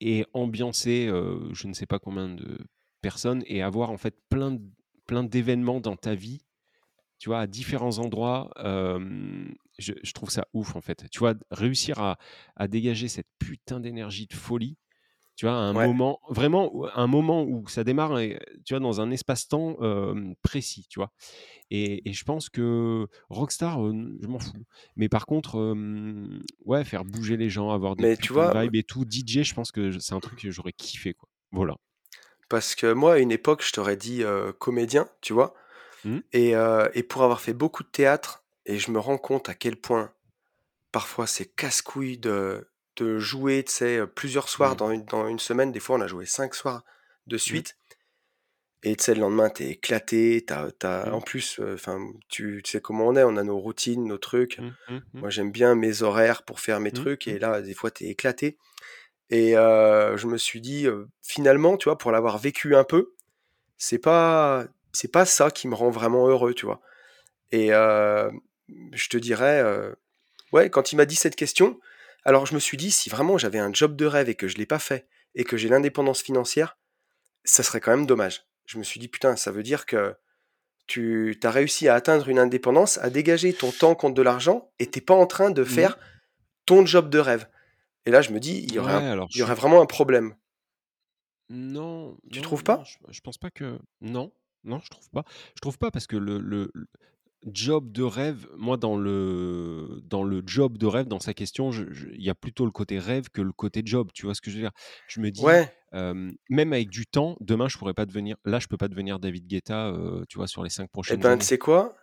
et 0.00 0.24
ambiancer, 0.32 1.06
je 1.52 1.66
ne 1.66 1.72
sais 1.72 1.86
pas 1.86 1.98
combien 1.98 2.28
de 2.28 2.58
personnes 3.02 3.42
et 3.46 3.62
avoir 3.62 3.90
en 3.90 3.96
fait 3.96 4.16
plein 4.28 4.52
de- 4.52 4.62
plein 5.06 5.24
d'événements 5.24 5.80
dans 5.80 5.96
ta 5.96 6.14
vie 6.14 6.40
tu 7.18 7.28
vois, 7.30 7.40
à 7.40 7.46
différents 7.46 7.98
endroits. 7.98 8.50
euh, 8.58 9.44
je, 9.78 9.92
je 10.02 10.12
trouve 10.12 10.30
ça 10.30 10.46
ouf 10.54 10.76
en 10.76 10.80
fait. 10.80 11.04
Tu 11.10 11.20
vois, 11.20 11.34
réussir 11.50 11.98
à, 12.00 12.18
à 12.56 12.68
dégager 12.68 13.08
cette 13.08 13.28
putain 13.38 13.80
d'énergie 13.80 14.26
de 14.26 14.34
folie. 14.34 14.76
Tu 15.40 15.46
vois, 15.46 15.54
à 15.54 15.60
un 15.60 15.72
Ouais. 15.72 15.86
moment, 15.86 16.20
vraiment, 16.28 16.70
un 16.94 17.06
moment 17.06 17.44
où 17.44 17.66
ça 17.66 17.82
démarre, 17.82 18.18
tu 18.66 18.74
vois, 18.74 18.78
dans 18.78 19.00
un 19.00 19.10
espace-temps 19.10 19.78
euh, 19.80 20.34
précis, 20.42 20.84
tu 20.90 20.98
vois. 20.98 21.12
Et, 21.70 22.06
et 22.06 22.12
je 22.12 22.24
pense 22.24 22.50
que 22.50 23.06
Rockstar, 23.30 23.82
euh, 23.82 24.18
je 24.20 24.26
m'en 24.26 24.38
fous. 24.38 24.66
Mais 24.96 25.08
par 25.08 25.24
contre, 25.24 25.58
euh, 25.58 26.42
ouais, 26.66 26.84
faire 26.84 27.06
bouger 27.06 27.38
les 27.38 27.48
gens, 27.48 27.70
avoir 27.70 27.96
des 27.96 28.14
tu 28.18 28.34
vois, 28.34 28.52
vibes 28.52 28.74
et 28.76 28.82
tout, 28.82 29.06
DJ, 29.06 29.42
je 29.42 29.54
pense 29.54 29.72
que 29.72 29.98
c'est 29.98 30.12
un 30.12 30.20
truc 30.20 30.40
que 30.42 30.50
j'aurais 30.50 30.74
kiffé, 30.74 31.14
quoi. 31.14 31.30
Voilà. 31.52 31.76
parce 32.50 32.74
que 32.74 32.92
moi, 32.92 33.14
à 33.14 33.18
une 33.18 33.32
époque, 33.32 33.64
je 33.64 33.72
t'aurais 33.72 33.96
dit 33.96 34.22
comédien, 34.58 35.08
tu 35.22 35.32
vois. 35.32 35.54
Mhm. 36.04 36.22
Et, 36.34 36.52
et 36.92 37.02
pour 37.02 37.22
avoir 37.22 37.40
fait 37.40 37.54
beaucoup 37.54 37.82
de 37.82 37.88
théâtre, 37.88 38.44
et 38.66 38.76
je 38.76 38.90
me 38.90 38.98
rends 38.98 39.16
compte 39.16 39.48
à 39.48 39.54
quel 39.54 39.76
point 39.76 40.12
parfois 40.92 41.26
c'est 41.26 41.46
casse-couille 41.46 42.18
de, 42.18 42.68
de 42.96 43.18
jouer, 43.18 43.64
plusieurs 44.14 44.48
soirs 44.48 44.72
Mhm. 44.72 44.76
dans 44.76 44.90
une, 44.90 45.04
dans 45.04 45.28
une 45.28 45.38
semaine. 45.38 45.72
Des 45.72 45.80
fois, 45.80 45.96
on 45.96 46.00
a 46.00 46.06
joué 46.06 46.26
cinq 46.26 46.54
soirs 46.54 46.84
de 47.26 47.36
Mhm. 47.36 47.38
suite. 47.40 47.76
Et 48.82 48.96
tu 48.96 49.04
sais, 49.04 49.14
le 49.14 49.20
lendemain, 49.20 49.50
t'es 49.50 49.68
éclaté. 49.70 50.42
T'as, 50.46 50.70
t'as... 50.70 51.06
Mhm. 51.06 51.14
En 51.14 51.20
plus, 51.20 51.60
enfin, 51.74 51.98
tu, 52.28 52.62
tu 52.64 52.70
sais 52.72 52.80
comment 52.80 53.06
on 53.08 53.16
est, 53.16 53.24
on 53.24 53.36
a 53.36 53.42
nos 53.42 53.58
routines, 53.58 54.04
nos 54.06 54.18
trucs. 54.18 54.58
Moi, 55.14 55.30
j'aime 55.30 55.52
bien 55.52 55.74
mes 55.74 56.02
horaires 56.02 56.42
pour 56.42 56.60
faire 56.60 56.80
mes 56.80 56.90
trucs. 56.92 57.28
Et 57.28 57.38
là, 57.38 57.60
des 57.62 57.74
fois, 57.74 57.90
t'es 57.90 58.06
éclaté. 58.06 58.56
Et 59.28 59.56
euh, 59.56 60.16
je 60.16 60.26
me 60.26 60.38
suis 60.38 60.60
dit, 60.60 60.86
euh, 60.86 61.06
finalement, 61.22 61.76
tu 61.76 61.84
vois, 61.84 61.98
pour 61.98 62.10
l'avoir 62.10 62.38
vécu 62.38 62.74
un 62.74 62.82
peu, 62.84 63.12
c'est 63.76 63.98
pas, 63.98 64.64
c'est 64.92 65.12
pas 65.12 65.24
ça 65.24 65.50
qui 65.50 65.68
me 65.68 65.74
rend 65.74 65.90
vraiment 65.90 66.26
heureux, 66.26 66.52
tu 66.54 66.66
vois. 66.66 66.80
Et 67.52 67.68
je 67.68 69.08
te 69.08 69.16
dirais, 69.16 69.62
ouais, 70.52 70.70
quand 70.70 70.92
il 70.92 70.96
m'a 70.96 71.04
dit 71.04 71.16
cette 71.16 71.36
question, 71.36 71.78
alors 72.24 72.46
je 72.46 72.54
me 72.54 72.60
suis 72.60 72.76
dit, 72.76 72.90
si 72.90 73.08
vraiment 73.10 73.38
j'avais 73.38 73.58
un 73.58 73.72
job 73.72 73.96
de 73.96 74.06
rêve 74.06 74.28
et 74.28 74.34
que 74.34 74.48
je 74.48 74.56
l'ai 74.56 74.66
pas 74.66 74.78
fait 74.78 75.08
et 75.34 75.44
que 75.44 75.56
j'ai 75.56 75.68
l'indépendance 75.68 76.22
financière, 76.22 76.78
ça 77.44 77.62
serait 77.62 77.80
quand 77.80 77.90
même 77.96 78.06
dommage. 78.06 78.44
Je 78.66 78.78
me 78.78 78.82
suis 78.84 79.00
dit, 79.00 79.08
putain, 79.08 79.36
ça 79.36 79.50
veut 79.50 79.62
dire 79.62 79.86
que 79.86 80.14
tu 80.86 81.38
as 81.44 81.50
réussi 81.50 81.88
à 81.88 81.94
atteindre 81.94 82.28
une 82.28 82.38
indépendance, 82.38 82.98
à 82.98 83.10
dégager 83.10 83.52
ton 83.52 83.70
temps 83.70 83.94
contre 83.94 84.14
de 84.14 84.22
l'argent 84.22 84.72
et 84.78 84.86
t'es 84.90 85.00
pas 85.00 85.14
en 85.14 85.26
train 85.26 85.50
de 85.50 85.62
Mhm. 85.62 85.68
faire 85.68 85.98
ton 86.66 86.84
job 86.84 87.08
de 87.10 87.18
rêve. 87.18 87.48
Et 88.06 88.10
là, 88.10 88.22
je 88.22 88.30
me 88.32 88.40
dis, 88.40 88.58
il 88.58 88.72
y 88.74 88.78
aurait, 88.78 88.96
Ouais, 88.96 89.02
un- 89.04 89.12
alors 89.12 89.28
il 89.30 89.36
y 89.36 89.38
je 89.38 89.44
aurait 89.44 89.54
suis. 89.54 89.60
vraiment 89.60 89.80
un 89.80 89.86
problème. 89.86 90.34
Non, 91.48 92.16
Tu 92.30 92.38
non, 92.38 92.42
trouves 92.42 92.60
non, 92.60 92.64
pas 92.64 92.82
je, 92.84 92.96
je 93.10 93.20
pense 93.20 93.38
pas 93.38 93.50
que. 93.50 93.78
Non, 94.00 94.32
non, 94.64 94.80
je 94.84 94.90
trouve 94.90 95.08
pas. 95.10 95.24
Je 95.56 95.60
trouve 95.60 95.78
pas 95.78 95.90
parce 95.90 96.06
que 96.06 96.16
le 96.16 96.70
job 97.46 97.92
de 97.92 98.02
rêve, 98.02 98.46
moi, 98.56 98.76
dans 98.76 98.96
le, 98.96 100.00
dans 100.04 100.22
le 100.22 100.42
job 100.46 100.78
de 100.78 100.86
rêve, 100.86 101.06
dans 101.08 101.20
sa 101.20 101.34
question, 101.34 101.72
je- 101.72 101.90
je- 101.92 102.08
il 102.10 102.22
y 102.22 102.30
a 102.30 102.34
plutôt 102.34 102.64
le 102.66 102.70
côté 102.72 102.98
rêve 102.98 103.28
que 103.32 103.40
le 103.42 103.52
côté 103.52 103.82
job. 103.84 104.10
Tu 104.14 104.26
vois 104.26 104.34
ce 104.34 104.40
que 104.40 104.50
je 104.50 104.56
veux 104.56 104.62
dire? 104.62 104.72
Je 105.06 105.20
me 105.20 105.30
dis, 105.30 105.56
Ouais, 105.56 105.74
euh, 105.94 106.32
même 106.50 106.72
avec 106.72 106.90
du 106.90 107.06
temps, 107.06 107.36
demain, 107.40 107.68
je 107.68 107.78
pourrais 107.78 107.94
pas 107.94 108.06
devenir. 108.06 108.36
Là, 108.44 108.58
je 108.60 108.66
peux 108.68 108.76
pas 108.76 108.88
devenir 108.88 109.18
David 109.20 109.46
Guetta, 109.46 109.88
euh, 109.88 110.24
tu 110.28 110.38
vois, 110.38 110.46
sur 110.48 110.62
les 110.62 110.70
cinq 110.70 110.90
eh 111.08 111.16
prochaines 111.16 111.16
ben, 111.16 111.38
tu 111.38 111.44
années. 111.44 111.46
sais 111.46 111.58
quoi? 111.58 111.96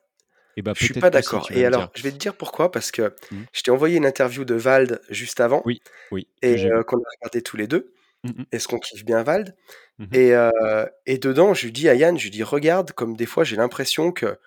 Et 0.58 0.62
bah, 0.62 0.76
Je 0.76 0.84
suis 0.84 0.94
peut-être 0.94 1.10
pas 1.10 1.10
que 1.10 1.22
si, 1.22 1.40
d'accord. 1.40 1.42
tu 1.42 1.54
vas 1.54 1.62
Et 1.62 1.66
me 1.66 1.68
alors, 1.68 1.90
dire. 1.90 1.90
je 1.96 2.04
vais 2.04 2.12
te 2.12 2.18
dire 2.18 2.38
pourquoi, 2.38 2.72
parce 2.72 2.92
que 2.92 3.16
Hmm. 3.32 3.48
je 3.54 3.64
t'ai 3.64 3.72
envoyé 3.72 3.98
une 3.98 4.06
interview 4.06 4.46
de 4.46 4.56
Vald 4.56 5.02
juste 5.10 5.42
avant 5.42 5.66
Oui, 5.66 5.82
oui, 6.12 6.28
que 6.46 6.56
et 6.56 6.58
j'ai 6.58 6.72
euh, 6.72 6.84
vu. 6.84 6.84
qu'on 6.84 6.98
a 6.98 7.02
regardé 7.22 7.42
tous 7.44 7.58
les 7.58 7.68
deux. 7.68 7.94
Mhm, 8.24 8.46
Est-ce 8.52 8.68
qu'on 8.70 8.80
kiffe 8.80 9.06
bien 9.06 9.24
Vald? 9.24 9.56
mhm, 9.98 10.14
Et, 10.14 10.34
euh, 10.36 10.52
et 11.08 11.20
dedans, 11.20 11.54
je 11.56 11.66
lui 11.66 11.72
dis 11.74 11.90
à 11.90 11.96
Yann, 11.96 12.18
je 12.18 12.24
lui 12.26 12.32
dis, 12.32 12.44
regarde, 12.44 12.92
comme 12.94 13.18
des 13.18 13.28
fois, 13.28 13.44
j'ai 13.46 13.58
l'impression 13.58 14.12
que 14.14 14.40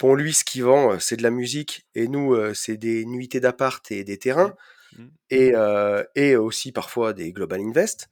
pour 0.00 0.16
lui, 0.16 0.32
ce 0.34 0.44
qu'il 0.44 0.64
vend, 0.64 0.94
euh, 0.94 0.98
c'est 0.98 1.16
de 1.18 1.22
la 1.22 1.30
musique, 1.30 1.86
et 1.94 2.08
nous, 2.08 2.34
euh, 2.34 2.54
c'est 2.54 2.78
des 2.78 3.04
nuitées 3.04 3.38
d'appart 3.40 3.84
et 3.92 4.02
des 4.02 4.18
terrains, 4.18 4.54
mhm. 4.98 5.10
et, 5.30 5.52
euh, 5.54 6.02
et 6.16 6.36
aussi 6.36 6.72
parfois 6.72 7.12
des 7.12 7.32
Global 7.32 7.60
Invest. 7.60 8.08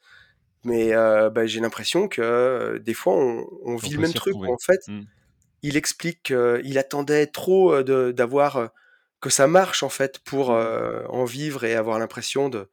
Mais 0.64 0.92
bah, 0.92 1.46
j'ai 1.46 1.60
l'impression 1.60 2.08
que 2.08 2.78
des 2.78 2.92
fois, 2.94 3.14
on, 3.14 3.46
on 3.64 3.72
On 3.74 3.76
vit 3.76 3.94
le 3.94 4.00
même 4.00 4.12
truc. 4.12 4.34
où. 4.34 4.44
En 4.46 4.58
fait, 4.58 4.80
Hmm. 4.88 5.02
il 5.62 5.76
explique 5.76 6.22
qu'il 6.24 6.78
attendait 6.78 7.26
trop 7.28 7.82
de- 7.82 8.12
d'avoir 8.12 8.70
que 9.20 9.30
ça 9.30 9.46
marche 9.46 9.82
en 9.82 9.88
fait 9.88 10.18
pour 10.20 10.52
euh, 10.52 11.04
en 11.08 11.24
vivre 11.24 11.64
et 11.64 11.74
avoir 11.74 11.98
l'impression 11.98 12.48
de 12.50 12.68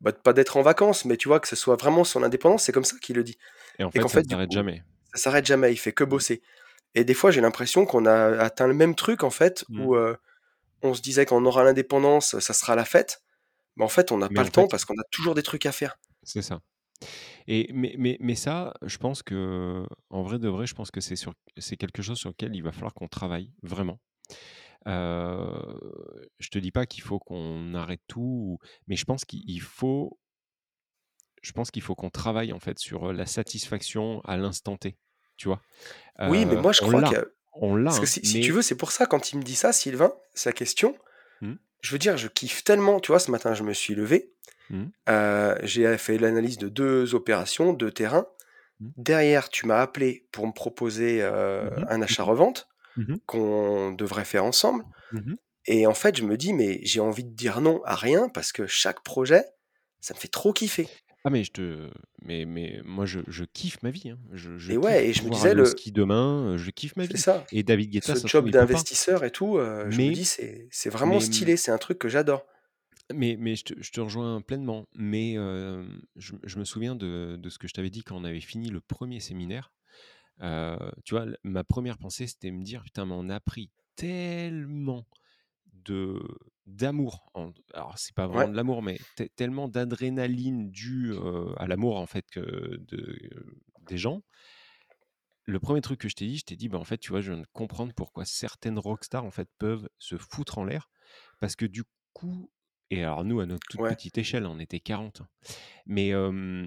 bah, 0.00 0.12
de 0.12 0.18
pas 0.18 0.32
d'être 0.32 0.56
en 0.58 0.62
vacances, 0.62 1.04
mais 1.04 1.16
tu 1.16 1.28
vois 1.28 1.40
que 1.40 1.48
ce 1.48 1.56
soit 1.56 1.76
vraiment 1.76 2.04
son 2.04 2.22
indépendance. 2.22 2.64
C'est 2.64 2.72
comme 2.72 2.84
ça 2.84 2.96
qu'il 3.00 3.16
le 3.16 3.24
dit. 3.24 3.38
Et 3.78 3.84
en 3.84 3.90
Et 3.94 4.00
fait, 4.00 4.00
qu'en 4.00 4.08
ça 4.08 4.20
ne 4.20 4.24
fait, 4.24 4.30
s'arrête 4.30 4.50
jamais. 4.52 4.82
ça 5.14 5.22
s'arrête 5.22 5.46
jamais. 5.46 5.72
Il 5.72 5.76
fait 5.78 5.92
que 5.92 6.04
bosser. 6.04 6.42
Et 6.94 7.04
des 7.04 7.14
fois, 7.14 7.30
j'ai 7.30 7.40
l'impression 7.40 7.86
qu'on 7.86 8.06
a 8.06 8.38
atteint 8.38 8.66
le 8.66 8.74
même 8.74 8.94
truc 8.94 9.22
en 9.22 9.30
fait, 9.30 9.64
hmm. 9.68 9.80
où 9.80 9.94
euh, 9.94 10.16
on 10.82 10.94
se 10.94 11.02
disait 11.02 11.26
qu'on 11.26 11.44
aura 11.44 11.64
l'indépendance, 11.64 12.38
ça 12.38 12.52
sera 12.52 12.74
la 12.74 12.84
fête. 12.84 13.22
Mais 13.76 13.84
en 13.84 13.88
fait, 13.88 14.12
on 14.12 14.18
n'a 14.18 14.28
pas 14.28 14.42
le 14.42 14.50
temps 14.50 14.66
parce 14.66 14.84
qu'on 14.84 14.98
a 14.98 15.04
toujours 15.10 15.34
des 15.34 15.42
trucs 15.42 15.66
à 15.66 15.72
faire. 15.72 15.98
c'est 16.22 16.42
ça. 16.42 16.60
Et 17.46 17.70
mais, 17.72 17.94
mais, 17.98 18.16
mais 18.20 18.34
ça, 18.34 18.74
je 18.82 18.98
pense 18.98 19.22
que, 19.22 19.86
en 20.10 20.22
vrai 20.22 20.38
de 20.38 20.48
vrai, 20.48 20.66
je 20.66 20.74
pense 20.74 20.90
que 20.90 21.00
c'est 21.00 21.16
sur, 21.16 21.32
c'est 21.56 21.76
quelque 21.76 22.02
chose 22.02 22.18
sur 22.18 22.30
lequel 22.30 22.54
il 22.54 22.62
va 22.62 22.72
falloir 22.72 22.94
qu'on 22.94 23.08
travaille 23.08 23.52
vraiment. 23.62 23.98
Euh, 24.86 25.78
je 26.38 26.48
te 26.48 26.58
dis 26.58 26.70
pas 26.70 26.86
qu'il 26.86 27.02
faut 27.02 27.18
qu'on 27.18 27.74
arrête 27.74 28.02
tout, 28.06 28.20
ou- 28.20 28.58
mais 28.86 28.96
je 28.96 29.04
pense 29.04 29.24
qu'il 29.24 29.60
faut, 29.60 30.18
je 31.42 31.52
pense 31.52 31.70
qu'il 31.70 31.82
faut 31.82 31.94
qu'on 31.94 32.10
travaille 32.10 32.52
en 32.52 32.60
fait 32.60 32.78
sur 32.78 33.12
la 33.12 33.26
satisfaction 33.26 34.20
à 34.22 34.36
l'instant 34.36 34.76
T. 34.76 34.96
Tu 35.40 35.48
vois, 35.48 35.62
Oui, 36.28 36.44
mais 36.44 36.56
Euh, 36.56 36.60
moi, 36.60 36.72
je 36.72 36.82
crois 36.82 37.00
que 37.10 37.32
on 37.54 37.74
l'a, 37.74 37.84
Parce 37.84 37.98
que 37.98 38.04
hein, 38.04 38.06
si, 38.06 38.20
si 38.26 38.40
tu 38.40 38.52
veux, 38.52 38.60
c'est 38.62 38.74
pour 38.74 38.92
ça, 38.92 39.06
quand 39.06 39.32
il 39.32 39.38
me 39.38 39.42
dit 39.42 39.54
ça, 39.56 39.72
Sylvain, 39.72 40.12
sa 40.34 40.52
question, 40.52 40.94
Hmm, 41.40 41.54
je 41.80 41.92
veux 41.92 41.98
dire, 41.98 42.18
je 42.18 42.28
kiffe 42.28 42.62
tellement. 42.62 43.00
Tu 43.00 43.10
vois, 43.10 43.18
ce 43.18 43.30
matin, 43.30 43.54
je 43.54 43.62
me 43.62 43.72
suis 43.72 43.94
levé, 43.94 44.34
hmm, 44.68 44.84
euh, 45.08 45.56
j'ai 45.62 45.96
fait 45.96 46.18
l'analyse 46.18 46.58
de 46.58 46.68
deux 46.68 47.14
opérations, 47.14 47.72
deux 47.72 47.90
terrains. 47.90 48.26
hmm, 48.80 48.90
Derrière, 48.98 49.48
tu 49.48 49.66
m'as 49.66 49.80
appelé 49.80 50.28
pour 50.32 50.46
me 50.46 50.52
proposer 50.52 51.22
euh, 51.22 51.70
un 51.88 52.02
achat-revente 52.02 52.68
qu'on 53.24 53.92
devrait 53.92 54.26
faire 54.26 54.44
ensemble. 54.44 54.84
Et 55.64 55.86
en 55.86 55.94
fait, 55.94 56.16
je 56.18 56.24
me 56.24 56.36
dis, 56.36 56.52
mais 56.52 56.80
j'ai 56.82 57.00
envie 57.00 57.24
de 57.24 57.34
dire 57.34 57.62
non 57.62 57.82
à 57.84 57.94
rien 57.96 58.28
parce 58.28 58.52
que 58.52 58.66
chaque 58.66 59.02
projet, 59.02 59.44
ça 60.00 60.12
me 60.12 60.18
fait 60.18 60.28
trop 60.28 60.52
kiffer. 60.52 60.88
Ah 61.24 61.30
mais 61.30 61.44
je 61.44 61.52
te, 61.52 61.90
mais 62.22 62.46
mais 62.46 62.80
moi 62.84 63.04
je, 63.06 63.20
je 63.28 63.44
kiffe 63.44 63.82
ma 63.82 63.90
vie. 63.90 64.10
hein. 64.10 64.18
Je, 64.32 64.56
je 64.58 64.72
Et 64.72 64.78
ouais, 64.78 65.06
et 65.08 65.12
je 65.12 65.22
me 65.24 65.28
pouvoir 65.28 65.30
disais, 65.30 65.52
aller 65.52 65.54
au 65.54 65.64
le, 65.64 65.66
ski 65.66 65.92
demain. 65.92 66.52
euh, 66.54 66.58
Je 66.58 66.70
kiffe 66.70 66.96
ma 66.96 67.06
c'est 67.12 67.16
vie. 67.16 67.18
ça, 67.18 67.50
Et 67.50 67.62
David 67.62 67.90
Guetta, 67.90 68.14
ce 68.14 68.20
ça 68.20 68.28
se 68.28 68.34
trouve, 68.34 68.48
job 68.48 68.48
il 68.48 68.54
peut 68.54 68.66
pas. 68.66 68.84
d'investisseur 68.84 69.24
et 69.24 69.30
tout, 69.32 69.58
euh, 69.58 69.90
je 69.90 70.02
me 70.02 70.10
Mais 70.10 70.12
dis, 70.12 70.24
c'est 70.24 70.68
c'est 70.70 70.90
vraiment 70.90 71.20
mais 71.20 71.20
stylé, 71.20 71.56
c'est 71.56 71.72
un 71.72 71.78
truc 71.78 71.98
que 71.98 72.08
j'adore. 72.08 72.46
Mais, 73.12 73.36
mais 73.38 73.56
je, 73.56 73.64
te, 73.64 73.74
je 73.82 73.90
te 73.90 74.00
rejoins 74.00 74.40
pleinement. 74.40 74.86
Mais 74.94 75.34
euh, 75.36 75.84
je, 76.16 76.34
je 76.44 76.58
me 76.58 76.64
souviens 76.64 76.94
de, 76.94 77.36
de 77.40 77.48
ce 77.50 77.58
que 77.58 77.66
je 77.66 77.72
t'avais 77.74 77.90
dit 77.90 78.02
quand 78.04 78.16
on 78.16 78.24
avait 78.24 78.40
fini 78.40 78.68
le 78.70 78.80
premier 78.80 79.18
séminaire. 79.20 79.72
Euh, 80.42 80.78
tu 81.04 81.14
vois, 81.14 81.24
l- 81.24 81.38
ma 81.44 81.64
première 81.64 81.98
pensée, 81.98 82.26
c'était 82.28 82.50
me 82.52 82.64
dire, 82.64 82.82
putain, 82.84 83.06
mais 83.06 83.14
on 83.16 83.28
a 83.30 83.36
appris 83.36 83.70
tellement 83.96 85.06
de 85.84 86.20
d'amour. 86.66 87.30
Alors, 87.74 87.98
c'est 87.98 88.14
pas 88.14 88.26
vraiment 88.28 88.46
Ouais, 88.46 88.48
de 88.48 88.56
l'amour, 88.56 88.82
mais 88.82 88.98
te- 89.16 89.24
tellement 89.24 89.68
d'adrénaline 89.68 90.70
due 90.70 91.12
euh, 91.12 91.52
à 91.56 91.66
l'amour, 91.66 91.96
en 91.96 92.06
fait, 92.06 92.26
que 92.30 92.76
de, 92.88 93.18
des 93.86 93.98
gens. 93.98 94.22
Le 95.46 95.58
premier 95.58 95.80
truc 95.80 96.00
que 96.00 96.08
je 96.08 96.14
t'ai 96.14 96.26
dit, 96.26 96.38
je 96.38 96.44
t'ai 96.44 96.56
dit, 96.56 96.68
bah, 96.68 96.78
en 96.78 96.84
fait, 96.84 96.98
tu 96.98 97.10
vois, 97.10 97.20
je 97.20 97.32
viens 97.32 97.40
de 97.42 97.46
comprendre 97.52 97.92
pourquoi 97.94 98.24
certaines 98.24 98.78
rockstars, 98.78 99.24
en 99.24 99.30
fait, 99.30 99.48
peuvent 99.58 99.88
se 99.98 100.16
foutre 100.16 100.58
en 100.58 100.64
l'air. 100.64 100.90
Parce 101.40 101.56
que 101.56 101.64
du 101.66 101.82
coup, 102.12 102.50
et 102.90 103.02
alors 103.04 103.24
nous, 103.24 103.40
à 103.40 103.46
notre 103.46 103.66
toute 103.68 103.80
ouais. 103.80 103.88
petite 103.88 104.18
échelle, 104.18 104.46
on 104.46 104.58
était 104.60 104.80
40. 104.80 105.22
hein. 105.22 105.28
Mais 105.86 106.12
euh, 106.14 106.66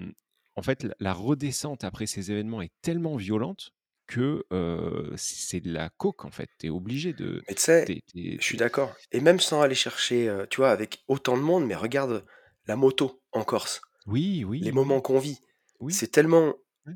en 0.56 0.62
fait, 0.62 0.82
la, 0.84 0.94
la 1.00 1.12
redescente 1.14 1.84
après 1.84 2.06
ces 2.06 2.30
événements 2.32 2.62
est 2.62 2.72
tellement 2.82 3.16
violente 3.16 3.73
que 4.06 4.44
euh, 4.52 5.12
c'est 5.16 5.60
de 5.60 5.72
la 5.72 5.90
coke, 5.90 6.24
en 6.24 6.30
fait. 6.30 6.50
T'es 6.58 6.70
obligé 6.70 7.12
de... 7.14 7.46
Mais 7.48 7.54
tu 7.54 7.62
sais, 7.62 7.84
t'es- 7.84 8.02
t'es- 8.12 8.40
je 8.40 8.44
suis 8.44 8.56
d'accord. 8.58 8.94
Et 9.12 9.20
même 9.20 9.40
sans 9.40 9.62
aller 9.62 9.74
chercher, 9.74 10.28
euh, 10.28 10.46
tu 10.48 10.58
vois, 10.58 10.70
avec 10.70 11.04
autant 11.08 11.36
de 11.36 11.42
monde, 11.42 11.66
mais 11.66 11.74
regarde 11.74 12.24
la 12.66 12.76
moto 12.76 13.22
en 13.32 13.44
Corse, 13.44 13.82
Oui, 14.06 14.44
les 14.60 14.72
oui, 14.72 14.72
oui, 14.72 14.72
moments 14.72 15.00
qu'on 15.00 15.18
vit. 15.18 15.40
Oui. 15.80 15.94
C'est 15.94 16.08
tellement 16.10 16.54
oui, 16.86 16.94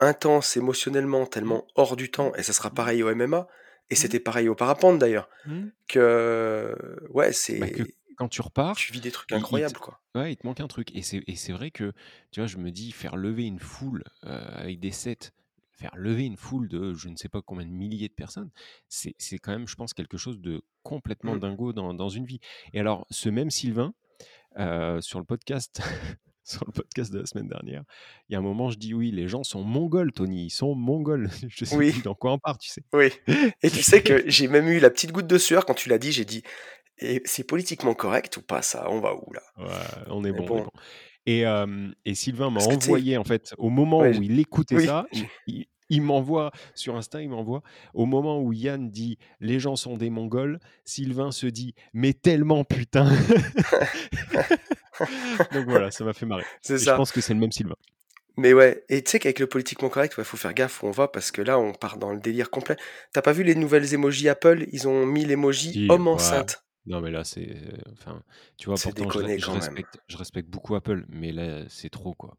intense 0.00 0.56
émotionnellement, 0.56 1.26
mm, 1.42 1.52
tellement 1.52 1.66
hors 1.76 1.96
du 1.96 2.10
mm, 2.12 2.12
temps, 2.12 2.34
et 2.36 2.42
ça 2.42 2.52
sera 2.52 2.70
mm, 2.72 2.74
pareil 2.74 3.02
au 3.02 3.10
MMA, 3.10 3.48
et 3.90 3.96
mm, 3.96 3.96
c'était 3.96 4.20
pareil 4.20 4.48
au 4.48 4.54
parapente 4.56 4.98
d'ailleurs, 4.98 5.28
mm. 5.44 5.68
que 5.88 6.76
ouais, 7.10 7.32
Bah, 7.58 7.68
que 7.70 7.82
c'est 7.82 7.96
quand 8.16 8.28
tu 8.28 8.40
repars, 8.42 8.76
tu 8.76 8.92
vis 8.92 9.00
des 9.02 9.12
trucs 9.12 9.32
il, 9.32 9.46
il 9.50 9.64
te, 9.64 9.72
incroyables 9.72 9.78
quoi. 9.80 10.02
ouais, 10.16 10.32
il 10.32 10.36
te 10.36 10.46
manque 10.46 10.60
un 10.60 10.68
truc. 10.68 10.94
Et 10.94 11.02
c'est 11.02 11.22
et 11.26 11.36
c'est 11.36 11.52
vrai 11.52 11.70
que, 11.70 11.92
tu 12.32 12.40
vois, 12.40 12.46
je 12.46 12.58
me 12.58 12.70
dis, 12.70 12.92
faire 12.92 13.16
lever 13.16 13.44
une 13.46 13.60
foule 13.60 14.04
euh, 14.24 14.40
avec 14.54 14.80
des 14.80 14.92
sets, 14.92 15.32
faire 15.78 15.94
lever 15.96 16.24
une 16.24 16.36
foule 16.36 16.68
de 16.68 16.92
je 16.94 17.08
ne 17.08 17.16
sais 17.16 17.28
pas 17.28 17.40
combien 17.42 17.64
de 17.66 17.70
milliers 17.70 18.08
de 18.08 18.14
personnes, 18.14 18.50
c'est 18.88 19.14
quand 19.38 19.52
même, 19.52 19.68
je 19.68 19.76
pense, 19.76 19.94
quelque 19.94 20.16
chose 20.16 20.38
de 20.40 20.62
complètement 20.82 21.34
Mm. 21.36 21.40
dingo 21.40 21.72
dans, 21.72 21.94
dans 21.94 22.08
une 22.08 22.24
vie. 22.26 22.40
Et 22.72 22.80
alors, 22.80 23.06
ce 23.10 23.28
même 23.28 23.50
Sylvain, 23.50 23.94
euh, 24.58 25.00
sur 25.00 25.18
le 25.18 25.24
podcast. 25.24 25.80
Sur 26.44 26.64
le 26.66 26.72
podcast 26.72 27.12
de 27.12 27.18
la 27.18 27.26
semaine 27.26 27.46
dernière, 27.46 27.82
il 28.26 28.32
y 28.32 28.34
a 28.34 28.38
un 28.38 28.42
moment, 28.42 28.70
je 28.70 28.78
dis 28.78 28.94
oui, 28.94 29.10
les 29.10 29.28
gens 29.28 29.44
sont 29.44 29.62
mongols, 29.62 30.12
Tony, 30.12 30.46
ils 30.46 30.50
sont 30.50 30.74
mongols. 30.74 31.28
Je 31.50 31.66
sais 31.66 31.76
Oui, 31.76 31.92
plus 31.92 32.00
dans 32.00 32.14
quoi 32.14 32.32
on 32.32 32.38
part, 32.38 32.56
tu 32.56 32.70
sais. 32.70 32.82
oui. 32.94 33.10
Et 33.62 33.68
tu 33.70 33.82
sais 33.82 34.02
que 34.02 34.22
j'ai 34.30 34.48
même 34.48 34.66
eu 34.66 34.80
la 34.80 34.88
petite 34.88 35.12
goutte 35.12 35.26
de 35.26 35.36
sueur 35.36 35.66
quand 35.66 35.74
tu 35.74 35.90
l'as 35.90 35.98
dit, 35.98 36.10
j'ai 36.10 36.24
dit 36.24 36.42
Et 37.00 37.20
c'est 37.26 37.44
politiquement 37.44 37.92
correct 37.92 38.38
ou 38.38 38.40
pas 38.40 38.62
ça? 38.62 38.86
On 38.88 38.98
va 38.98 39.14
où 39.14 39.30
là? 39.34 39.42
Ouais, 39.58 40.04
on 40.06 40.24
est 40.24 40.32
Mais 40.32 40.38
bon, 40.38 40.44
on 40.44 40.46
est 40.46 40.48
bon, 40.60 40.64
bon. 40.64 40.80
Et, 41.28 42.14
Sylvain 42.14 42.50
m'a 42.50 42.60
envoyé 42.60 43.18
en 43.18 43.24
fait, 43.24 43.54
au 43.58 43.68
moment 43.68 44.00
ouais, 44.00 44.16
où 44.16 44.22
il 44.22 44.38
écoutait 44.38 44.76
oui, 44.76 44.86
ça, 44.86 45.06
il 45.90 46.02
m'envoie 46.02 46.50
sur 46.74 46.96
Insta, 46.96 47.22
il 47.22 47.28
m'envoie 47.28 47.62
au 47.92 48.06
moment 48.06 48.40
où 48.40 48.52
Yann 48.52 48.90
dit: 48.90 49.18
«Les 49.40 49.60
gens 49.60 49.76
sont 49.76 49.96
des 49.96 50.10
Mongols», 50.10 50.58
Sylvain 50.84 51.30
se 51.30 51.46
dit: 51.46 51.74
«Mais 51.92 52.14
tellement 52.14 52.64
putain!» 52.64 53.10
Donc 55.52 55.66
voilà, 55.66 55.90
ça 55.90 56.04
m'a 56.04 56.12
fait 56.12 56.26
marrer 56.26 56.44
c'est 56.60 56.78
je 56.78 56.90
pense 56.90 57.12
que 57.12 57.20
c'est 57.20 57.34
le 57.34 57.40
même 57.40 57.52
Sylvain. 57.52 57.76
Mais 58.36 58.52
ouais, 58.52 58.84
et 58.88 59.02
tu 59.02 59.10
sais 59.10 59.18
qu'avec 59.18 59.40
le 59.40 59.48
politiquement 59.48 59.88
correct, 59.88 60.14
il 60.16 60.24
faut 60.24 60.36
faire 60.36 60.54
gaffe 60.54 60.82
où 60.82 60.86
on 60.86 60.92
va 60.92 61.08
parce 61.08 61.32
que 61.32 61.42
là, 61.42 61.58
on 61.58 61.72
part 61.72 61.98
dans 61.98 62.12
le 62.12 62.20
délire 62.20 62.50
complet. 62.50 62.76
T'as 63.12 63.20
pas 63.20 63.32
vu 63.32 63.42
les 63.42 63.56
nouvelles 63.56 63.94
emojis 63.94 64.28
Apple? 64.28 64.66
Ils 64.72 64.86
ont 64.86 65.06
mis 65.06 65.24
l'emoji 65.24 65.72
Si, 65.72 65.86
homme 65.90 66.06
ouais. 66.06 66.14
enceinte. 66.14 66.62
Non 66.88 67.00
mais 67.00 67.10
là 67.10 67.24
c'est, 67.24 67.56
enfin, 67.92 68.22
tu 68.56 68.66
vois? 68.68 68.80
Pourtant 68.80 69.10
je 69.10 69.18
re 69.18 69.28
déconné 69.28 69.36
je 69.36 69.50
quand 69.50 69.56
même. 69.56 69.78
respecte 69.78 69.98
je 70.08 70.16
respecte 70.16 70.48
beaucoup 70.48 70.74
Apple, 70.74 71.04
mais 71.08 71.32
là 71.32 71.68
c'est 71.68 71.90
trop 71.90 72.14
quoi. 72.14 72.38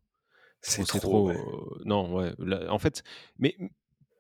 C'est 0.62 0.86
Trop, 0.86 1.28
ouais. 1.28 1.40
heu, 1.80 1.84
non, 1.86 2.14
ouais, 2.16 2.34
là 2.40 2.72
en 2.74 2.80
fait, 2.80 3.04
mais 3.40 3.56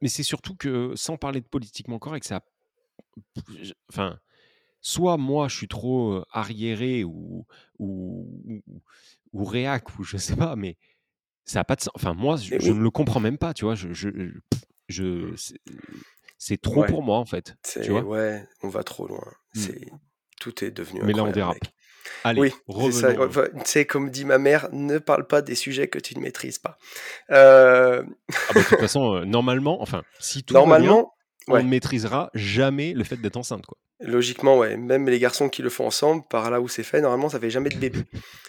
mais 0.01 0.09
c'est 0.09 0.23
surtout 0.23 0.55
que 0.55 0.93
sans 0.95 1.17
parler 1.17 1.41
de 1.41 1.47
politiquement 1.47 1.99
correct, 1.99 2.25
ça 2.25 2.41
enfin, 3.91 4.19
soit 4.81 5.17
moi 5.17 5.49
je 5.49 5.57
suis 5.57 5.69
trop, 5.69 6.23
arriéré 6.31 7.03
ou 7.05 7.45
ou 7.79 8.41
ou 8.67 8.83
ou 9.33 9.45
réac 9.45 9.99
ou 9.99 10.03
je 10.03 10.17
sais 10.17 10.35
pas, 10.37 10.55
mais 10.55 10.77
ça 11.45 11.61
a 11.61 11.65
pas 11.65 11.75
de 11.77 11.81
sens. 11.81 11.93
Enfin 11.95 12.13
moi 12.15 12.37
je 12.37 12.73
ne 12.73 12.81
le 12.81 12.91
comprends 12.91 13.19
même 13.21 13.39
pas, 13.39 13.53
tu 13.55 13.65
vois? 13.65 13.75
Je 13.75 13.93
je 13.93 14.09
je 14.89 15.35
Mm. 15.67 16.01
c'est 16.37 16.61
trop 16.61 16.83
Ouais, 16.83 16.85
pour 16.85 17.03
moi 17.03 17.17
en 17.19 17.25
fait, 17.25 17.55
tu 17.79 17.91
vois? 17.91 18.05
ouais, 18.05 18.47
on 18.63 18.69
va 18.69 18.83
trop 18.83 19.07
loin. 19.07 19.33
Mmh. 19.53 19.73
C'est 19.75 19.93
tout 20.39 20.63
est 20.63 20.71
devenu 20.71 21.01
Mais 21.03 21.13
là 21.13 21.23
on 21.23 21.31
dérape. 21.31 21.55
mec. 21.55 21.73
Allez, 22.23 22.41
Oui, 22.41 22.53
c'est 23.65 23.85
comme 23.85 24.09
dit 24.09 24.25
ma 24.25 24.37
mère, 24.39 24.67
ne 24.71 24.97
parle 24.97 25.27
pas 25.27 25.41
des 25.41 25.55
sujets 25.55 25.87
que 25.87 25.99
tu 25.99 26.17
ne 26.17 26.21
maîtrises 26.21 26.57
pas. 26.57 26.77
Euh, 27.29 28.03
Ah 28.49 28.53
bah 28.53 28.61
de 28.61 28.67
toute 28.67 28.79
façon, 28.79 29.15
heu, 29.15 29.25
normalement, 29.25 29.81
enfin, 29.81 30.03
si 30.19 30.43
tout 30.43 30.53
va 30.53 30.61
bien, 30.61 30.67
Normalement, 30.67 31.13
on 31.47 31.57
ne 31.57 31.67
maîtrisera 31.69 32.29
jamais 32.33 32.93
le 32.93 33.03
fait 33.03 33.17
d'être 33.17 33.37
enceinte, 33.37 33.65
quoi. 33.65 33.77
Logiquement, 34.01 34.57
ouais. 34.57 34.77
Même 34.77 35.07
les 35.09 35.19
garçons 35.19 35.49
qui 35.49 35.61
le 35.61 35.69
font 35.69 35.85
ensemble, 35.85 36.23
par 36.29 36.49
là 36.49 36.61
où 36.61 36.67
c'est 36.67 36.83
fait, 36.83 37.01
normalement, 37.01 37.29
ça 37.29 37.39
fait 37.39 37.49
jamais 37.49 37.69
de 37.69 37.77
bébé. 37.77 37.99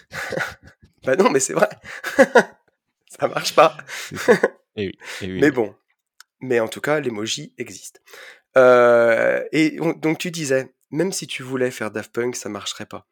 bah 1.05 1.15
non, 1.15 1.29
mais 1.29 1.39
c'est 1.39 1.53
vrai. 1.53 1.69
ça 3.09 3.27
marche 3.27 3.53
pas. 3.55 3.77
Ça. 4.15 4.33
Eh 4.77 4.87
oui, 4.87 4.93
eh 5.21 5.25
oui, 5.27 5.33
eh 5.37 5.41
Mais 5.41 5.47
oui. 5.47 5.51
bon. 5.51 5.75
Mais 6.41 6.59
en 6.59 6.67
tout 6.67 6.81
cas, 6.81 6.99
l'emoji 6.99 7.53
existe. 7.57 8.01
Euh, 8.57 9.43
et 9.51 9.77
on- 9.81 9.93
donc 9.93 10.17
tu 10.19 10.31
disais, 10.31 10.73
même 10.91 11.11
si 11.11 11.27
tu 11.27 11.43
voulais 11.43 11.71
faire 11.71 11.91
Daft 11.91 12.11
Punk, 12.13 12.35
ça 12.35 12.49
marcherait 12.49 12.85
pas. 12.85 13.07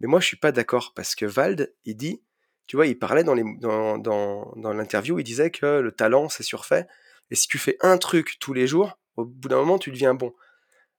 Mais 0.00 0.08
moi, 0.08 0.20
je 0.20 0.26
suis 0.26 0.36
pas 0.36 0.52
d'accord 0.52 0.92
parce 0.94 1.14
que 1.14 1.26
Vald, 1.26 1.74
il 1.84 1.96
dit, 1.96 2.22
tu 2.66 2.76
vois, 2.76 2.86
il 2.86 2.98
parlait 2.98 3.24
dans 3.24 3.34
les- 3.34 3.44
dans, 3.60 3.98
dans, 3.98 4.52
dans 4.56 4.72
l'interview, 4.72 5.18
il 5.18 5.24
disait 5.24 5.50
que 5.50 5.80
le 5.80 5.92
talent, 5.92 6.28
c'est 6.28 6.42
surfait. 6.42 6.86
Et 7.30 7.34
si 7.34 7.48
tu 7.48 7.58
fais 7.58 7.76
un 7.80 7.98
truc 7.98 8.38
tous 8.40 8.52
les 8.54 8.66
jours, 8.66 8.98
au 9.16 9.24
bout 9.24 9.48
d'un 9.48 9.56
moment, 9.58 9.78
tu 9.78 9.90
deviens 9.90 10.14
bon. 10.14 10.34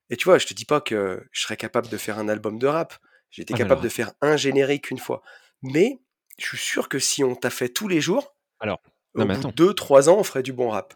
Et 0.09 0.17
tu 0.17 0.25
vois, 0.25 0.37
je 0.39 0.47
te 0.47 0.53
dis 0.53 0.65
pas 0.65 0.81
que 0.81 1.25
je 1.31 1.41
serais 1.41 1.57
capable 1.57 1.89
de 1.89 1.97
faire 1.97 2.19
un 2.19 2.29
album 2.29 2.59
de 2.59 2.67
rap. 2.67 2.95
J'étais 3.31 3.53
Ah 3.53 3.57
mais 3.57 3.59
capable 3.59 3.81
alors 3.81 3.83
de 3.83 3.89
faire 3.89 4.13
un 4.21 4.37
générique 4.37 4.91
une 4.91 4.97
fois. 4.97 5.21
Mais 5.61 5.99
je 6.37 6.45
suis 6.47 6.57
sûr 6.57 6.89
que 6.89 6.99
si 6.99 7.23
on 7.23 7.35
t'a 7.35 7.49
fait 7.51 7.69
tous 7.69 7.87
les 7.87 8.01
jours, 8.01 8.35
alors, 8.59 8.81
non 9.15 9.23
au 9.23 9.27
mais 9.27 9.35
bout 9.35 9.43
de 9.43 9.47
attends, 9.47 9.51
2-3 9.55 10.09
ans, 10.09 10.17
on 10.19 10.23
ferait 10.23 10.43
du 10.43 10.53
bon 10.53 10.69
rap. 10.69 10.95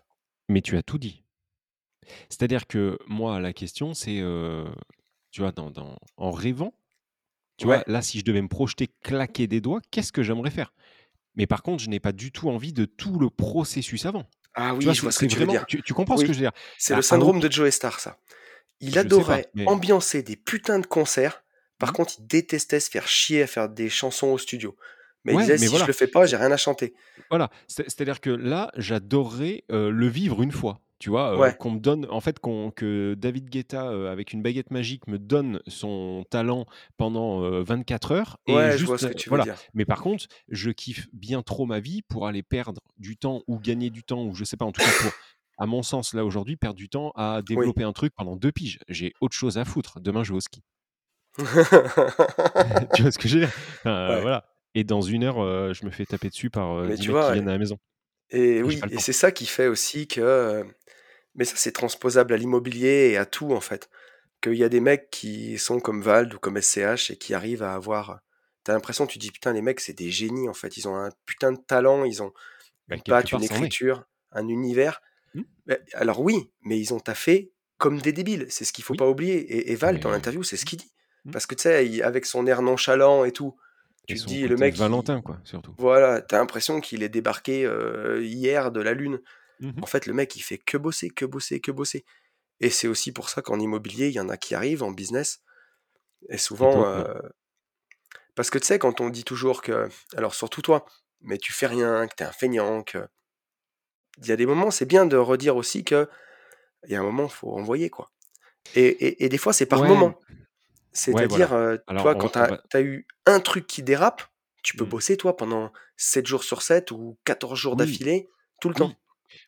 mais 0.50 0.62
tu 0.62 0.78
as 0.78 0.84
tout 0.84 0.98
dit. 0.98 1.24
C'est-à-dire 2.30 2.68
que 2.68 2.98
moi, 3.08 3.40
la 3.40 3.54
question, 3.54 3.94
c'est, 3.94 4.20
heu, 4.20 4.66
tu 5.34 5.42
vois, 5.42 5.52
dans 5.52 5.72
dans 5.72 5.98
en 6.16 6.32
rêvant, 6.32 6.74
tu 7.58 7.66
vois, 7.66 7.84
là, 7.88 8.02
si 8.02 8.20
je 8.20 8.24
devais 8.24 8.42
me 8.42 8.48
projeter, 8.48 8.88
claquer 9.04 9.48
des 9.48 9.62
doigts, 9.62 9.82
qu'est-ce 9.92 10.12
que 10.12 10.24
j'aimerais 10.24 10.52
faire? 10.52 10.74
Mais 11.36 11.48
par 11.48 11.64
contre, 11.64 11.84
je 11.84 11.90
n'ai 11.90 12.00
pas 12.00 12.12
du 12.12 12.32
tout 12.32 12.50
envie 12.50 12.72
de 12.74 12.86
tout 12.86 13.20
le 13.20 13.30
processus 13.30 14.06
avant. 14.06 14.26
Ah 14.54 14.70
Tu 14.72 14.78
oui, 14.78 14.84
vois, 14.86 14.94
je 14.94 15.02
vois 15.02 15.12
ce 15.12 15.20
que 15.20 15.26
tu 15.26 15.40
veux 15.40 15.48
dire. 15.48 15.66
tu 15.66 15.82
tu 15.82 15.94
comprends 15.94 16.18
ce 16.18 16.22
que 16.26 16.34
je 16.34 16.38
veux 16.38 16.44
dire? 16.44 16.52
c'est 16.78 16.94
À 16.94 16.98
le 16.98 17.02
syndrome 17.02 17.40
de 17.40 17.52
Joe 17.52 17.70
Star, 17.74 18.00
ça. 18.00 18.18
Il 18.80 18.90
je 18.90 18.94
pas, 18.94 19.00
adorait 19.02 19.50
mais 19.56 19.66
ambiancer 19.68 20.22
des 20.24 20.36
putains 20.36 20.80
de 20.80 20.86
concerts. 20.86 21.44
Par 21.80 21.90
mmh, 21.90 21.94
contre, 21.94 22.14
il 22.20 22.28
détestait 22.28 22.80
se 22.80 22.90
faire 22.92 23.08
chier 23.08 23.44
à 23.44 23.48
faire 23.48 23.70
des 23.70 23.90
chansons 23.90 24.28
au 24.28 24.38
studio. 24.38 24.76
Mais 25.26 25.34
il 25.34 25.40
disait, 25.40 25.54
mais 25.54 25.58
si 25.60 25.66
je 25.66 25.70
voilà. 25.72 25.88
le 25.88 25.94
fais 25.94 26.08
pas, 26.08 26.26
j'ai 26.28 26.36
rien 26.36 26.52
à 26.52 26.58
chanter. 26.58 26.94
Voilà, 27.30 27.50
c'est 27.68 27.84
c'est-à-dire 27.84 28.22
que 28.22 28.30
là, 28.30 28.72
j'adorerais, 28.78 29.64
le 29.70 30.08
vivre 30.08 30.44
une 30.44 30.52
fois, 30.52 30.83
tu 31.04 31.10
vois? 31.10 31.34
Ouais, 31.36 31.58
qu'on 31.58 31.72
me 31.72 31.80
donne 31.80 32.08
en 32.10 32.22
fait, 32.22 32.40
qu'on 32.40 32.72
que 32.72 33.14
David 33.18 33.50
Guetta, 33.50 33.92
heu, 33.92 34.08
avec 34.08 34.32
une 34.32 34.42
baguette 34.42 34.72
magique, 34.72 35.06
me 35.08 35.20
donne 35.20 35.60
son 35.68 36.24
talent 36.30 36.66
pendant, 36.96 37.44
heu, 37.44 37.62
24 37.62 38.14
heures 38.14 38.38
et 38.48 38.70
ouais, 38.70 38.78
je 38.78 38.86
vois 38.86 38.98
juste, 38.98 38.98
ce 38.98 39.06
que 39.08 39.14
tu 39.14 39.30
veux 39.30 39.38
voilà. 39.38 39.42
dire. 39.42 39.66
Mais 39.74 39.84
par 39.84 40.02
contre, 40.02 40.28
je 40.48 40.72
kiffe 40.72 41.08
bien 41.12 41.42
trop 41.42 41.66
ma 41.66 41.82
vie 41.82 42.02
pour 42.04 42.26
aller 42.26 42.42
perdre 42.42 42.80
du 42.98 43.18
temps 43.18 43.42
ou 43.48 43.60
gagner 43.60 43.90
du 43.90 44.04
temps 44.06 44.24
ou 44.26 44.34
je 44.34 44.46
sais 44.46 44.56
pas, 44.56 44.64
en 44.66 44.72
tout 44.72 44.80
cas 44.82 44.94
pour, 44.94 45.16
à 45.58 45.66
mon 45.66 45.84
sens, 45.84 46.14
là, 46.14 46.24
aujourd'hui, 46.24 46.56
perdre 46.56 46.78
du 46.78 46.88
temps 46.88 47.12
à 47.16 47.42
Oui. 47.54 47.74
développer 47.74 47.84
un 47.84 47.92
truc 47.92 48.14
pendant 48.16 48.38
2 48.38 48.54
piges. 48.54 48.80
J'ai 48.88 49.12
autre 49.20 49.36
chose 49.36 49.58
à 49.58 49.66
foutre. 49.66 50.00
Demain, 50.00 50.24
je 50.24 50.32
vais 50.32 50.38
au 50.38 50.42
ski. 50.42 50.64
Tu 52.94 53.02
vois 53.02 53.12
ce 53.12 53.18
que? 53.18 53.28
Enfin, 53.84 54.20
ouais. 54.20 54.22
voilà 54.22 54.46
et 54.76 54.84
dans 54.84 55.02
1 55.02 55.24
heure, 55.24 55.40
heu, 55.44 55.72
je 55.74 55.86
me 55.86 55.92
fais 55.92 56.08
taper 56.08 56.30
dessus 56.30 56.50
par, 56.50 56.74
heu, 56.80 56.90
Mais 56.90 56.98
10 56.98 57.04
tu 57.04 57.06
mecs 57.06 57.20
qui 57.20 57.32
viennent 57.32 57.48
à 57.48 57.52
la 57.52 57.60
maison 57.60 57.78
Et 58.30 58.64
oui, 58.64 58.80
et 58.92 59.00
c'est 59.00 59.14
ça 59.14 59.32
qui 59.32 59.46
fait 59.46 59.68
aussi 59.68 60.08
que. 60.08 60.64
Mais 61.36 61.46
ça, 61.46 61.56
c'est 61.56 61.72
transposable 61.72 62.34
à 62.34 62.38
l'immobilier 62.38 63.10
et 63.12 63.18
à 63.18 63.26
tout, 63.26 63.54
en 63.54 63.62
fait. 63.62 63.90
Qu'il 64.42 64.54
y 64.56 64.64
a 64.64 64.70
des 64.70 64.80
mecs 64.82 65.10
qui 65.10 65.58
sont 65.58 65.80
comme 65.80 66.02
Vald 66.02 66.34
ou 66.34 66.40
comme 66.40 66.60
SCH 66.62 67.12
et 67.12 67.18
qui 67.18 67.34
arrivent 67.34 67.64
à 67.64 67.74
avoir. 67.74 68.20
T'as 68.64 68.74
l'impression, 68.74 69.08
tu 69.08 69.18
dis, 69.20 69.32
putain, 69.32 69.52
les 69.54 69.62
mecs, 69.62 69.80
c'est 69.80 69.94
des 69.94 70.10
génies, 70.12 70.48
en 70.50 70.54
fait. 70.54 70.78
Ils 70.78 70.88
ont 70.88 70.96
un 70.96 71.10
putain 71.26 71.52
de 71.52 71.58
talent, 71.58 72.04
ils 72.06 72.22
ont 72.24 72.34
Bah, 72.88 72.96
une 72.96 73.02
patte, 73.04 73.32
une 73.32 73.44
écriture, 73.44 74.04
un 74.32 74.48
univers. 74.48 75.02
Mmh. 75.34 75.42
Mais- 75.68 75.80
alors 75.94 76.22
oui, 76.22 76.52
mais 76.62 76.80
ils 76.80 76.94
ont 76.94 77.00
taffé 77.00 77.52
comme 77.78 78.00
des 78.02 78.14
débiles. 78.14 78.46
C'est 78.50 78.64
ce 78.66 78.72
qu'il 78.74 78.84
faut 78.84 78.94
Oui. 78.94 78.98
pas 79.00 79.10
oublier. 79.10 79.36
Et, 79.38 79.72
et 79.72 79.76
Vald, 79.76 80.00
dans 80.02 80.12
l'interview, 80.12 80.44
c'est 80.44 80.58
ce 80.58 80.66
qu'il 80.66 80.80
dit. 80.80 80.92
mmh 81.26 81.32
Parce 81.32 81.46
que 81.46 81.56
tu 81.56 81.64
sais, 81.64 82.02
avec 82.04 82.26
son 82.26 82.46
air 82.48 82.62
nonchalant 82.62 83.26
et 83.26 83.32
tout, 83.32 83.56
tu 84.08 84.16
te 84.16 84.26
dis, 84.26 84.48
le 84.48 84.58
mec, 84.58 84.76
il, 84.76 84.80
Valentin 84.80 85.22
quoi, 85.22 85.40
surtout. 85.44 85.74
voilà, 85.78 86.22
t'as 86.22 86.38
l'impression 86.38 86.82
qu'il 86.82 87.04
est 87.04 87.10
débarqué 87.10 87.66
euh, 87.66 88.24
hier 88.24 88.72
de 88.72 88.82
la 88.82 88.94
Lune. 88.94 89.22
Mmh 89.60 89.72
En 89.82 89.86
fait, 89.86 90.06
le 90.08 90.14
mec, 90.14 90.36
il 90.36 90.42
fait 90.42 90.58
que 90.58 90.78
bosser, 90.78 91.10
que 91.10 91.26
bosser, 91.26 91.60
que 91.60 91.72
bosser. 91.72 92.04
Et 92.60 92.70
c'est 92.70 92.88
aussi 92.88 93.12
pour 93.12 93.30
ça 93.30 93.42
qu'en 93.42 93.60
immobilier, 93.60 94.08
il 94.08 94.14
y 94.14 94.20
en 94.20 94.30
a 94.30 94.38
qui 94.38 94.56
arrivent 94.56 94.84
en 94.84 94.92
business. 94.92 95.42
Et 96.30 96.38
souvent, 96.38 96.86
euh, 96.86 97.04
parce 98.36 98.50
que 98.50 98.58
tu 98.58 98.66
sais, 98.66 98.80
quand 98.80 99.02
on 99.02 99.10
dit 99.10 99.24
toujours 99.24 99.62
que, 99.62 99.90
alors 100.16 100.34
surtout 100.36 100.62
toi, 100.62 100.86
mais 101.22 101.38
tu 101.38 101.54
fais 101.54 101.68
rien, 101.68 102.08
que 102.08 102.16
t'es 102.16 102.24
un 102.24 102.32
feignant, 102.32 102.84
que 102.84 103.08
il 104.20 104.28
y 104.28 104.32
a 104.32 104.36
des 104.36 104.46
moments, 104.46 104.72
c'est 104.72 104.86
bien 104.86 105.06
de 105.06 105.18
redire 105.18 105.56
aussi 105.56 105.84
que 105.84 106.08
il 106.86 106.92
y 106.92 106.96
a 106.96 107.00
un 107.00 107.04
moment, 107.04 107.28
faut 107.30 107.52
envoyer 107.58 107.90
quoi. 107.90 108.12
Et, 108.76 108.86
et, 108.86 109.26
et 109.26 109.30
des 109.30 109.38
fois, 109.38 109.54
c'est 109.54 109.66
par 109.66 109.82
Ouais, 109.82 109.88
moment. 109.88 110.20
Ouais 111.12 111.28
C'est-à-dire, 111.28 111.28
voilà. 111.28 111.54
euh, 111.54 111.78
toi, 111.98 112.16
quand 112.16 112.38
va 112.38 112.58
as 112.74 112.82
eu 112.82 113.08
un 113.26 113.40
truc 113.40 113.68
qui 113.68 113.84
dérape, 113.84 114.24
tu 114.64 114.76
peux 114.76 114.86
mmh. 114.86 114.90
bosser 114.90 115.18
toi 115.18 115.36
pendant 115.38 115.72
7 115.98 116.28
jours 116.28 116.44
sur 116.44 116.62
7 116.62 116.92
ou 116.92 117.18
14 117.26 117.60
jours 117.60 117.76
Oui, 117.76 117.78
d'affilée, 117.78 118.30
tout 118.62 118.70
le 118.70 118.76
temps. 118.76 118.94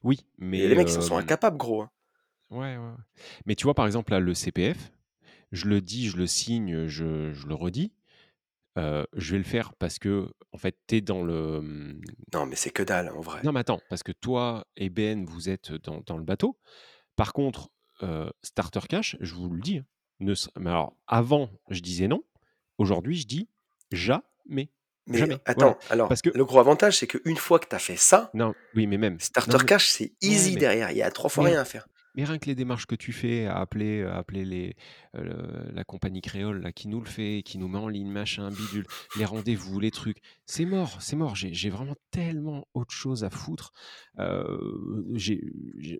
oui, 0.03 0.25
Et 0.51 0.67
mais 0.67 0.67
les 0.67 0.75
mecs, 0.75 0.89
ils 0.95 1.01
sont 1.03 1.17
incapables, 1.17 1.57
gros. 1.57 1.83
hein. 1.83 1.91
ouais, 2.49 2.77
ouais, 2.77 2.77
ouais. 2.77 2.93
Mais 3.45 3.55
tu 3.55 3.63
vois, 3.65 3.73
par 3.73 3.85
exemple, 3.85 4.11
là, 4.11 4.19
le 4.19 4.33
CPF, 4.33 4.91
je 5.51 5.65
le 5.67 5.81
dis, 5.81 6.09
je 6.09 6.17
le 6.17 6.27
signe, 6.27 6.87
je 6.87 7.33
je 7.33 7.47
le 7.47 7.55
redis, 7.55 7.93
je 8.77 9.31
vais 9.31 9.37
le 9.37 9.43
faire 9.43 9.73
parce 9.75 9.99
que 9.99 10.29
en 10.51 10.57
fait, 10.57 10.77
tu 10.87 10.95
es 10.97 11.01
dans 11.01 11.23
le, 11.23 11.61
mmh 11.61 12.01
Non, 12.33 12.45
mais 12.45 12.55
c'est 12.55 12.69
que 12.69 12.83
dalle, 12.83 13.09
en 13.09 13.21
vrai. 13.21 13.41
non, 13.43 13.51
mais 13.51 13.59
attends, 13.61 13.81
parce 13.89 14.03
que 14.03 14.11
toi 14.11 14.65
et 14.75 14.89
Ben, 14.89 15.25
vous 15.25 15.49
êtes 15.49 15.71
dans 15.73 16.01
dans 16.01 16.17
le 16.17 16.23
bateau. 16.23 16.59
Par 17.15 17.33
contre, 17.33 17.69
Starter 18.43 18.81
Cash, 18.89 19.17
je 19.21 19.35
vous 19.35 19.49
le 19.49 19.61
dis, 19.61 19.79
hein, 19.79 19.85
ne 20.19 20.33
mais 20.59 20.69
alors 20.69 20.95
avant, 21.07 21.49
je 21.69 21.81
disais 21.81 22.07
non. 22.07 22.23
Aujourd'hui, 22.77 23.17
je 23.17 23.27
dis 23.27 23.49
jamais. 23.91 24.69
Mais 25.07 25.19
Jamais. 25.19 25.37
Voilà. 25.45 25.69
attends, 25.69 25.77
alors, 25.89 26.07
Parce 26.09 26.21
que 26.21 26.31
le 26.33 26.43
gros 26.45 26.59
avantage, 26.59 26.97
c'est 26.97 27.07
qu'une 27.07 27.37
fois 27.37 27.59
que 27.59 27.67
tu 27.69 27.75
as 27.75 27.79
fait 27.79 27.95
ça, 27.95 28.31
non, 28.33 28.53
oui, 28.73 28.87
mais 28.87 28.97
même. 28.97 29.19
Starter 29.19 29.57
mais 29.59 29.65
Cash, 29.65 29.87
c'est 29.89 30.13
easy 30.21 30.53
mais 30.53 30.59
derrière. 30.59 30.91
Il 30.91 30.97
y 30.97 31.03
a 31.03 31.11
trois 31.11 31.29
fois 31.29 31.43
mais 31.43 31.51
rien 31.51 31.61
à 31.61 31.65
faire. 31.65 31.87
mais 32.15 32.23
rien 32.23 32.39
que 32.39 32.47
les 32.47 32.55
démarches 32.55 32.87
que 32.87 32.95
tu 32.95 33.13
fais 33.13 33.45
à 33.45 33.57
appeler, 33.59 34.03
à 34.03 34.15
appeler 34.17 34.45
les, 34.45 34.75
heu, 35.15 35.69
la 35.73 35.83
compagnie 35.83 36.21
créole 36.21 36.61
là, 36.61 36.71
qui 36.71 36.87
nous 36.87 37.01
le 37.01 37.05
fait, 37.05 37.43
qui 37.45 37.59
nous 37.59 37.67
met 37.67 37.77
en 37.77 37.87
ligne, 37.87 38.09
machin, 38.09 38.49
bidule, 38.49 38.87
les 39.15 39.25
rendez-vous, 39.25 39.79
les 39.79 39.91
trucs, 39.91 40.17
c'est 40.47 40.65
mort, 40.65 40.97
c'est 41.01 41.15
mort. 41.15 41.35
J'ai 41.35 41.69
vraiment 41.69 41.95
tellement 42.09 42.67
autre 42.73 42.93
chose 42.93 43.23
à 43.23 43.29
foutre. 43.29 43.73
J'ai 45.13 45.39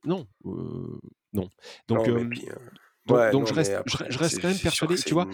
non, 0.06 0.28
heu, 0.46 1.00
non. 1.34 1.50
Donc 1.88 2.08
Non, 2.08 2.28
puis, 2.30 2.50
euh, 2.50 2.56
donc 3.06 3.18
ouais, 3.18 3.32
donc 3.32 3.42
non, 3.42 3.46
je 3.48 3.54
reste 3.54 3.72
je 3.72 3.78
après, 3.78 4.06
je 4.10 4.18
reste 4.18 4.42
quand 4.42 4.48
même 4.48 4.60
persuadé, 4.60 4.96
tu 4.98 5.14
vois? 5.14 5.28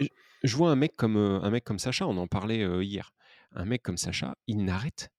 Je 0.00 0.06
je 0.44 0.56
vois 0.56 0.70
un 0.70 0.76
mec 0.76 0.96
comme, 0.96 1.16
heu, 1.16 1.40
un 1.42 1.50
mec 1.50 1.64
comme 1.64 1.80
Sacha, 1.80 2.06
on 2.06 2.16
en 2.16 2.28
parlait, 2.28 2.62
heu, 2.62 2.84
hier. 2.84 3.10
Un 3.52 3.64
mec 3.64 3.82
comme 3.82 3.96
Sacha, 3.96 4.36
il 4.46 4.64
n'arrête 4.64 5.10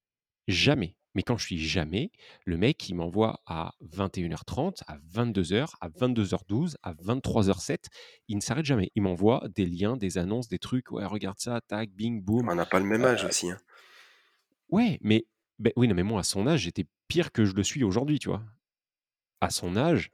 jamais. 0.48 0.96
Mais 1.16 1.24
quand 1.24 1.38
je 1.38 1.46
suis 1.46 1.58
jamais, 1.60 2.12
le 2.46 2.58
mec, 2.58 2.88
il 2.88 2.96
m'envoie 2.96 3.42
à 3.46 3.74
21h30, 3.82 4.84
à 4.88 4.98
22h, 5.00 5.76
à 5.82 5.90
22h12, 5.90 6.78
à 6.84 6.94
23h07. 6.94 7.88
Il 8.28 8.38
ne 8.38 8.42
s'arrête 8.42 8.66
jamais. 8.66 8.92
Il 8.96 9.02
m'envoie 9.02 9.44
des 9.54 9.66
liens, 9.66 9.98
des 9.98 10.18
annonces, 10.18 10.48
des 10.48 10.60
trucs. 10.60 10.92
Ouais, 10.92 11.06
regarde 11.06 11.40
ça, 11.40 11.62
tac, 11.68 11.90
bing, 11.92 12.22
boum. 12.24 12.48
On 12.48 12.56
n'a 12.56 12.66
pas 12.66 12.80
le 12.80 12.86
même 12.86 13.04
âge 13.06 13.26
aussi. 13.26 13.50
Hein. 13.50 13.58
Ouais, 14.70 15.00
mais 15.02 15.26
ben 15.58 15.74
oui, 15.76 15.88
non, 15.88 15.96
mais 15.96 16.04
moi, 16.04 16.22
à 16.22 16.24
son 16.24 16.48
âge, 16.48 16.62
j'étais 16.62 16.86
pire 17.08 17.32
que 17.32 17.44
je 17.44 17.54
le 17.54 17.64
suis 17.64 17.84
aujourd'hui, 17.84 18.20
tu 18.20 18.30
vois. 18.30 18.44
À 19.42 19.50
son 19.50 19.76
âge, 19.76 20.12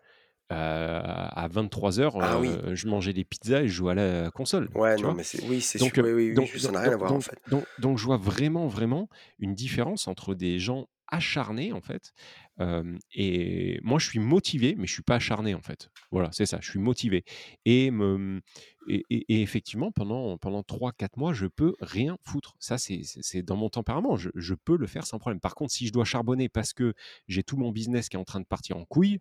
à 0.49 1.47
23h, 1.49 2.13
Ah 2.19 2.39
oui. 2.39 2.49
je 2.73 2.87
mangeais 2.87 3.13
des 3.13 3.25
pizzas 3.25 3.61
et 3.63 3.67
je 3.67 3.73
jouais 3.73 3.91
à 3.93 3.95
la 3.95 4.31
console. 4.31 4.69
Ouais, 4.75 4.95
tu 4.95 5.03
non, 5.03 5.11
vois 5.11 5.15
mais 5.15 5.23
c'est 5.23 5.41
oui, 5.41 5.61
c'est 5.61 5.79
donc, 5.79 5.93
sûr. 5.93 6.03
Oui, 6.03 6.11
oui, 6.11 6.31
oui, 6.33 6.35
donc, 6.35 6.49
ça 6.59 6.71
n'a 6.71 6.79
donc, 6.79 6.81
rien 6.81 6.91
à 6.93 6.97
voir 6.97 7.13
en 7.15 7.19
donc, 7.19 7.21
fait. 7.21 7.39
donc, 7.47 7.65
donc, 7.77 7.97
je 7.97 8.05
vois 8.05 8.17
vraiment, 8.17 8.67
vraiment 8.67 9.09
une 9.39 9.55
différence 9.55 10.07
entre 10.07 10.35
des 10.35 10.59
gens 10.59 10.87
acharnés, 11.07 11.71
en 11.71 11.81
fait. 11.81 12.13
euh, 12.59 12.97
et 13.13 13.79
moi, 13.83 13.99
je 13.99 14.07
suis 14.07 14.17
motivé, 14.19 14.75
mais 14.77 14.87
je 14.87 14.93
suis 14.93 15.03
pas 15.03 15.15
acharné, 15.15 15.53
en 15.53 15.61
fait. 15.61 15.89
Voilà, 16.11 16.29
c'est 16.31 16.47
ça, 16.47 16.57
je 16.61 16.69
suis 16.69 16.79
motivé. 16.79 17.23
Et, 17.65 17.91
me, 17.91 18.41
et, 18.87 19.03
et- 19.11 19.25
et 19.35 19.41
effectivement, 19.43 19.91
pendant, 19.91 20.37
pendant 20.39 20.63
3-4 20.63 21.17
mois, 21.17 21.31
je 21.33 21.45
peux 21.47 21.75
rien 21.79 22.17
foutre. 22.23 22.55
Ça, 22.59 22.77
c'est 22.79 23.43
dans 23.43 23.55
mon 23.55 23.69
tempérament. 23.69 24.15
Je, 24.17 24.29
je 24.35 24.55
peux 24.55 24.77
le 24.77 24.87
faire 24.87 25.05
sans 25.05 25.19
problème. 25.19 25.39
Par 25.39 25.53
contre, 25.55 25.73
si 25.73 25.85
je 25.87 25.93
dois 25.93 26.05
charbonner 26.05 26.49
parce 26.49 26.73
que 26.73 26.93
j'ai 27.27 27.43
tout 27.43 27.57
mon 27.57 27.71
business 27.71 28.09
qui 28.09 28.15
est 28.15 28.19
en 28.19 28.23
train 28.25 28.39
de 28.41 28.45
partir 28.45 28.77
en 28.77 28.85
couille, 28.85 29.19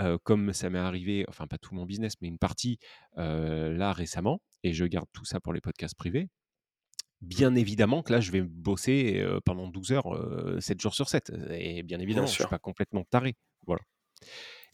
euh, 0.00 0.18
comme 0.22 0.52
ça 0.52 0.70
m'est 0.70 0.78
arrivé, 0.78 1.24
enfin 1.28 1.46
pas 1.46 1.58
tout 1.58 1.74
mon 1.74 1.84
business, 1.86 2.14
mais 2.20 2.28
une 2.28 2.38
partie 2.38 2.78
euh, 3.18 3.72
là 3.76 3.92
récemment, 3.92 4.40
et 4.62 4.72
je 4.72 4.84
garde 4.84 5.08
tout 5.12 5.24
ça 5.24 5.40
pour 5.40 5.52
les 5.52 5.60
podcasts 5.60 5.96
privés, 5.96 6.28
bien 7.20 7.54
évidemment 7.54 8.02
que 8.02 8.12
là, 8.12 8.20
je 8.20 8.30
vais 8.30 8.42
bosser 8.42 9.16
euh, 9.18 9.40
pendant 9.44 9.68
12 9.68 9.92
heures, 9.92 10.14
euh, 10.14 10.60
7 10.60 10.80
jours 10.80 10.94
sur 10.94 11.08
7. 11.08 11.32
Et 11.50 11.82
bien 11.82 11.98
évidemment, 12.00 12.26
je 12.26 12.32
ne 12.32 12.36
suis 12.36 12.46
pas 12.46 12.58
complètement 12.58 13.04
taré. 13.10 13.34
Voilà. 13.66 13.82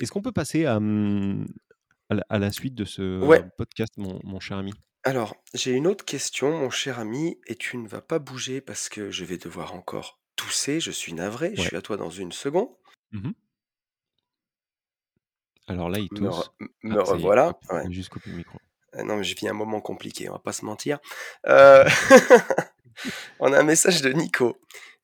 Est-ce 0.01 0.11
qu'on 0.13 0.23
peut 0.23 0.33
passer 0.33 0.67
à, 0.67 0.77
à, 0.77 2.15
la, 2.15 2.25
à 2.29 2.39
la 2.39 2.53
suite 2.53 2.75
de 2.75 2.85
ce 2.85 3.21
Ouais. 3.25 3.43
podcast, 3.57 3.95
mon, 3.97 4.21
mon 4.25 4.41
cher 4.41 4.59
ami? 4.59 4.73
Alors, 5.05 5.37
j'ai 5.53 5.73
une 5.73 5.87
autre 5.87 6.05
question, 6.05 6.59
mon 6.59 6.71
cher 6.71 6.99
ami, 6.99 7.39
et 7.47 7.55
tu 7.57 7.77
ne 7.77 7.87
vas 7.89 8.01
pas 8.01 8.19
bouger 8.19 8.61
parce 8.61 8.89
que 8.89 9.11
je 9.11 9.25
vais 9.25 9.37
devoir 9.39 9.75
encore 9.75 10.21
tousser. 10.37 10.81
Je 10.81 10.91
suis 10.91 11.13
navré. 11.13 11.53
Je 11.57 11.61
suis 11.63 11.77
à 11.77 11.83
toi 11.83 11.97
dans 11.97 12.11
une 12.11 12.33
seconde. 12.33 12.69
Mhm. 13.13 13.35
Alors 15.67 15.89
là, 15.89 15.99
il 15.99 16.09
Me, 16.13 16.17
tousse. 16.29 16.37
re- 16.37 16.51
Ah, 16.61 16.65
me 16.83 16.95
y 16.95 16.97
est, 16.97 17.01
revoilà. 17.01 17.59
Ouais. 17.71 17.91
juste 17.91 18.11
coupé 18.11 18.31
le 18.31 18.37
micro. 18.37 18.59
Euh, 18.97 19.03
Non, 19.03 19.17
mais 19.17 19.25
je 19.25 19.35
vis 19.35 19.49
un 19.49 19.53
moment 19.55 19.81
compliqué, 19.81 20.29
on 20.29 20.33
va 20.35 20.39
pas 20.39 20.53
se 20.53 20.65
mentir. 20.65 20.99
Euh, 21.47 21.85
on 23.41 23.53
a 23.53 23.59
un 23.59 23.63
message 23.65 24.03
de 24.03 24.11
Nico. 24.13 24.59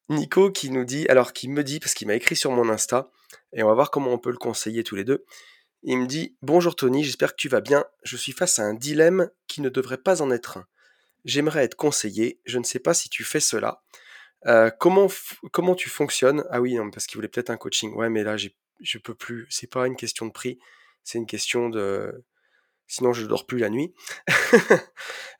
Nico 0.08 0.50
qui 0.50 0.70
nous 0.70 0.84
dit, 0.84 1.06
alors 1.08 1.32
qui 1.32 1.48
me 1.48 1.62
dit, 1.62 1.80
parce 1.80 1.94
qu'il 1.94 2.06
m'a 2.08 2.14
écrit 2.14 2.36
sur 2.36 2.50
mon 2.50 2.68
Insta, 2.68 3.10
et 3.52 3.62
on 3.62 3.68
va 3.68 3.74
voir 3.74 3.90
comment 3.90 4.12
on 4.12 4.18
peut 4.18 4.30
le 4.30 4.36
conseiller 4.38 4.82
tous 4.84 4.96
les 4.96 5.04
deux. 5.04 5.24
Il 5.82 5.98
me 5.98 6.06
dit 6.06 6.36
Bonjour 6.42 6.76
Tony, 6.76 7.04
j'espère 7.04 7.30
que 7.30 7.36
tu 7.40 7.48
vas 7.48 7.60
bien. 7.60 7.84
Je 8.02 8.16
suis 8.16 8.32
face 8.32 8.58
à 8.58 8.62
un 8.64 8.74
dilemme 8.74 9.30
qui 9.46 9.60
ne 9.60 9.68
devrait 9.70 9.96
pas 9.98 10.20
en 10.22 10.30
être 10.30 10.58
un. 10.58 10.66
J'aimerais 11.24 11.64
être 11.64 11.74
conseillé, 11.74 12.40
je 12.44 12.58
ne 12.58 12.64
sais 12.64 12.78
pas 12.80 12.92
si 12.94 13.08
tu 13.08 13.24
fais 13.24 13.40
cela. 13.40 13.82
Euh, 14.46 14.70
comment, 14.70 15.06
comment 15.52 15.74
tu 15.74 15.88
fonctionnes? 15.90 16.44
Ah 16.50 16.60
oui, 16.60 16.74
non, 16.74 16.90
parce 16.90 17.06
qu'il 17.06 17.16
voulait 17.16 17.28
peut-être 17.28 17.50
un 17.50 17.56
coaching. 17.56 17.92
Ouais, 17.94 18.08
mais 18.10 18.22
là, 18.24 18.36
j'ai- 18.36 18.56
je 18.80 18.98
peux 18.98 19.14
plus. 19.14 19.46
C'est 19.50 19.70
pas 19.70 19.86
une 19.86 19.96
question 19.96 20.26
de 20.26 20.32
prix, 20.32 20.58
c'est 21.04 21.18
une 21.18 21.26
question 21.26 21.68
de. 21.68 22.24
Sinon, 22.86 23.12
je 23.12 23.24
dors 23.24 23.46
plus 23.46 23.58
la 23.58 23.70
nuit. 23.70 23.94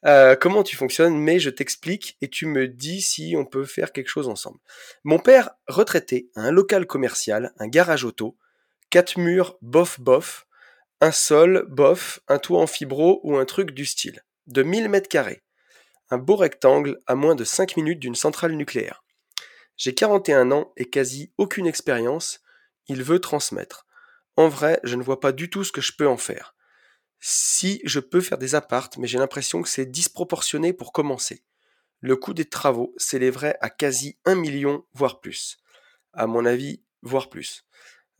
Euh, 0.07 0.35
comment 0.35 0.63
tu 0.63 0.77
fonctionnes 0.77 1.19
Mais 1.19 1.39
je 1.39 1.51
t'explique 1.51 2.17
et 2.23 2.31
tu 2.31 2.47
me 2.47 2.67
dis 2.67 3.03
si 3.03 3.35
on 3.37 3.45
peut 3.45 3.67
faire 3.67 3.93
quelque 3.93 4.09
chose 4.09 4.29
ensemble. 4.29 4.59
Mon 5.05 5.19
père, 5.19 5.51
retraité, 5.69 6.31
a 6.37 6.41
un 6.41 6.53
local 6.53 6.87
commercial, 6.87 7.53
un 7.59 7.69
garage 7.69 8.05
auto, 8.05 8.39
quatre 8.89 9.19
murs 9.19 9.59
bof 9.61 10.01
bof, 10.01 10.47
un 11.03 11.13
sol 11.13 11.67
bof, 11.69 12.21
un 12.29 12.39
toit 12.39 12.61
en 12.61 12.67
fibro 12.67 13.21
ou 13.25 13.37
un 13.37 13.45
truc 13.45 13.73
du 13.73 13.85
style. 13.85 14.25
De 14.47 14.63
1000 14.63 14.89
mètres 14.89 15.11
carrés. 15.11 15.43
Un 16.09 16.17
beau 16.19 16.37
rectangle 16.37 17.01
à 17.07 17.15
moins 17.15 17.35
de 17.35 17.45
5 17.45 17.77
minutes 17.77 18.01
d'une 18.01 18.15
centrale 18.15 18.53
nucléaire. 18.53 19.05
J'ai 19.77 19.95
41 19.95 20.51
ans 20.51 20.73
et 20.77 20.91
quasi 20.91 21.33
aucune 21.39 21.67
expérience. 21.67 22.43
Il 22.91 23.05
veut 23.05 23.21
transmettre. 23.21 23.87
En 24.37 24.49
vrai, 24.49 24.81
je 24.83 24.97
ne 24.97 25.03
vois 25.05 25.21
pas 25.21 25.31
du 25.31 25.49
tout 25.49 25.63
ce 25.63 25.71
que 25.71 25.81
je 25.81 25.93
peux 25.97 26.09
en 26.09 26.17
faire. 26.17 26.57
Si 27.21 27.81
je 27.85 28.01
peux 28.01 28.21
faire 28.21 28.37
des 28.37 28.57
appartes, 28.57 28.97
mais 28.97 29.07
j'ai 29.07 29.19
l'impression 29.19 29.63
que 29.63 29.69
c'est 29.69 29.87
disproportionné 29.87 30.73
pour 30.73 30.93
commencer. 30.93 31.45
Le 32.01 32.17
coût 32.17 32.35
des 32.35 32.47
travaux 32.47 32.93
s'élèverait 32.97 33.57
à 33.61 33.71
quasi 33.71 34.19
1 34.25 34.35
million, 34.35 34.85
voire 34.93 35.21
plus. 35.21 35.59
À 36.13 36.27
mon 36.27 36.45
avis, 36.45 36.83
voire 37.03 37.31
plus. 37.31 37.65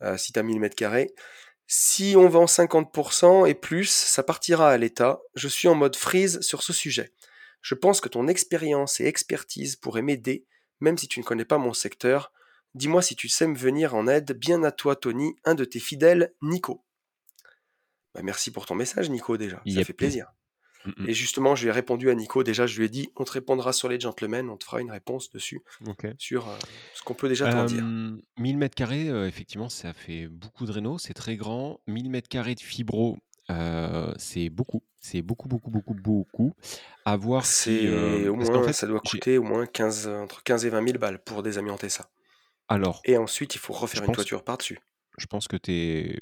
Euh, 0.03 0.15
si 0.15 0.31
t'as 0.31 0.41
1000 0.41 0.61
mètres 0.61 0.77
carrés. 0.77 1.13
Si 1.67 2.13
on 2.15 2.29
vend 2.29 2.45
50% 2.45 3.45
et 3.45 3.53
plus, 3.53 3.89
ça 3.89 4.23
partira 4.23 4.69
à 4.71 4.77
l'État. 4.77 5.19
Je 5.35 5.49
suis 5.49 5.67
en 5.67 5.75
mode 5.75 5.97
freeze 5.97 6.39
sur 6.39 6.63
ce 6.63 6.71
sujet. 6.71 7.11
Je 7.61 7.75
pense 7.75 7.99
que 7.99 8.07
ton 8.07 8.29
expérience 8.29 9.01
et 9.01 9.05
expertise 9.05 9.75
pourraient 9.75 10.01
m'aider, 10.01 10.45
même 10.79 10.97
si 10.97 11.09
tu 11.09 11.19
ne 11.19 11.25
connais 11.25 11.43
pas 11.43 11.57
mon 11.57 11.73
secteur. 11.73 12.31
Dis-moi 12.75 13.01
si 13.01 13.15
tu 13.15 13.27
sais 13.27 13.47
me 13.47 13.55
venir 13.55 13.95
en 13.95 14.07
aide. 14.07 14.31
Bien 14.33 14.63
à 14.63 14.71
toi, 14.71 14.95
Tony, 14.95 15.35
un 15.43 15.55
de 15.55 15.65
tes 15.65 15.79
fidèles, 15.79 16.33
Nico. 16.41 16.83
Bah, 18.13 18.21
merci 18.23 18.51
pour 18.51 18.65
ton 18.65 18.75
message, 18.75 19.09
Nico, 19.09 19.37
déjà. 19.37 19.61
Ça 19.67 19.83
fait 19.83 19.93
plaisir. 19.93 20.27
Mm, 20.85 20.89
mm. 21.03 21.09
Et 21.09 21.13
justement, 21.13 21.55
je 21.55 21.63
lui 21.63 21.69
ai 21.69 21.71
répondu 21.71 22.09
à 22.09 22.15
Nico. 22.15 22.43
Déjà, 22.43 22.65
je 22.65 22.77
lui 22.77 22.85
ai 22.85 22.89
dit 22.89 23.09
on 23.15 23.23
te 23.23 23.31
répondra 23.31 23.73
sur 23.73 23.87
les 23.87 23.99
gentlemen, 23.99 24.49
on 24.49 24.57
te 24.57 24.65
fera 24.65 24.81
une 24.81 24.91
réponse 24.91 25.29
dessus, 25.29 25.61
sur 26.17 26.49
euh, 26.49 26.57
ce 26.93 27.03
qu'on 27.03 27.13
peut 27.13 27.29
déjà 27.29 27.51
t'en 27.51 27.65
dire. 27.65 27.83
Euh, 27.83 28.17
1000 28.37 28.57
mètres 28.57 28.75
carrés, 28.75 29.09
euh, 29.09 29.27
effectivement, 29.27 29.69
ça 29.69 29.93
fait 29.93 30.27
beaucoup 30.27 30.65
de 30.65 30.71
réno, 30.71 30.97
c'est 30.97 31.13
très 31.13 31.35
grand. 31.35 31.79
1000 31.87 32.09
mètres 32.09 32.29
carrés 32.29 32.55
de 32.55 32.61
fibro, 32.61 33.17
euh, 33.49 34.13
c'est 34.17 34.49
beaucoup, 34.49 34.81
c'est 34.99 35.21
beaucoup, 35.21 35.47
beaucoup, 35.47 35.69
beaucoup, 35.69 35.93
beaucoup. 35.93 36.53
À 37.05 37.15
voir 37.15 37.45
si. 37.45 37.87
euh, 37.87 38.29
au 38.29 38.35
moins, 38.35 38.63
fait, 38.63 38.73
ça 38.73 38.87
doit 38.87 39.01
coûter 39.01 39.37
au 39.37 39.43
moins 39.43 39.65
15, 39.65 40.07
entre 40.07 40.43
15 40.43 40.65
et 40.65 40.69
20 40.69 40.85
000 40.87 40.97
balles 40.99 41.21
pour 41.23 41.43
désamianter 41.43 41.89
ça. 41.89 42.09
Alors, 42.73 43.01
Et 43.05 43.17
ensuite, 43.17 43.55
il 43.55 43.59
faut 43.59 43.73
refaire 43.73 44.01
une 44.01 44.07
pense- 44.07 44.15
toiture 44.15 44.43
par-dessus. 44.43 44.79
je 45.17 45.25
pense 45.27 45.47
que 45.47 45.57
t'es, 45.57 46.19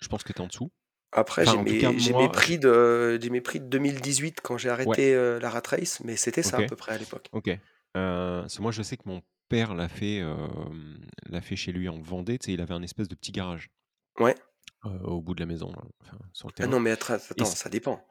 je 0.00 0.08
pense 0.08 0.22
que 0.22 0.32
t'es 0.32 0.40
en 0.40 0.46
dessous. 0.46 0.70
Après, 1.12 1.46
Enfin, 1.48 1.62
j'ai 1.66 2.12
mes, 2.12 2.12
moi, 2.12 2.32
prix 2.32 2.58
de, 2.58 3.18
j'ai 3.22 3.40
prix 3.40 3.60
de 3.60 3.66
2018 3.66 4.40
quand 4.42 4.58
j'ai 4.58 4.68
arrêté 4.68 5.14
euh, 5.14 5.38
la 5.38 5.48
rat 5.48 5.62
race, 5.66 6.00
mais 6.04 6.16
c'était 6.16 6.42
ça 6.42 6.58
à 6.58 6.62
peu 6.62 6.74
près 6.76 6.92
à 6.92 6.98
l'époque. 6.98 7.28
Ok. 7.32 7.50
Euh, 7.96 8.44
moi, 8.58 8.72
je 8.72 8.82
sais 8.82 8.96
que 8.96 9.04
mon 9.06 9.22
père 9.48 9.74
l'a 9.74 9.88
fait, 9.88 10.18
euh, 10.20 10.34
l'a 11.28 11.40
fait 11.40 11.54
chez 11.54 11.70
lui 11.70 11.88
en 11.88 12.00
Vendée. 12.00 12.38
Tu 12.40 12.46
sais, 12.46 12.52
il 12.54 12.60
avait 12.60 12.74
un 12.74 12.82
espèce 12.82 13.06
de 13.06 13.14
petit 13.14 13.30
garage 13.30 13.70
Ouais. 14.18 14.34
euh, 14.86 14.98
au 15.04 15.20
bout 15.20 15.34
de 15.34 15.40
la 15.40 15.46
maison, 15.46 15.70
là, 15.70 15.82
enfin, 16.00 16.18
sur 16.32 16.48
le 16.48 16.54
Ah 16.58 16.66
non, 16.66 16.80
mais 16.80 16.90
attends, 16.90 17.16
ça 17.44 17.68
dépend. 17.68 18.04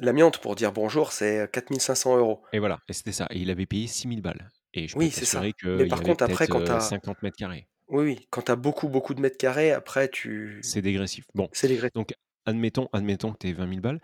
L'amiante, 0.00 0.38
pour 0.38 0.56
dire 0.56 0.72
bonjour, 0.72 1.12
c'est 1.12 1.48
4500 1.52 2.16
euros. 2.18 2.42
Et 2.52 2.58
voilà, 2.58 2.80
et 2.88 2.92
c'était 2.92 3.12
ça. 3.12 3.26
Et 3.30 3.38
il 3.38 3.50
avait 3.50 3.66
payé 3.66 3.86
6000 3.86 4.22
balles. 4.22 4.50
Et 4.78 4.88
je 4.88 4.94
peux 4.94 5.00
Oui, 5.00 5.10
c'est 5.10 5.24
ça. 5.24 5.40
t'assurer 5.40 5.54
Mais 5.64 5.78
qu'il 5.78 5.86
y 5.86 5.88
par 5.90 5.98
avait 6.00 6.08
contre, 6.08 6.24
après, 6.24 6.46
peut-être 6.46 6.50
quand 6.50 6.60
euh, 6.60 6.64
t'as- 6.66 6.80
50 6.80 7.22
mètres 7.22 7.36
carrés. 7.36 7.68
Oui, 7.88 8.04
oui, 8.04 8.26
quand 8.30 8.42
t'as 8.42 8.56
beaucoup, 8.56 8.88
beaucoup 8.88 9.14
de 9.14 9.20
mètres 9.20 9.38
carrés, 9.38 9.72
après, 9.72 10.08
tu. 10.08 10.58
C'est 10.62 10.82
dégressif. 10.82 11.24
Bon, 11.34 11.48
C'est 11.52 11.68
les 11.68 11.80
donc 11.94 12.12
admettons, 12.44 12.88
admettons 12.92 13.32
que 13.32 13.38
tu 13.38 13.48
aies 13.48 13.52
20 13.54 13.68
000 13.68 13.80
balles. 13.80 14.00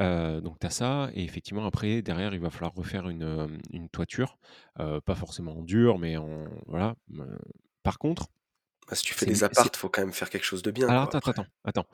Euh, 0.00 0.40
donc 0.40 0.58
tu 0.60 0.66
as 0.66 0.70
ça. 0.70 1.10
Et 1.14 1.24
effectivement, 1.24 1.66
après, 1.66 2.00
derrière, 2.02 2.32
il 2.34 2.40
va 2.40 2.50
falloir 2.50 2.72
refaire 2.74 3.08
une, 3.08 3.22
euh, 3.24 3.48
une 3.72 3.88
toiture. 3.88 4.38
Euh, 4.80 5.00
pas 5.00 5.14
forcément 5.16 5.58
en 5.58 5.62
dur, 5.62 5.98
mais 5.98 6.16
en. 6.16 6.44
Voilà. 6.66 6.94
Euh, 7.18 7.24
Par 7.82 7.98
contre, 7.98 8.28
Bah, 8.88 8.94
si 8.96 9.02
tu 9.04 9.14
fais 9.14 9.20
c'est- 9.20 9.26
des 9.26 9.34
c'est- 9.36 9.44
appartes, 9.44 9.76
faut 9.76 9.88
quand 9.88 10.02
même 10.02 10.12
faire 10.12 10.30
quelque 10.30 10.44
chose 10.44 10.62
de 10.62 10.70
bien. 10.70 10.88
Alors 10.88 11.08
quoi, 11.08 11.18
attends, 11.18 11.30
après. 11.30 11.30
attends, 11.32 11.46
attends. 11.64 11.86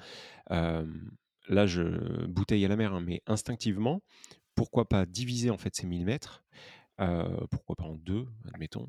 Euh, 0.53 0.87
là, 1.49 1.67
je 1.67 1.83
bouteille 2.27 2.65
à 2.65 2.69
la 2.69 2.77
mer, 2.77 2.93
hein, 2.95 3.03
mais 3.05 3.23
instinctivement, 3.27 4.03
pourquoi 4.55 4.89
pas 4.89 5.07
diviser 5.07 5.51
en 5.51 5.59
fait 5.59 5.75
ces 5.75 5.87
1000 5.87 6.05
mètres 6.05 6.45
euh, 7.01 7.47
Pourquoi 7.51 7.77
pas 7.77 7.85
en 7.85 7.95
deux, 7.97 8.27
admettons 8.53 8.89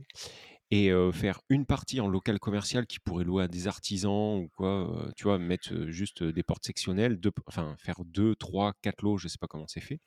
et 0.71 0.91
euh, 0.91 1.11
faire 1.11 1.41
une 1.49 1.65
partie 1.65 1.99
en 1.99 2.07
local 2.07 2.39
commercial 2.39 2.87
qui 2.87 2.99
pourrait 2.99 3.25
louer 3.25 3.43
à 3.43 3.47
des 3.49 3.67
artisans 3.67 4.37
ou 4.39 4.49
quoi, 4.55 5.07
euh, 5.07 5.11
tu 5.17 5.23
vois, 5.25 5.37
mettre 5.37 5.87
juste 5.89 6.23
des 6.23 6.43
portes 6.43 6.65
sectionnelles, 6.65 7.17
deux, 7.19 7.31
enfin 7.47 7.75
faire 7.77 7.97
deux, 8.05 8.35
trois, 8.35 8.73
quatre 8.81 9.01
lots, 9.03 9.17
je 9.17 9.27
sais 9.27 9.37
pas 9.39 9.47
comment 9.47 9.67
c'est 9.67 9.81
fait, 9.81 9.99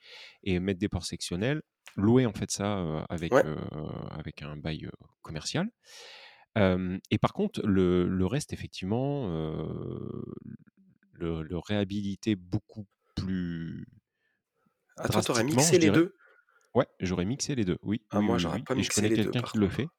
et 0.43 0.61
mettre 0.61 0.81
des 0.81 0.89
portes 0.89 1.07
sectionnelles, 1.07 1.63
louer 1.97 2.27
en 2.27 2.33
fait 2.33 2.51
ça 2.51 3.05
avec, 3.11 3.33
Ouais. 3.33 3.45
avec 4.11 4.43
un 4.43 4.57
bail 4.57 4.89
commercial. 5.23 5.69
Et 6.57 7.19
par 7.21 7.33
contre, 7.33 7.63
le, 7.67 8.07
le 8.09 8.27
reste, 8.27 8.53
effectivement, 8.53 9.29
le, 11.13 11.43
le 11.43 11.59
réhabiliter 11.59 12.37
beaucoup 12.37 12.87
plus 13.15 13.87
Attends, 14.97 15.23
t'aurais 15.23 15.45
drastiquement, 15.45 15.45
mixé 15.45 15.79
les 15.79 15.91
deux? 15.91 16.15
Ouais, 16.75 16.87
j'aurais 17.01 17.25
mixé 17.25 17.55
les 17.55 17.65
deux, 17.65 17.79
oui. 17.83 18.03
Ah, 18.11 18.21
oui, 18.21 18.23
moi, 18.23 18.39
oui, 18.39 18.39
j'aurais 18.39 18.59
oui. 18.61 18.65
pas 18.65 18.75
je 18.77 18.91
mixé 18.91 18.93
connais 18.93 19.11
les 19.11 19.19
deux, 19.19 19.33
quelqu'un 19.33 19.41
par 19.41 19.53
qui 19.53 19.59
le 19.59 19.69
fait. 19.69 19.91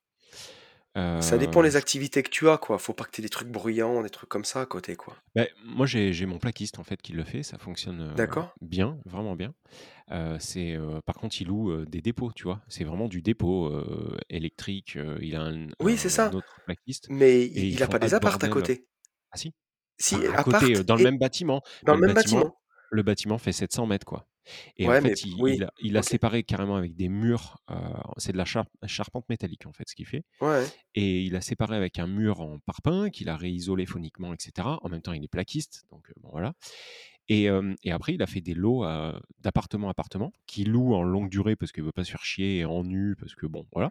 Ça 1.19 1.37
dépend 1.37 1.59
Euh, 1.59 1.61
les 1.61 1.75
activités 1.75 2.23
que 2.23 2.29
tu 2.29 2.47
as, 2.47 2.57
quoi. 2.57 2.79
Faut 2.79 2.93
pas 2.93 3.03
que 3.03 3.11
tu 3.11 3.21
des 3.21 3.27
trucs 3.27 3.49
bruyants, 3.49 4.01
des 4.01 4.09
trucs 4.09 4.29
comme 4.29 4.45
ça 4.45 4.61
à 4.61 4.65
côté, 4.65 4.95
quoi. 4.95 5.21
Ben, 5.35 5.47
moi, 5.65 5.85
j'ai 5.85 6.25
mon 6.25 6.39
plaquiste 6.39 6.79
en 6.79 6.83
fait 6.83 7.01
qui 7.01 7.11
le 7.11 7.23
fait, 7.25 7.43
ça 7.43 7.57
fonctionne 7.57 7.99
euh, 8.01 8.37
bien, 8.61 8.99
vraiment 9.05 9.35
bien. 9.35 9.53
Euh, 10.11 10.37
c'est 10.39 10.75
euh, 10.75 11.01
par 11.05 11.15
contre, 11.15 11.41
il 11.41 11.47
loue 11.47 11.71
euh, 11.71 11.85
des 11.85 12.01
dépôts, 12.01 12.31
tu 12.33 12.43
vois. 12.43 12.63
C'est 12.69 12.85
vraiment 12.85 13.07
du 13.09 13.21
dépôt 13.21 13.67
euh, 13.67 14.17
électrique. 14.29 14.97
euh, 14.97 15.17
il 15.21 15.35
a 15.35 15.43
un, 15.43 15.67
Oui, 15.79 15.97
c'est 15.97 16.09
ça, 16.09 16.35
autre 16.35 16.59
plaquiste 16.65 17.09
mais 17.09 17.45
il 17.45 17.81
a 17.83 17.87
font 17.87 17.91
pas 17.91 17.99
des 17.99 18.13
de 18.13 18.13
apparts 18.13 18.37
à 18.41 18.49
côté? 18.49 18.87
Ah 19.31 19.37
si, 19.37 19.53
enfin 20.11 20.19
Si, 20.19 20.25
à 20.27 20.39
côté, 20.39 20.75
appart 20.75 20.75
euh, 20.75 20.83
dans 20.83 20.95
le 20.95 21.01
et 21.01 21.03
même 21.03 21.17
bâtiment, 21.19 21.61
dans 21.83 21.95
le 21.95 21.97
le 21.97 22.01
même 22.01 22.13
bâtiment, 22.13 22.43
bâtiment? 22.43 22.55
le 22.91 23.03
bâtiment 23.03 23.37
fait 23.37 23.51
700 23.53 23.87
mètres 23.87 24.05
quoi. 24.05 24.27
Et 24.77 24.89
en 24.89 24.95
Ouais, 24.95 24.99
fait, 24.99 25.23
il, 25.23 25.63
a, 25.63 25.71
il 25.79 25.97
a 25.97 26.01
OK. 26.01 26.03
séparé 26.03 26.43
carrément 26.43 26.75
avec 26.75 26.95
des 26.95 27.09
murs. 27.09 27.59
euh, 27.71 27.75
c'est 28.17 28.31
de 28.33 28.37
la 28.37 28.45
char- 28.45 28.65
charpente 28.85 29.27
métallique 29.29 29.65
en 29.65 29.73
fait, 29.73 29.85
ce 29.89 29.95
qu'il 29.95 30.05
fait. 30.07 30.23
Ouais. 30.39 30.71
Et 30.95 31.23
il 31.23 31.35
a 31.35 31.41
séparé 31.41 31.75
avec 31.77 31.99
un 31.99 32.07
mur 32.07 32.41
en 32.41 32.59
parpaing 32.59 33.09
qu'il 33.11 33.29
a 33.29 33.37
réisolé 33.37 33.85
phoniquement, 33.85 34.33
etc. 34.33 34.79
En 34.83 34.89
même 34.89 35.01
temps, 35.01 35.13
il 35.13 35.23
est 35.23 35.27
plaquiste, 35.29 35.85
donc 35.91 36.11
bon 36.21 36.29
voilà. 36.31 36.53
Et, 37.27 37.49
euh, 37.49 37.73
et 37.83 37.91
après, 37.91 38.13
il 38.13 38.21
a 38.21 38.27
fait 38.27 38.41
des 38.41 38.53
lots 38.53 38.85
euh, 38.85 39.17
d'appartement 39.39 39.87
à 39.87 39.91
appartement 39.91 40.31
qu'il 40.45 40.69
loue 40.71 40.93
en 40.93 41.03
longue 41.03 41.29
durée 41.29 41.55
parce 41.55 41.71
qu'il 41.71 41.83
veut 41.83 41.91
pas 41.91 42.03
se 42.03 42.11
faire 42.11 42.23
chier 42.23 42.59
et 42.59 42.65
en 42.65 42.83
nu 42.83 43.15
parce 43.15 43.35
que 43.35 43.47
bon 43.47 43.65
voilà. 43.73 43.89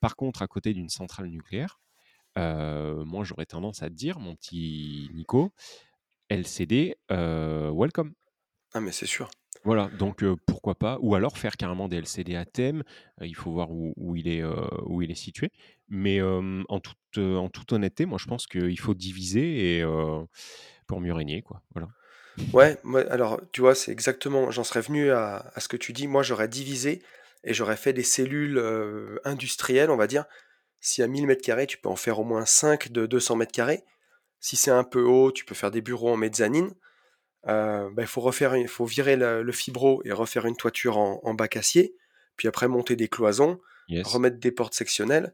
Par 0.00 0.16
contre, 0.16 0.42
à 0.42 0.48
côté 0.48 0.74
d'une 0.74 0.88
centrale 0.88 1.26
nucléaire, 1.28 1.80
euh, 2.38 3.04
moi 3.04 3.24
j'aurais 3.24 3.46
tendance 3.46 3.82
à 3.82 3.88
te 3.90 3.94
dire, 3.94 4.20
mon 4.20 4.36
petit 4.36 5.10
Nico, 5.14 5.52
LCD, 6.30 6.96
welcome. 7.10 8.14
Ah, 8.74 8.80
mais 8.80 8.92
c'est 8.92 9.06
sûr. 9.06 9.30
Voilà, 9.64 9.88
donc 9.98 10.24
pourquoi 10.46 10.74
pas, 10.74 10.98
ou 11.00 11.14
alors 11.14 11.38
faire 11.38 11.56
carrément 11.56 11.88
des 11.88 11.98
LCD 11.98 12.34
à 12.34 12.44
thème, 12.44 12.82
il 13.20 13.36
faut 13.36 13.52
voir 13.52 13.70
où, 13.70 14.16
il, 14.16 14.26
est, 14.26 14.42
où 14.86 15.02
il 15.02 15.10
est 15.10 15.16
situé. 15.16 15.50
Mais 15.88 16.20
en, 16.20 16.80
toute, 16.80 17.18
en 17.18 17.48
toute 17.48 17.72
honnêteté, 17.72 18.04
moi 18.04 18.18
je 18.18 18.26
pense 18.26 18.46
qu'il 18.46 18.78
faut 18.80 18.94
diviser 18.94 19.84
pour 20.88 21.00
mieux 21.00 21.12
régner, 21.12 21.42
quoi. 21.42 21.62
Voilà. 21.74 21.88
Ouais, 22.52 22.78
alors, 23.10 23.40
tu 23.52 23.60
vois, 23.60 23.74
c'est 23.74 23.92
exactement, 23.92 24.50
j'en 24.50 24.64
serais 24.64 24.80
venu 24.80 25.10
à, 25.10 25.52
ce 25.58 25.68
que 25.68 25.76
tu 25.76 25.92
dis. 25.92 26.08
Moi, 26.08 26.22
j'aurais 26.22 26.48
divisé 26.48 27.02
et 27.44 27.54
j'aurais 27.54 27.76
fait 27.76 27.92
des 27.92 28.02
cellules 28.02 28.60
industrielles, 29.24 29.90
on 29.90 29.96
va 29.96 30.06
dire. 30.06 30.24
Si 30.80 31.02
à 31.02 31.06
1000 31.06 31.26
mètres 31.26 31.42
carrés, 31.42 31.66
tu 31.66 31.78
peux 31.78 31.88
en 31.88 31.96
faire 31.96 32.18
au 32.18 32.24
moins 32.24 32.44
5 32.44 32.90
de 32.90 33.06
200 33.06 33.36
mètres 33.36 33.52
carrés. 33.52 33.84
Si 34.40 34.56
c'est 34.56 34.72
un 34.72 34.82
peu 34.82 35.02
haut, 35.02 35.30
tu 35.30 35.44
peux 35.44 35.54
faire 35.54 35.70
des 35.70 35.80
bureaux 35.80 36.10
en 36.10 36.16
mezzanine. 36.16 36.74
Euh, 37.48 37.90
bah, 37.90 38.02
il 38.02 38.08
faut 38.08 38.20
refaire, 38.20 38.56
il 38.56 38.68
faut 38.68 38.84
virer 38.84 39.16
le, 39.16 39.42
le 39.42 39.52
fibro 39.52 40.00
et 40.04 40.12
refaire 40.12 40.46
une 40.46 40.56
toiture 40.56 40.98
en, 40.98 41.20
en 41.24 41.34
bac 41.34 41.56
acier. 41.56 41.94
Puis 42.36 42.48
après, 42.48 42.68
monter 42.68 42.96
des 42.96 43.08
cloisons, 43.08 43.60
Yes. 43.88 44.06
remettre 44.06 44.38
des 44.38 44.52
portes 44.52 44.74
sectionnelles. 44.74 45.32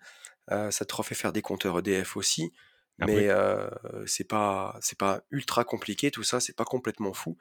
Euh, 0.51 0.71
ça 0.71 0.85
te 0.87 0.95
refait 0.95 1.15
faire 1.15 1.33
des 1.33 1.43
compteurs 1.43 1.79
EDF 1.79 2.17
aussi. 2.17 2.53
Après, 3.01 3.15
Mais 3.15 3.29
euh, 3.29 3.69
c'est 4.07 4.27
pas, 4.27 4.77
c'est 4.81 4.99
pas 4.99 5.21
ultra 5.31 5.65
compliqué 5.65 6.11
tout 6.11 6.25
ça, 6.25 6.41
c'est 6.41 6.57
pas 6.57 6.65
complètement 6.65 7.13
fou. 7.13 7.37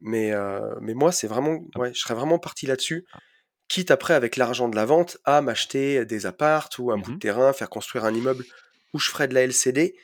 Mais, 0.00 0.32
euh, 0.32 0.74
mais 0.80 0.94
moi, 0.94 1.10
c'est 1.12 1.26
vraiment, 1.26 1.60
ouais, 1.76 1.92
je 1.92 2.00
serais 2.00 2.14
vraiment 2.14 2.38
parti 2.38 2.66
là-dessus. 2.66 3.04
Quitte 3.68 3.90
après, 3.90 4.14
avec 4.14 4.36
l'argent 4.36 4.68
de 4.68 4.76
la 4.76 4.84
vente, 4.84 5.18
à 5.24 5.40
m'acheter 5.42 6.04
des 6.06 6.24
appartes 6.26 6.78
ou 6.78 6.92
un 6.92 6.96
bout 6.98 7.10
de 7.14 7.18
terrain, 7.18 7.52
faire 7.52 7.68
construire 7.68 8.04
un 8.04 8.14
immeuble 8.14 8.44
où 8.94 8.98
je 9.00 9.10
ferais 9.10 9.26
de 9.28 9.34
la 9.34 9.42
LCD. 9.42 9.96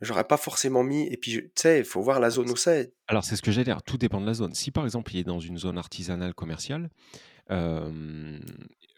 J'aurais 0.00 0.26
pas 0.26 0.36
forcément 0.36 0.82
mis. 0.82 1.06
Et 1.08 1.16
puis, 1.16 1.32
tu 1.32 1.50
sais, 1.54 1.78
il 1.78 1.84
faut 1.84 2.02
voir 2.02 2.20
la 2.20 2.30
zone 2.30 2.50
où 2.50 2.56
c'est. 2.56 2.92
Alors, 3.06 3.24
c'est 3.24 3.36
ce 3.36 3.42
que 3.42 3.52
j'allais 3.52 3.64
dire, 3.64 3.82
tout 3.82 3.98
dépend 3.98 4.20
de 4.20 4.26
la 4.26 4.34
zone. 4.34 4.54
Si 4.54 4.70
par 4.70 4.84
exemple 4.84 5.14
il 5.14 5.18
est 5.18 5.24
dans 5.24 5.40
une 5.40 5.58
zone 5.58 5.78
artisanale 5.78 6.34
commerciale, 6.34 6.90
euh, 7.50 8.40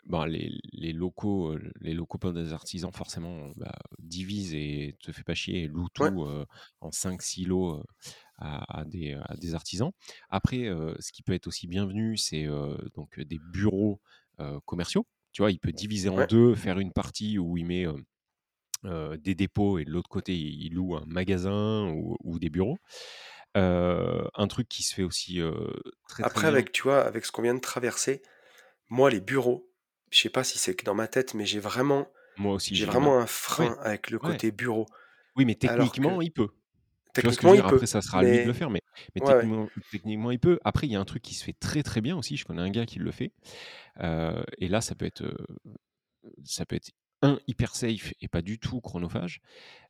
bon, 0.07 0.25
les, 0.25 0.53
les 0.73 0.93
locaux, 0.93 1.53
euh, 1.53 1.73
les 1.81 1.95
locaux 1.95 2.19
des 2.33 2.53
artisans, 2.53 2.93
forcément, 2.93 3.51
bah, 3.57 3.75
divisent 3.99 4.55
et 4.55 4.97
te 5.03 5.13
fait 5.13 5.23
pas 5.23 5.35
chier 5.35 5.65
et 5.65 5.69
loue 5.69 5.89
Ouais, 6.01 6.11
tout 6.11 6.25
euh, 6.25 6.45
en 6.81 6.91
5 6.91 7.23
silos 7.23 7.83
à, 8.39 8.81
à 8.81 8.85
des, 8.85 9.15
à 9.15 9.37
des 9.37 9.55
artisans. 9.55 9.91
Après, 10.31 10.67
euh, 10.67 10.95
ce 11.01 11.13
qui 11.13 11.23
peut 11.23 11.33
être 11.33 11.47
aussi 11.47 11.67
bienvenu, 11.67 12.17
c'est 12.17 12.47
donc 12.95 13.21
des 13.21 13.39
bureaux 13.53 14.01
commerciaux. 14.65 15.07
Tu 15.33 15.43
vois, 15.43 15.51
il 15.51 15.59
peut 15.59 15.73
diviser 15.73 16.09
en 16.09 16.17
ouais. 16.17 16.27
deux, 16.27 16.55
faire 16.55 16.79
une 16.79 16.93
partie 16.93 17.39
où 17.39 17.57
il 17.57 17.67
met 17.67 17.87
euh, 18.87 19.17
des 19.17 19.35
dépôts 19.35 19.79
et 19.79 19.85
de 19.85 19.91
l'autre 19.91 20.09
côté, 20.09 20.35
il 20.37 20.65
il 20.65 20.75
loue 20.75 20.97
un 20.97 21.05
magasin 21.07 21.89
ou, 21.91 22.17
ou 22.25 22.39
des 22.39 22.51
bureaux. 22.51 22.79
Euh, 23.57 24.27
un 24.35 24.49
truc 24.49 24.69
qui 24.69 24.83
se 24.83 24.95
fait 24.95 25.03
aussi 25.03 25.41
euh, 25.41 25.53
très 26.09 26.25
très 26.25 26.25
Après, 26.27 26.43
bien. 26.43 26.59
avec, 26.59 26.73
tu 26.73 26.83
vois, 26.83 27.03
avec 27.05 27.25
ce 27.25 27.33
qu'on 27.33 27.43
vient 27.43 27.55
de 27.55 27.61
traverser, 27.61 28.23
moi, 28.91 29.11
les 29.11 29.21
bureaux, 29.21 29.71
je 30.11 30.21
sais 30.21 30.31
pas 30.31 30.45
si 30.45 30.59
c'est 30.59 30.75
que 30.75 30.85
dans 30.85 30.95
ma 30.95 31.09
tête, 31.09 31.35
mais 31.35 31.47
j'ai 31.47 31.61
vraiment, 31.61 32.09
Moi 32.37 32.55
aussi, 32.55 32.75
j'ai 32.75 32.87
vraiment 32.87 33.19
un 33.19 33.27
Ouais, 33.59 33.71
frein 33.71 33.77
avec 33.81 34.11
le 34.11 34.19
ouais. 34.23 34.31
côté 34.33 34.51
bureau. 34.53 34.87
Oui, 35.37 35.45
mais 35.45 35.55
techniquement, 35.55 36.19
que 36.19 36.25
il 36.25 36.31
peut. 36.33 36.49
Techniquement, 37.13 37.55
il 37.55 37.57
dire? 37.57 37.67
Après, 37.67 37.79
peut. 37.81 37.87
ça 37.87 38.03
sera 38.03 38.21
à 38.21 38.25
lui 38.25 38.39
de 38.41 38.45
le 38.45 38.53
faire, 38.53 38.71
mais, 38.71 38.83
mais 39.15 39.23
ouais, 39.23 39.35
ouais. 39.35 39.69
techniquement, 39.91 40.31
il 40.31 40.39
peut. 40.39 40.59
Après, 40.65 40.87
il 40.87 40.93
y 40.93 40.97
a 40.97 41.01
un 41.01 41.05
truc 41.05 41.23
qui 41.23 41.35
se 41.35 41.45
fait 41.45 41.55
très 41.59 41.83
très 41.83 42.01
bien 42.01 42.17
aussi. 42.17 42.37
Je 42.37 42.45
connais 42.45 42.63
un 42.63 42.71
gars 42.71 42.87
qui 42.87 42.99
le 42.99 43.11
fait. 43.11 43.33
Euh, 44.01 44.43
et 44.59 44.69
là, 44.69 44.81
ça 44.81 44.95
peut 44.95 45.07
être, 45.07 45.25
ça 46.45 46.67
peut 46.67 46.77
être 46.77 46.91
un 47.23 47.39
hyper 47.47 47.75
safe 47.75 48.13
et 48.21 48.29
pas 48.29 48.43
du 48.43 48.59
tout 48.59 48.81
chronophage. 48.81 49.41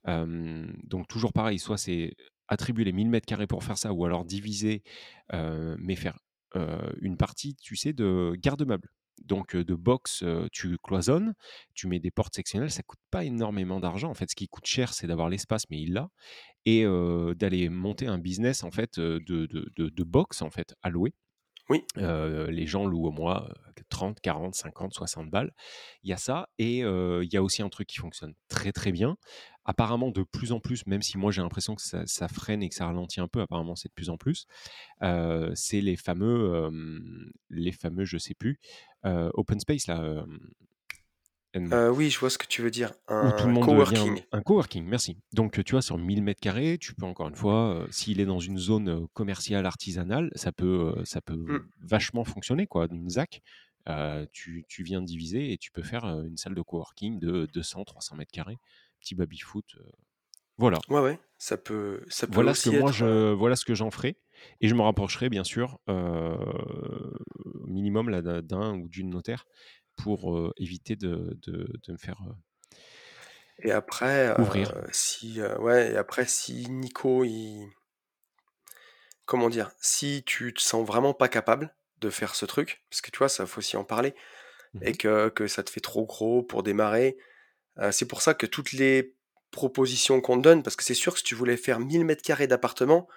Donc 0.04 1.08
toujours 1.08 1.32
pareil, 1.32 1.58
soit 1.58 1.78
c'est 1.78 2.14
attribuer 2.48 2.84
les 2.84 2.92
1000 2.92 3.08
mètres 3.10 3.26
carrés 3.26 3.46
pour 3.46 3.64
faire 3.64 3.78
ça, 3.78 3.92
ou 3.92 4.04
alors 4.04 4.24
diviser, 4.24 4.82
mais 5.32 5.96
faire 5.96 6.18
une 7.00 7.16
partie, 7.16 7.56
tu 7.56 7.76
sais, 7.76 7.92
de 7.92 8.34
garde-meuble. 8.38 8.88
Donc 9.24 9.56
de 9.56 9.74
box, 9.74 10.24
tu 10.52 10.76
cloisonnes, 10.78 11.34
tu 11.74 11.88
mets 11.88 11.98
des 11.98 12.10
portes 12.10 12.36
sectionnelles, 12.36 12.70
ça 12.70 12.82
coûte 12.82 13.00
pas 13.10 13.24
énormément 13.24 13.80
d'argent. 13.80 14.10
En 14.10 14.14
fait, 14.14 14.30
ce 14.30 14.36
qui 14.36 14.46
coûte 14.46 14.66
cher, 14.66 14.92
c'est 14.92 15.06
d'avoir 15.06 15.28
l'espace, 15.28 15.64
mais 15.70 15.80
il 15.80 15.94
l'a, 15.94 16.08
et 16.64 16.84
d'aller 17.36 17.68
monter 17.68 18.06
un 18.06 18.18
business 18.18 18.62
en 18.62 18.70
fait 18.70 19.00
de, 19.00 19.18
de, 19.26 19.46
de, 19.46 19.88
de 19.88 20.04
box 20.04 20.42
en 20.42 20.50
fait 20.50 20.74
à 20.82 20.90
louer. 20.90 21.14
Oui, 21.68 21.84
les 21.96 22.66
gens 22.66 22.86
louent 22.86 23.08
au 23.08 23.30
euh, 23.30 23.40
30, 23.88 24.20
40, 24.20 24.54
50, 24.54 24.94
60 24.94 25.30
balles. 25.30 25.52
Il 26.02 26.10
y 26.10 26.12
a 26.12 26.16
ça. 26.16 26.48
Et 26.58 26.78
il 26.78 27.28
y 27.32 27.36
a 27.36 27.42
aussi 27.42 27.62
un 27.62 27.68
truc 27.68 27.88
qui 27.88 27.98
fonctionne 27.98 28.34
très 28.48 28.72
très 28.72 28.92
bien. 28.92 29.16
Apparemment, 29.64 30.10
de 30.10 30.22
plus 30.22 30.52
en 30.52 30.60
plus, 30.60 30.86
même 30.86 31.02
si 31.02 31.18
moi 31.18 31.32
j'ai 31.32 31.42
l'impression 31.42 31.74
que 31.74 31.82
ça, 31.82 32.28
freine 32.28 32.62
et 32.62 32.68
que 32.68 32.74
ça 32.76 32.86
ralentit 32.86 33.20
un 33.20 33.26
peu, 33.26 33.40
apparemment 33.40 33.74
c'est 33.74 33.88
de 33.88 33.94
plus 33.94 34.10
en 34.10 34.16
plus, 34.16 34.46
c'est 35.54 35.80
les 35.80 35.96
fameux, 35.96 36.70
les 37.50 37.72
fameux, 37.72 38.04
je 38.04 38.18
sais 38.18 38.34
plus, 38.34 38.60
open 39.02 39.58
space 39.58 39.88
là. 39.88 40.24
Euh, 41.56 41.68
euh, 41.72 41.90
oui, 41.90 42.10
je 42.10 42.18
vois 42.18 42.30
ce 42.30 42.38
que 42.38 42.46
tu 42.46 42.62
veux 42.62 42.70
dire. 42.70 42.92
Un 43.08 43.54
coworking. 43.54 44.22
un 44.32 44.42
coworking, 44.42 44.84
merci. 44.84 45.18
Donc, 45.32 45.62
tu 45.64 45.72
vois, 45.72 45.80
sur 45.82 45.96
1000 45.96 46.22
mètres 46.22 46.40
carrés, 46.40 46.76
tu 46.78 46.94
peux 46.94 47.06
encore 47.06 47.28
une 47.28 47.34
fois, 47.34 47.74
euh, 47.74 47.86
s'il 47.90 48.20
est 48.20 48.26
dans 48.26 48.40
une 48.40 48.58
zone 48.58 48.88
euh, 48.88 49.06
commerciale 49.14 49.64
artisanale, 49.64 50.30
ça 50.34 50.52
peut, 50.52 50.92
euh, 50.96 51.04
ça 51.04 51.20
peut 51.22 51.34
Hmm. 51.48 51.58
vachement 51.80 52.24
fonctionner, 52.24 52.66
quoi. 52.66 52.86
Une 52.90 53.08
ZAC, 53.08 53.40
euh, 53.88 54.26
tu, 54.32 54.64
tu 54.68 54.82
viens 54.82 55.00
diviser 55.00 55.52
et 55.52 55.58
tu 55.58 55.70
peux 55.72 55.82
faire 55.82 56.04
euh, 56.04 56.24
une 56.24 56.36
salle 56.36 56.54
de 56.54 56.60
coworking 56.62 57.18
de 57.18 57.46
200, 57.54 57.84
300 57.84 58.16
mètres 58.16 58.32
carrés, 58.32 58.58
petit 59.00 59.14
baby-foot. 59.14 59.76
euh, 59.78 59.90
voilà. 60.58 60.84
Ouais, 60.88 61.00
ouais, 61.00 61.18
ça 61.38 61.56
peut, 61.56 62.02
ça 62.08 62.26
peut 62.26 62.32
Voilà 62.34 62.54
ce 62.54 62.64
que 62.64 62.70
moi, 62.70 62.90
euh, 62.90 62.92
je, 62.92 63.32
voilà 63.34 63.56
ce 63.56 63.64
que 63.64 63.74
j'en 63.74 63.90
ferai. 63.90 64.18
Et 64.60 64.68
je 64.68 64.74
me 64.74 64.82
rapprocherai, 64.82 65.28
bien 65.30 65.44
sûr, 65.44 65.78
euh, 65.88 66.36
minimum 67.66 68.10
d'un- 68.22 68.42
d'un 68.42 68.74
ou 68.78 68.88
d'une 68.88 69.10
notaire 69.10 69.46
pour 69.96 70.52
éviter 70.58 70.96
de, 70.96 71.38
de, 71.42 71.68
de 71.86 71.92
me 71.92 71.98
faire 71.98 72.20
Et 73.58 73.70
après, 73.70 74.34
ouvrir. 74.38 74.72
si, 74.92 75.40
ouais, 75.58 75.92
et 75.92 75.96
après, 75.98 76.26
si 76.26 76.68
Nico, 76.70 77.24
il, 77.24 77.68
comment 79.24 79.48
dire, 79.50 79.70
si 79.80 80.22
tu 80.24 80.54
te 80.54 80.60
sens 80.60 80.86
vraiment 80.86 81.14
pas 81.14 81.28
capable 81.28 81.74
de 82.00 82.10
faire 82.10 82.34
ce 82.34 82.44
truc, 82.46 82.82
parce 82.90 83.00
que 83.00 83.10
tu 83.10 83.18
vois, 83.18 83.28
ça 83.28 83.46
faut 83.46 83.58
aussi 83.58 83.76
en 83.76 83.84
parler, 83.84 84.14
et 84.82 84.92
Mhm. 84.92 84.96
que, 84.96 85.30
que 85.30 85.48
ça 85.48 85.64
te 85.64 85.70
fait 85.70 85.80
trop 85.80 86.06
gros 86.06 86.42
pour 86.44 86.64
démarrer, 86.64 87.18
c'est 87.92 88.08
pour 88.08 88.22
ça 88.22 88.34
que 88.34 88.46
toutes 88.46 88.72
les 88.72 89.14
propositions 89.52 90.20
qu'on 90.22 90.38
te 90.38 90.42
donne, 90.42 90.64
parce 90.64 90.76
que 90.76 90.84
c'est 90.84 90.94
sûr 90.94 91.14
que 91.14 91.20
si 91.20 91.26
tu 91.26 91.36
voulais 91.36 91.58
faire 91.58 91.80
1000 91.80 92.06
mètres 92.06 92.22
carrés 92.22 92.48
d'appartement, 92.48 93.08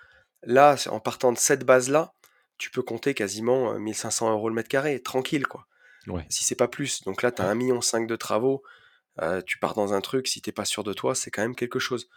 là, 0.43 0.77
en 0.89 1.01
partant 1.01 1.33
de 1.33 1.39
cette 1.39 1.65
base-là, 1.65 2.15
tu 2.59 2.71
peux 2.71 2.83
compter 2.83 3.15
quasiment 3.15 3.73
euh, 3.73 3.79
1500 3.79 4.11
euros 4.11 4.49
le 4.49 4.55
mètre 4.55 4.69
carré, 4.69 5.01
tranquille, 5.01 5.47
quoi. 5.47 5.67
Ouais. 6.09 6.25
Si 6.29 6.43
c'est 6.43 6.55
pas 6.55 6.67
plus. 6.67 7.03
Donc 7.03 7.21
là, 7.21 7.31
tu 7.31 7.41
as 7.41 7.45
Ouais. 7.45 7.51
1,5 7.55 7.55
million 7.55 7.79
de 8.07 8.15
travaux, 8.15 8.63
euh, 9.21 9.41
tu 9.45 9.57
pars 9.59 9.73
dans 9.73 9.93
un 9.93 10.01
truc, 10.01 10.27
si 10.27 10.41
t'es 10.41 10.51
pas 10.51 10.65
sûr 10.65 10.83
de 10.83 10.93
toi, 10.93 11.15
c'est 11.15 11.31
quand 11.31 11.41
même 11.41 11.55
quelque 11.55 11.79
chose. 11.79 12.09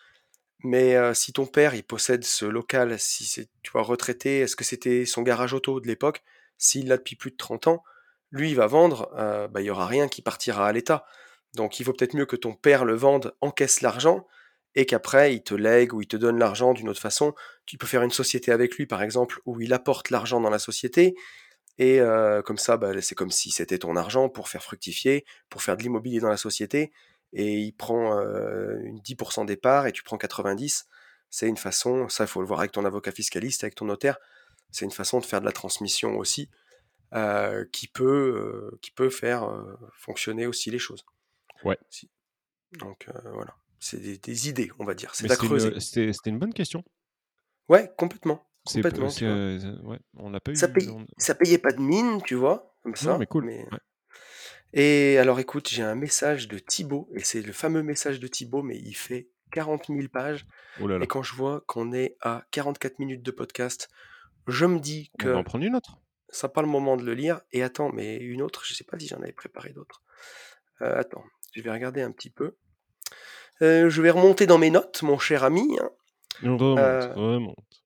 Mais 0.64 0.94
euh, 0.96 1.14
si 1.14 1.32
ton 1.32 1.46
père, 1.46 1.74
il 1.74 1.82
possède 1.82 2.24
ce 2.24 2.44
local, 2.44 2.98
si 2.98 3.24
c'est, 3.24 3.48
tu 3.62 3.72
vois, 3.72 3.82
retraité, 3.82 4.40
est-ce 4.40 4.54
que 4.56 4.64
c'était 4.64 5.04
son 5.06 5.22
garage 5.22 5.54
auto 5.54 5.80
de 5.80 5.86
l'époque? 5.88 6.22
S'il 6.58 6.88
l'a 6.88 6.96
depuis 6.96 7.16
plus 7.16 7.32
de 7.32 7.36
30 7.36 7.66
ans, 7.66 7.82
lui, 8.30 8.50
il 8.50 8.56
va 8.56 8.66
vendre, 8.68 9.10
euh, 9.16 9.48
bah, 9.48 9.60
il 9.60 9.64
y 9.66 9.70
aura 9.70 9.86
rien 9.86 10.08
qui 10.08 10.22
partira 10.22 10.66
à 10.68 10.72
l'État. 10.72 11.04
Donc 11.54 11.80
il 11.80 11.84
vaut 11.84 11.92
peut-être 11.92 12.14
mieux 12.14 12.26
que 12.26 12.36
ton 12.36 12.54
père 12.54 12.84
le 12.84 12.94
vende, 12.94 13.34
encaisse 13.40 13.80
l'argent, 13.80 14.26
et 14.74 14.86
qu'après, 14.86 15.34
il 15.34 15.42
te 15.42 15.54
lègue 15.54 15.92
ou 15.92 16.00
il 16.00 16.06
te 16.06 16.16
donne 16.16 16.38
l'argent 16.38 16.72
d'une 16.72 16.88
autre 16.88 17.00
façon. 17.00 17.34
Tu 17.66 17.76
peux 17.76 17.86
faire 17.86 18.02
une 18.02 18.10
société 18.10 18.52
avec 18.52 18.76
lui, 18.76 18.86
par 18.86 19.02
exemple, 19.02 19.40
où 19.44 19.60
il 19.60 19.74
apporte 19.74 20.10
l'argent 20.10 20.40
dans 20.40 20.48
la 20.48 20.58
société, 20.58 21.14
et 21.78 22.00
euh, 22.00 22.42
comme 22.42 22.58
ça, 22.58 22.76
bah, 22.76 23.00
c'est 23.00 23.14
comme 23.14 23.30
si 23.30 23.50
c'était 23.50 23.78
ton 23.78 23.96
argent 23.96 24.28
pour 24.28 24.48
faire 24.48 24.62
fructifier, 24.62 25.24
pour 25.48 25.62
faire 25.62 25.76
de 25.76 25.82
l'immobilier 25.82 26.20
dans 26.20 26.28
la 26.28 26.36
société, 26.36 26.92
et 27.32 27.58
il 27.58 27.72
prend 27.72 28.18
euh, 28.18 28.78
une 28.82 28.98
10% 28.98 29.46
des 29.46 29.56
parts 29.56 29.86
et 29.86 29.92
tu 29.92 30.02
prends 30.02 30.18
90, 30.18 30.86
c'est 31.30 31.48
une 31.48 31.56
façon, 31.56 32.08
ça 32.08 32.24
il 32.24 32.26
faut 32.26 32.40
le 32.40 32.46
voir 32.46 32.60
avec 32.60 32.72
ton 32.72 32.84
avocat 32.84 33.10
fiscaliste, 33.10 33.64
avec 33.64 33.74
ton 33.74 33.86
notaire, 33.86 34.18
c'est 34.70 34.84
une 34.84 34.90
façon 34.90 35.18
de 35.18 35.24
faire 35.24 35.40
de 35.40 35.46
la 35.46 35.52
transmission 35.52 36.18
aussi 36.18 36.50
euh, 37.14 37.64
qui, 37.72 37.88
peut, 37.88 38.78
qui 38.82 38.90
peut 38.90 39.10
faire 39.10 39.48
fonctionner 39.94 40.46
aussi 40.46 40.70
les 40.70 40.78
choses. 40.78 41.04
Ouais. 41.64 41.78
Si. 41.88 42.10
Donc 42.78 43.06
voilà, 43.32 43.54
c'est 43.80 44.00
des, 44.00 44.18
des 44.18 44.48
idées, 44.48 44.70
on 44.78 44.84
va 44.84 44.94
dire, 44.94 45.14
c'est 45.14 45.30
à 45.30 45.36
creuser. 45.36 45.78
c'était 45.80 46.30
une 46.30 46.38
bonne 46.38 46.54
question. 46.54 46.84
Ouais, 47.68 47.90
complètement. 47.96 48.46
C'est 48.64 48.80
Complètement, 48.82 49.08
tu 49.08 49.24
vois. 49.26 49.34
euh, 49.34 49.76
ouais, 49.82 49.98
on 50.16 50.30
n'a 50.30 50.38
pas 50.40 50.54
Ça, 50.54 50.68
eu. 50.68 50.72
paye, 50.72 50.88
on- 50.88 51.06
ça 51.18 51.34
payait 51.34 51.58
pas 51.58 51.72
de 51.72 51.80
mine, 51.80 52.20
tu 52.24 52.34
vois, 52.36 52.74
comme 52.84 52.94
ça. 52.94 53.18
Mais 53.18 53.26
cool. 53.26 53.44
mais- 53.44 53.64
ouais. 53.72 53.78
Et 54.74 55.18
alors 55.18 55.40
écoute, 55.40 55.68
j'ai 55.68 55.82
un 55.82 55.94
message 55.96 56.48
de 56.48 56.58
Thibaut, 56.58 57.08
et 57.14 57.20
c'est 57.20 57.42
le 57.42 57.52
fameux 57.52 57.82
message 57.82 58.20
de 58.20 58.26
Thibaut, 58.26 58.62
mais 58.62 58.78
il 58.78 58.94
fait 58.94 59.28
40 59.50 59.88
000 59.88 60.08
pages. 60.08 60.46
Oh 60.80 60.86
là 60.86 60.98
là. 60.98 61.04
Et 61.04 61.06
quand 61.08 61.22
je 61.22 61.34
vois 61.34 61.62
qu'on 61.66 61.92
est 61.92 62.16
à 62.20 62.44
44 62.52 62.98
minutes 62.98 63.22
de 63.22 63.30
podcast, 63.32 63.90
je 64.46 64.64
me 64.64 64.78
dis 64.78 65.10
On 65.22 65.26
va 65.26 65.36
en 65.38 65.44
prendre 65.44 65.64
une 65.64 65.74
autre. 65.76 65.98
ça 66.30 66.48
pas 66.48 66.62
le 66.62 66.68
moment 66.68 66.96
de 66.96 67.04
le 67.04 67.12
lire. 67.14 67.40
Et 67.52 67.62
attends, 67.62 67.90
mais 67.92 68.16
une 68.16 68.40
autre, 68.42 68.64
je 68.64 68.72
sais 68.74 68.84
pas 68.84 68.98
si 68.98 69.08
j'en 69.08 69.18
avais 69.20 69.32
préparé 69.32 69.70
d'autres. 69.74 70.02
Euh, 70.80 70.98
attends, 70.98 71.24
je 71.54 71.60
vais 71.62 71.70
regarder 71.70 72.00
un 72.00 72.10
petit 72.12 72.30
peu. 72.30 72.56
Euh, 73.60 73.90
je 73.90 74.00
vais 74.02 74.10
remonter 74.10 74.46
dans 74.46 74.58
mes 74.58 74.70
notes, 74.70 75.02
mon 75.02 75.18
cher 75.18 75.44
ami. 75.44 75.78
hein. 75.80 75.90
On 76.44 76.56
remonte, 76.56 76.78
Euh, 76.78 77.12
remonte. 77.14 77.81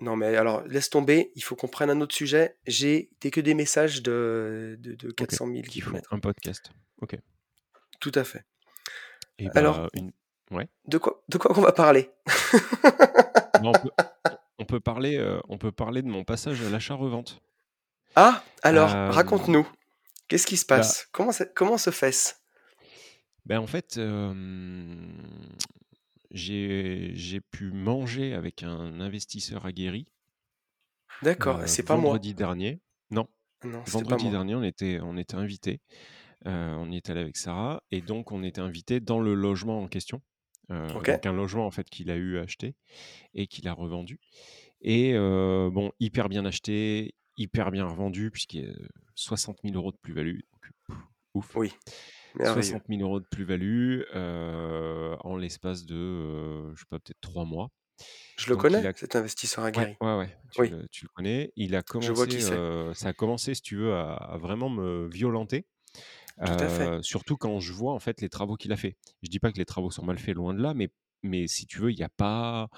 Non, 0.00 0.16
mais 0.16 0.34
alors, 0.36 0.62
laisse 0.66 0.88
tomber, 0.90 1.30
il 1.34 1.42
faut 1.42 1.56
qu'on 1.56 1.68
prenne 1.68 1.90
un 1.90 2.00
autre 2.00 2.14
sujet. 2.14 2.56
J'ai 2.66 3.10
que 3.20 3.40
des 3.40 3.54
messages 3.54 4.02
de, 4.02 4.76
de, 4.80 4.94
de 4.94 5.10
400 5.12 5.46
000 5.46 5.60
Qui 5.62 5.80
font 5.80 5.90
kilomètres. 5.90 6.12
un 6.12 6.18
podcast. 6.18 6.70
Ok. 7.02 7.16
Tout 8.00 8.12
à 8.14 8.24
fait. 8.24 8.44
Et 9.38 9.44
bah, 9.46 9.52
Alors- 9.56 9.88
une... 9.94 10.10
ouais. 10.50 10.68
De 10.86 10.96
quoi, 10.98 11.22
de 11.28 11.36
quoi 11.38 11.54
qu'on 11.54 11.60
va 11.60 11.72
parler? 11.72 12.10
Non, 13.62 13.72
on, 13.74 13.78
peut, 13.78 13.90
on 14.58 14.64
peut 14.64 14.80
parler, 14.80 15.18
euh, 15.18 15.38
on 15.50 15.58
peut 15.58 15.72
parler 15.72 16.00
de 16.02 16.08
mon 16.08 16.24
passage 16.24 16.62
à 16.62 16.70
l'achat-revente. 16.70 17.42
Ah, 18.16 18.42
alors, 18.62 18.94
Euh, 18.94 19.10
raconte-nous. 19.10 19.68
Qu'est-ce 20.28 20.46
qui 20.46 20.56
se 20.56 20.64
bah- 20.66 20.78
passe? 20.78 21.08
Comment, 21.12 21.32
ça- 21.32 21.44
comment 21.44 21.76
se 21.76 21.90
fait-ce? 21.90 22.34
Ben 23.44 23.58
en 23.58 23.66
fait, 23.66 23.96
euh, 23.98 24.32
j'ai 26.30 27.12
j'ai 27.14 27.40
pu 27.40 27.70
manger 27.72 28.34
avec 28.34 28.62
un 28.62 29.00
investisseur 29.00 29.66
aguerri 29.66 30.06
D'accord, 31.22 31.58
euh, 31.60 31.66
c'est 31.66 31.82
pas 31.82 31.96
moi. 31.96 32.04
vendredi 32.12 32.34
dernier. 32.34 32.80
Non, 33.10 33.26
Non, 33.64 33.82
pas 33.82 33.90
vendredi 33.90 34.24
moi. 34.24 34.32
dernier, 34.32 34.54
on 34.54 34.62
était, 34.62 35.00
on 35.02 35.16
était 35.16 35.34
invités. 35.34 35.80
Euh, 36.46 36.74
on 36.76 36.90
y 36.90 36.96
est 36.96 37.10
allé 37.10 37.20
avec 37.20 37.36
Sarah 37.36 37.82
et 37.90 38.00
donc 38.00 38.32
on 38.32 38.42
était 38.42 38.62
invités 38.62 39.00
dans 39.00 39.20
le 39.20 39.34
logement 39.34 39.82
en 39.82 39.88
question. 39.88 40.22
Euh. 40.70 40.88
Donc 40.92 41.08
un 41.08 41.32
logement 41.32 41.66
en 41.66 41.70
fait 41.70 41.90
qu'il 41.90 42.10
a 42.10 42.16
eu 42.16 42.38
acheté 42.38 42.74
et 43.34 43.46
qu'il 43.46 43.68
a 43.68 43.72
revendu. 43.74 44.18
Et 44.80 45.12
euh, 45.14 45.68
bon, 45.70 45.92
hyper 46.00 46.30
bien 46.30 46.46
acheté, 46.46 47.14
hyper 47.36 47.70
bien 47.70 47.84
revendu 47.86 48.30
puisqu'il 48.30 48.64
y 48.64 48.66
a 48.70 48.72
60 49.16 49.58
000 49.64 49.74
euros 49.76 49.92
de 49.92 49.98
plus-value. 49.98 50.40
Ouf. 51.34 51.54
Oui, 51.54 51.72
merveilleux. 52.36 52.62
60 52.62 52.84
000 52.88 53.02
euros 53.02 53.20
de 53.20 53.26
plus-value 53.26 54.00
en 55.24 55.36
l'espace 55.36 55.84
de, 55.86 56.72
je 56.74 56.80
sais 56.80 56.86
pas, 56.88 56.98
peut-être 56.98 57.20
trois 57.20 57.44
mois. 57.44 57.70
Je 58.38 58.46
le 58.48 58.54
Donc, 58.56 58.62
connais, 58.62 58.86
a- 58.86 58.92
cet 58.94 59.16
investisseur 59.16 59.64
aguerri. 59.64 59.96
Ouais, 60.00 60.08
ouais, 60.08 60.18
ouais, 60.18 60.36
tu, 60.52 60.60
Oui. 60.62 60.70
le, 60.70 60.88
tu 60.90 61.04
le 61.04 61.10
connais. 61.14 61.52
Il 61.56 61.74
a 61.76 61.82
Je 62.00 62.12
vois 62.12 62.26
qui 62.26 62.38
commencé, 62.38 62.54
euh, 62.54 62.94
ça 62.94 63.08
a 63.08 63.12
commencé, 63.12 63.54
si 63.54 63.62
tu 63.62 63.76
veux, 63.76 63.94
à, 63.94 64.14
à 64.14 64.36
vraiment 64.38 64.70
me 64.70 65.08
violenter. 65.08 65.66
Tout 66.38 66.52
à 66.52 66.68
fait. 66.68 66.86
Euh, 66.86 67.02
surtout 67.02 67.36
quand 67.36 67.60
je 67.60 67.72
vois 67.72 67.92
en 67.92 67.98
fait 67.98 68.22
les 68.22 68.30
travaux 68.30 68.56
qu'il 68.56 68.72
a 68.72 68.76
fait. 68.76 68.96
Je 69.22 69.28
dis 69.28 69.38
pas 69.40 69.52
que 69.52 69.58
les 69.58 69.66
travaux 69.66 69.90
sont 69.90 70.04
mal 70.06 70.18
faits, 70.18 70.34
loin 70.34 70.54
de 70.54 70.62
là, 70.62 70.72
mais, 70.72 70.88
mais 71.22 71.46
si 71.48 71.66
tu 71.66 71.80
veux, 71.80 71.90
il 71.92 71.96
n'y 71.96 72.02
a 72.02 72.08
pas. 72.08 72.70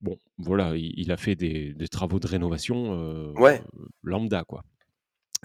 Bon, 0.00 0.16
voilà, 0.38 0.76
il, 0.76 0.92
il 0.96 1.10
a 1.10 1.16
fait 1.16 1.34
des, 1.34 1.74
des 1.74 1.88
travaux 1.88 2.20
de 2.20 2.26
rénovation 2.28 2.94
euh, 3.00 3.32
Ouais. 3.34 3.60
lambda, 4.04 4.44
quoi. 4.44 4.62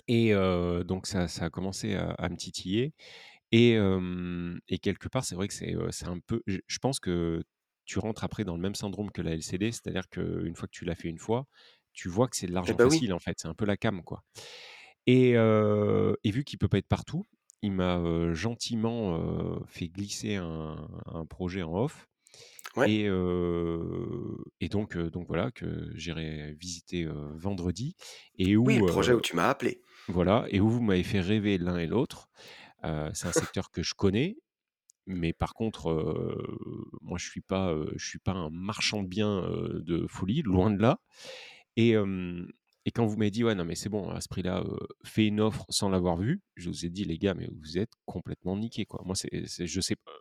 Et 0.08 0.34
euh, 0.34 0.84
donc 0.84 1.08
ça, 1.08 1.28
ça 1.28 1.46
a 1.46 1.50
commencé 1.50 1.96
à, 1.96 2.12
à 2.12 2.30
me 2.30 2.36
titiller. 2.38 2.94
Et, 3.54 3.78
euh, 3.78 4.58
et 4.68 4.80
quelque 4.80 5.08
part, 5.08 5.24
c'est 5.24 5.36
vrai 5.36 5.48
que 5.48 5.54
c'est 5.54 5.76
un 6.08 6.20
peu. 6.26 6.42
Je, 6.48 6.58
je 6.68 6.80
pense 6.80 7.00
que 7.00 7.44
tu 7.86 8.00
rentres 8.00 8.24
après 8.24 8.44
dans 8.46 8.56
le 8.56 8.62
même 8.62 8.74
syndrome 8.76 9.12
que 9.12 9.22
la 9.22 9.32
LCD, 9.34 9.72
c'est-à-dire 9.72 10.10
qu'une 10.10 10.56
fois 10.56 10.68
que 10.68 10.74
tu 10.74 10.86
l'as 10.86 10.96
fait 10.96 11.08
une 11.10 11.20
fois, 11.20 11.46
tu 11.94 12.10
vois 12.10 12.28
que 12.28 12.36
c'est 12.36 12.48
de 12.48 12.54
l'argent 12.54 12.74
bah 12.76 12.86
oui. 12.86 12.92
facile 12.96 13.14
en 13.14 13.20
fait. 13.20 13.38
C'est 13.40 13.48
un 13.48 13.54
peu 13.54 13.66
la 13.66 13.78
cam, 13.78 14.02
quoi. 14.04 14.24
Et, 15.06 15.34
euh, 15.36 16.16
et 16.24 16.32
vu 16.32 16.44
qu'il 16.44 16.58
peut 16.58 16.70
pas 16.70 16.80
être 16.80 16.88
partout, 16.88 17.26
il 17.62 17.74
m'a 17.74 18.00
euh, 18.00 18.34
gentiment 18.34 19.18
euh, 19.20 19.60
fait 19.68 19.88
glisser 19.88 20.36
un, 20.36 20.88
un 21.06 21.26
projet 21.26 21.62
en 21.62 21.76
off. 21.76 22.08
Ouais. 22.76 22.90
Et, 22.90 23.06
et 24.62 24.70
donc, 24.70 24.98
donc 24.98 25.28
voilà, 25.28 25.52
que 25.52 25.92
j'irai 25.96 26.56
visiter 26.60 27.08
vendredi. 27.36 27.96
Et 28.40 28.58
où, 28.58 28.66
Oui, 28.66 28.80
le 28.80 28.86
projet 28.88 29.14
où 29.14 29.22
tu 29.22 29.36
m'as 29.36 29.50
appelé. 29.50 29.82
voilà, 30.08 30.46
et 30.50 30.60
où 30.60 30.70
vous 30.70 30.82
m'avez 30.82 31.04
fait 31.04 31.20
rêver 31.22 31.60
l'un 31.60 31.78
et 31.78 31.86
l'autre. 31.86 32.30
C'est 33.14 33.28
un 33.28 33.32
secteur 33.34 33.72
que 33.72 33.84
je 33.84 33.94
connais, 33.96 34.38
mais 35.08 35.34
par 35.34 35.54
contre, 35.56 35.90
euh, 35.92 36.58
moi, 37.02 37.18
je 37.20 37.28
suis 37.30 37.42
pas, 37.42 37.72
euh, 37.74 37.92
je 37.98 38.08
suis 38.08 38.20
pas 38.20 38.34
un 38.34 38.50
marchand 38.52 39.04
de 39.04 39.08
biens 39.08 39.44
euh, 39.46 39.82
de 39.84 40.08
folie, 40.08 40.42
loin 40.44 40.72
de 40.72 40.82
là. 40.82 41.00
Et, 41.78 41.96
et 42.86 42.92
quand 42.92 43.06
vous 43.06 43.18
m'avez 43.18 43.32
dit, 43.32 43.44
ouais, 43.44 43.56
non, 43.56 43.66
mais 43.66 43.76
c'est 43.76 43.90
bon, 43.90 44.10
à 44.10 44.22
ce 44.22 44.28
prix-là, 44.28 44.64
fais 45.06 45.28
une 45.28 45.40
offre 45.42 45.66
sans 45.70 45.90
l'avoir 45.90 46.18
vue, 46.18 46.42
je 46.56 46.70
vous 46.70 46.86
ai 46.86 46.90
dit, 46.90 47.06
les 47.06 47.18
gars, 47.18 47.34
mais 47.34 47.50
vous 47.62 47.78
êtes 47.78 47.94
complètement 48.06 48.58
niqués, 48.58 48.86
quoi. 48.86 49.02
Moi, 49.06 49.16
c'est, 49.16 49.48
c'est- 49.48 49.68
je 49.68 49.82
sais 49.82 49.96
pas. 49.96 50.12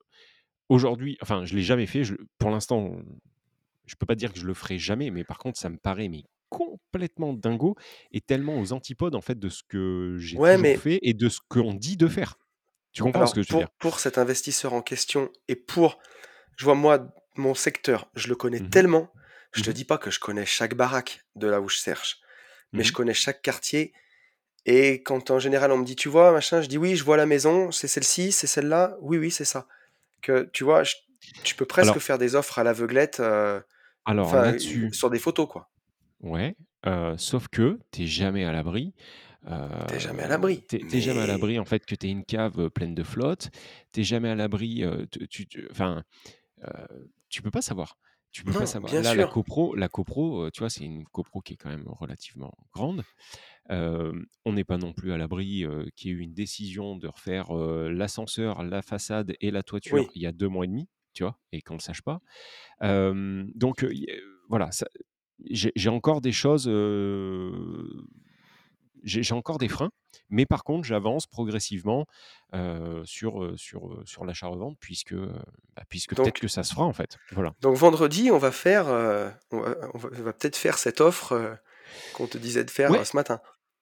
Aujourd'hui, 0.68 1.18
enfin, 1.22 1.44
je 1.44 1.54
l'ai 1.56 1.62
jamais 1.62 1.86
fait. 1.86 2.04
je- 2.04 2.14
pour 2.38 2.50
l'instant, 2.50 2.96
je 3.86 3.94
peux 3.96 4.06
pas 4.06 4.14
dire 4.14 4.32
que 4.32 4.38
je 4.38 4.46
le 4.46 4.54
ferai 4.54 4.78
jamais, 4.78 5.10
mais 5.10 5.24
par 5.24 5.38
contre, 5.38 5.58
ça 5.58 5.68
me 5.68 5.76
paraît 5.78 6.08
mais 6.08 6.24
complètement 6.50 7.32
dingo 7.34 7.76
et 8.12 8.20
tellement 8.20 8.58
aux 8.60 8.72
antipodes 8.72 9.14
en 9.14 9.22
fait 9.22 9.38
de 9.38 9.48
ce 9.48 9.62
que 9.66 10.16
j'ai 10.18 10.38
Ouais, 10.38 10.56
toujours 10.56 10.62
mais 10.62 10.76
fait 10.76 10.98
et 11.02 11.14
de 11.14 11.28
ce 11.30 11.40
qu'on 11.48 11.74
dit 11.74 11.96
de 11.96 12.08
faire. 12.08 12.36
Tu 12.93 13.03
comprends 13.03 13.20
alors 13.20 13.30
ce 13.30 13.34
que 13.34 13.43
je 13.43 13.47
veux 13.49 13.51
pour, 13.53 13.61
dire? 13.61 13.70
pour 13.78 14.01
cet 14.01 14.18
investisseur 14.18 14.72
en 14.74 14.82
question 14.82 15.30
et 15.49 15.57
pour, 15.57 15.99
je 16.57 16.64
vois 16.64 16.74
moi, 16.74 17.07
mon 17.36 17.55
secteur, 17.55 18.11
je 18.14 18.28
le 18.28 18.34
connais 18.34 18.61
Mhm. 18.61 18.70
tellement, 18.70 19.12
je 19.53 19.62
te 19.62 19.70
Mhm. 19.70 19.74
dis 19.74 19.84
pas 19.84 19.99
que 19.99 20.11
je 20.11 20.20
connais 20.20 20.45
chaque 20.47 20.74
baraque 20.74 21.24
de 21.36 21.47
là 21.47 21.61
où 21.61 21.68
je 21.68 21.76
cherche, 21.76 22.18
mais 22.72 22.84
je 22.84 22.93
connais 22.93 23.14
chaque 23.14 23.40
quartier. 23.43 23.93
Et 24.66 25.03
quand 25.03 25.30
en 25.30 25.38
général 25.38 25.72
on 25.72 25.78
me 25.78 25.84
dit, 25.84 25.97
tu 25.97 26.09
vois, 26.09 26.30
machin, 26.32 26.61
je 26.62 26.68
dis 26.68 26.78
oui, 26.78 26.95
je 26.95 27.03
vois 27.05 27.16
la 27.16 27.26
maison, 27.26 27.70
c'est 27.72 27.88
celle-ci, 27.88 28.30
c'est 28.32 28.47
celle-là, 28.47 28.97
oui, 29.01 29.18
oui, 29.18 29.30
c'est 29.30 29.45
ça. 29.45 29.66
Que 30.20 30.49
tu 30.53 30.62
vois, 30.62 30.84
je- 30.84 30.95
tu 31.43 31.55
peux 31.55 31.64
presque 31.66 31.90
Alors- 31.90 32.03
faire 32.03 32.18
des 32.18 32.34
offres 32.34 32.59
à 32.59 32.64
l'aveuglette, 32.64 33.18
euh, 33.20 33.61
sur 34.93 35.11
des 35.11 35.18
photos, 35.18 35.49
quoi. 35.49 35.70
ouais, 36.20 36.55
euh, 36.86 37.16
sauf 37.16 37.49
que 37.49 37.78
t'es 37.90 38.07
jamais 38.07 38.45
à 38.45 38.53
l'abri. 38.53 38.95
T'es 39.88 39.99
jamais 40.01 40.22
à 40.22 40.26
euh, 40.26 40.28
l'abri. 40.28 40.61
T'es 40.62 40.78
t'es 40.78 41.01
jamais 41.01 41.20
à 41.20 41.26
Mais 41.26 41.32
l'abri 41.32 41.59
en 41.59 41.64
fait 41.64 41.84
que 41.84 41.95
t'aies 41.95 42.11
une 42.11 42.24
cave 42.24 42.59
euh, 42.61 42.70
pleine 42.70 42.95
de 42.95 43.03
flotte. 43.03 43.51
T'es 43.93 44.05
jamais 44.05 44.28
à 44.28 44.34
l'abri. 44.34 44.84
euh, 44.84 45.07
tu, 45.30 45.47
enfin, 45.70 46.05
euh, 46.64 46.86
tu 47.28 47.43
peux 47.43 47.51
pas 47.51 47.62
savoir. 47.62 47.99
Tu 48.32 48.45
peux 48.45 48.53
Non, 48.53 48.61
pas 48.61 48.66
savoir. 48.66 48.95
Là, 48.95 49.14
la 49.14 49.26
copro, 49.26 49.74
la 49.74 49.88
copro, 49.88 50.45
euh, 50.47 50.51
tu 50.51 50.61
vois, 50.61 50.70
c'est 50.70 50.84
une 50.84 51.05
copro 51.05 51.40
qui 51.43 51.53
est 51.55 51.57
quand 51.57 51.68
même 51.68 51.84
relativement 51.86 52.53
grande. 52.72 53.05
Euh, 53.70 54.12
on 54.45 54.55
n'est 54.55 54.64
pas 54.64 54.78
non 54.78 54.93
plus 54.93 55.12
à 55.12 55.18
l'abri 55.18 55.64
euh, 55.64 55.86
qu'il 55.97 56.11
y 56.11 56.14
ait 56.14 56.16
eu 56.16 56.20
une 56.20 56.34
décision 56.34 56.97
de 56.97 57.09
refaire 57.09 57.57
euh, 57.57 57.93
l'ascenseur, 57.93 58.62
la 58.62 58.82
façade 58.82 59.34
et 59.40 59.51
la 59.51 59.62
toiture 59.62 60.07
Oui. 60.07 60.09
il 60.14 60.22
y 60.22 60.26
a 60.26 60.32
deux 60.32 60.49
mois 60.49 60.64
et 60.64 60.68
demi, 60.68 60.88
tu 61.14 61.24
vois, 61.24 61.38
et 61.53 61.62
qu'on 61.62 61.74
ne 61.74 61.78
le 61.78 61.82
sache 61.82 62.03
pas. 62.03 62.20
Euh, 62.82 63.45
donc 63.55 63.84
euh, 63.84 63.93
euh, 63.93 64.20
voilà, 64.49 64.72
ça- 64.72 64.88
j'ai 65.51 65.72
j'ai 65.76 65.88
encore 65.90 66.20
des 66.22 66.32
choses, 66.32 66.66
euh, 66.68 68.07
j'ai 69.05 69.34
encore 69.34 69.59
des 69.59 69.68
freins, 69.68 69.90
mais 70.30 70.46
par 70.46 70.64
contre 70.64 70.84
j'avance 70.84 71.26
progressivement 71.26 72.07
euh, 72.55 73.03
sur, 73.05 73.42
euh, 73.42 73.57
sur, 73.57 73.88
euh, 73.88 74.03
sur 74.05 74.24
l'achat-revente 74.24 74.76
puisque, 74.80 75.14
bah, 75.14 75.82
puisque 75.88 76.14
peut-être 76.16 76.38
que 76.40 76.48
ça 76.48 76.62
se 76.62 76.72
fera 76.74 76.84
en 76.84 76.92
fait. 76.92 77.18
Voilà. 77.32 77.55
Donc 77.61 77.76
vendredi, 77.76 78.30
on 78.30 78.38
va 78.38 78.53
faire, 78.53 78.88
euh, 78.88 79.30
on 79.50 79.61
va, 79.61 79.74
on 79.94 79.98
va- 79.98 80.32
peut-être 80.32 80.57
faire 80.57 80.78
cette 80.78 81.00
offre 81.00 81.32
euh, 81.32 81.55
qu'on 82.14 82.26
te 82.26 82.38
disait 82.38 82.64
de 82.64 82.70
faire 82.70 82.90
Ouais. 82.90 83.05
ce 83.05 83.16
matin. 83.16 83.40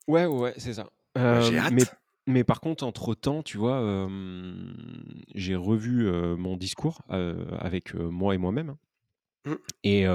Ouais, 0.08 0.26
ouais, 0.26 0.54
c'est 0.56 0.74
ça. 0.74 0.88
Bah, 1.14 1.40
j'ai 1.42 1.58
hâte. 1.58 1.72
mais, 1.72 1.82
mais 2.26 2.44
par 2.44 2.60
contre, 2.60 2.84
entre-temps, 2.84 3.42
tu 3.42 3.58
vois, 3.58 4.08
j'ai 5.34 5.56
revu 5.56 6.10
mon 6.36 6.56
discours 6.56 7.02
avec 7.08 7.94
moi 7.94 8.34
et 8.34 8.38
moi-même. 8.38 8.76
Mm. 9.46 9.54
Et 9.84 10.06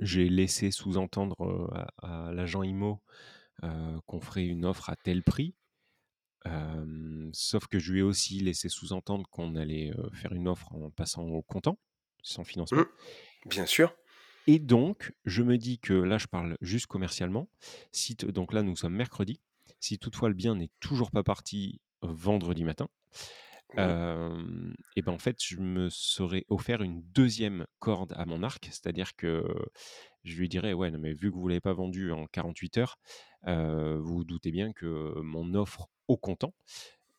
j'ai 0.00 0.28
laissé 0.28 0.70
sous-entendre 0.70 1.70
à, 2.02 2.26
à 2.28 2.32
l'agent 2.32 2.62
IMO 2.62 3.00
qu'on 4.06 4.20
ferait 4.20 4.46
une 4.46 4.64
offre 4.64 4.90
à 4.90 4.96
tel 4.96 5.22
prix. 5.22 5.54
Euh, 6.46 7.30
sauf 7.32 7.66
que 7.66 7.78
je 7.78 7.92
lui 7.92 8.00
ai 8.00 8.02
aussi 8.02 8.40
laissé 8.40 8.68
sous-entendre 8.68 9.28
qu'on 9.30 9.54
allait 9.54 9.92
euh, 9.96 10.10
faire 10.10 10.32
une 10.32 10.48
offre 10.48 10.74
en 10.74 10.90
passant 10.90 11.22
au 11.22 11.42
comptant, 11.42 11.78
sans 12.22 12.44
financement. 12.44 12.80
Mm. 12.80 13.48
Bien 13.48 13.66
sûr. 13.66 13.94
Et 14.46 14.58
donc, 14.58 15.12
je 15.24 15.42
me 15.42 15.56
dis 15.56 15.78
que 15.78 15.92
là, 15.92 16.18
je 16.18 16.26
parle 16.26 16.56
juste 16.60 16.86
commercialement. 16.86 17.48
Si 17.92 18.14
donc 18.16 18.52
là, 18.52 18.62
nous 18.62 18.76
sommes 18.76 18.94
mercredi. 18.94 19.40
Si 19.78 19.98
toutefois 19.98 20.28
le 20.28 20.34
bien 20.34 20.56
n'est 20.56 20.70
toujours 20.80 21.10
pas 21.10 21.22
parti 21.22 21.80
vendredi 22.02 22.64
matin, 22.64 22.88
et 23.76 25.02
ben 25.02 25.12
en 25.12 25.18
fait, 25.18 25.42
je 25.42 25.56
me 25.56 25.88
serais 25.88 26.44
offert 26.48 26.82
une 26.82 27.02
deuxième 27.14 27.66
corde 27.78 28.12
à 28.16 28.26
mon 28.26 28.42
arc, 28.42 28.66
c'est-à-dire 28.66 29.16
que 29.16 29.44
je 30.24 30.36
lui 30.36 30.48
dirais 30.48 30.72
ouais, 30.72 30.90
non 30.90 30.98
mais 30.98 31.12
vu 31.14 31.30
que 31.30 31.36
vous 31.36 31.48
l'avez 31.48 31.60
pas 31.60 31.72
vendu 31.72 32.12
en 32.12 32.26
48 32.26 32.78
heures, 32.78 32.98
vous 33.46 34.02
vous 34.14 34.24
doutez 34.24 34.50
bien 34.50 34.72
que 34.72 35.18
mon 35.20 35.54
offre 35.54 35.88
au 36.08 36.16
comptant, 36.16 36.54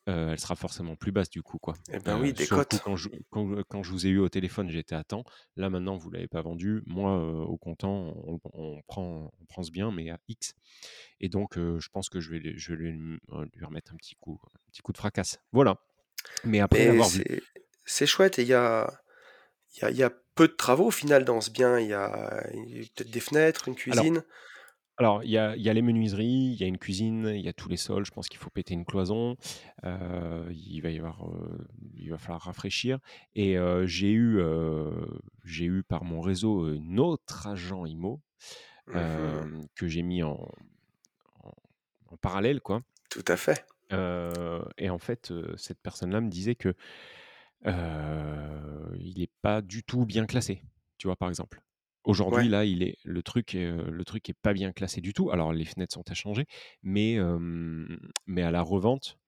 elle 0.06 0.38
sera 0.38 0.54
forcément 0.54 0.96
plus 0.96 1.12
basse 1.12 1.30
du 1.30 1.42
coup 1.42 1.58
quoi. 1.58 1.74
Eh 1.90 1.98
ben 1.98 2.20
oui, 2.20 2.32
des 2.34 2.42
le 2.44 2.48
coup 2.50 2.56
cotes. 2.56 2.80
quand 2.84 2.94
je 2.96 3.08
quand, 3.30 3.62
quand 3.68 3.82
je 3.82 3.90
vous 3.90 4.06
ai 4.06 4.10
eu 4.10 4.18
au 4.18 4.28
téléphone, 4.28 4.68
j'étais 4.68 4.94
à 4.94 5.02
temps. 5.02 5.24
Là 5.56 5.70
maintenant 5.70 5.96
vous 5.96 6.10
l'avez 6.10 6.28
pas 6.28 6.42
vendu, 6.42 6.82
moi 6.86 7.18
au 7.44 7.56
comptant 7.56 8.12
on, 8.26 8.38
on 8.52 8.82
prend 8.86 9.32
on 9.40 9.44
prend 9.46 9.62
ce 9.62 9.70
bien 9.70 9.90
mais 9.90 10.10
à 10.10 10.18
X. 10.28 10.52
Et 11.20 11.28
donc 11.30 11.56
je 11.56 11.88
pense 11.88 12.08
que 12.10 12.20
je 12.20 12.30
vais 12.30 12.38
lui- 12.38 12.58
je 12.58 12.72
vais 12.74 12.76
lui, 12.82 12.92
lui 12.92 13.64
remettre 13.64 13.92
un 13.94 13.96
petit 13.96 14.14
coup 14.16 14.38
un 14.54 14.70
petit 14.70 14.82
coup 14.82 14.92
de 14.92 14.98
fracasse. 14.98 15.38
Voilà. 15.52 15.78
Mais 16.44 16.60
après 16.60 16.80
Mais 16.80 16.86
l'avoir 16.88 17.08
vu. 17.08 17.24
c'est 17.86 18.06
chouette 18.06 18.38
et 18.38 18.42
il 18.42 18.48
y 18.48 18.54
a, 18.54 18.90
y 19.82 20.02
a 20.02 20.12
peu 20.34 20.48
de 20.48 20.52
travaux 20.52 20.86
au 20.86 20.90
final 20.90 21.24
dans 21.24 21.40
ce 21.40 21.50
bien. 21.50 21.78
Il 21.78 21.88
y 21.88 21.92
a, 21.94 22.44
il 22.54 22.78
y 22.78 22.80
a 22.80 22.86
peut-être 22.94 23.10
des 23.10 23.20
fenêtres, 23.20 23.68
une 23.68 23.74
cuisine. 23.74 24.22
alors 24.96 25.24
il 25.24 25.30
y 25.30 25.38
a, 25.38 25.56
il 25.56 25.62
y 25.62 25.68
a 25.68 25.72
les 25.72 25.82
menuiseries, 25.82 26.52
il 26.52 26.60
y 26.60 26.64
a 26.64 26.66
une 26.66 26.78
cuisine, 26.78 27.32
il 27.34 27.40
y 27.40 27.48
a 27.48 27.52
tous 27.52 27.68
les 27.68 27.76
sols. 27.76 28.04
Je 28.06 28.10
pense 28.12 28.28
qu'il 28.28 28.38
faut 28.38 28.50
péter 28.50 28.74
une 28.74 28.84
cloison. 28.84 29.36
euh, 29.84 30.48
il 30.52 30.80
va 30.80 30.90
y 30.90 30.98
avoir, 30.98 31.26
euh, 31.28 31.66
il 31.96 32.10
va 32.10 32.18
falloir 32.18 32.42
rafraîchir. 32.42 32.98
Et 33.34 33.58
euh, 33.58 33.86
j'ai 33.86 34.12
eu, 34.12 34.40
j'ai 35.44 35.64
eu 35.66 35.82
par 35.82 36.04
mon 36.04 36.20
réseau 36.20 36.64
un 36.66 36.96
autre 36.98 37.46
agent 37.46 37.86
IMO 37.86 38.20
euh, 38.94 39.42
que 39.74 39.88
j'ai 39.88 40.02
mis 40.02 40.22
en, 40.22 40.38
en, 41.42 41.52
en 42.10 42.16
parallèle, 42.18 42.60
quoi. 42.60 42.82
Tout 43.08 43.24
à 43.28 43.36
fait. 43.36 43.64
Et 44.78 44.90
en 44.90 44.98
fait, 44.98 45.32
cette 45.56 45.78
personne-là 45.80 46.20
me 46.20 46.28
disait 46.28 46.56
que 46.56 46.74
il 47.66 49.18
n'est 49.18 49.30
pas 49.42 49.62
du 49.62 49.82
tout 49.82 50.04
bien 50.06 50.26
classé. 50.26 50.62
Tu 50.98 51.06
vois, 51.06 51.16
par 51.16 51.28
exemple. 51.28 51.60
Aujourd'hui, 52.04 52.44
Ouais. 52.44 52.48
là, 52.50 52.64
il 52.66 52.82
est 52.82 52.98
le 53.04 53.22
truc, 53.22 53.54
euh, 53.54 53.90
le 53.90 54.04
truc 54.04 54.28
est 54.28 54.34
pas 54.34 54.52
bien 54.52 54.72
classé 54.72 55.00
du 55.00 55.14
tout. 55.14 55.30
Alors, 55.30 55.52
les 55.54 55.64
fenêtres 55.64 55.94
sont 55.94 56.04
à 56.10 56.14
changer, 56.14 56.44
mais 56.82 57.16
euh, 57.18 57.38
mais 58.26 58.42
à 58.42 58.50
la 58.50 58.60
revente, 58.60 59.18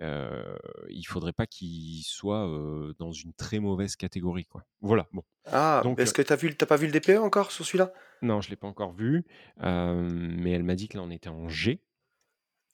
euh, 0.00 0.56
il 0.88 1.02
faudrait 1.04 1.32
pas 1.32 1.46
qu'il 1.46 2.02
soit 2.04 2.48
euh, 2.48 2.94
dans 3.00 3.12
une 3.12 3.32
très 3.34 3.58
mauvaise 3.58 3.96
catégorie, 3.96 4.44
quoi. 4.46 4.64
Voilà. 4.80 5.08
Bon. 5.12 5.24
Ah, 5.46 5.80
Donc, 5.82 5.98
est-ce 6.00 6.10
euh, 6.10 6.14
que 6.14 6.22
t'as 6.22 6.36
vu, 6.36 6.54
t'as 6.56 6.66
pas 6.66 6.76
vu 6.76 6.86
le 6.86 6.92
DPE 6.92 7.18
encore 7.20 7.50
sur 7.50 7.64
celui-là? 7.66 7.92
Non, 8.22 8.40
je 8.40 8.50
l'ai 8.50 8.56
pas 8.56 8.68
encore 8.68 8.92
vu, 8.92 9.24
euh, 9.62 10.08
mais 10.12 10.52
elle 10.52 10.62
m'a 10.62 10.76
dit 10.76 10.88
que 10.88 10.96
là, 10.98 11.02
on 11.02 11.10
était 11.10 11.28
en 11.30 11.48
G. 11.48 11.82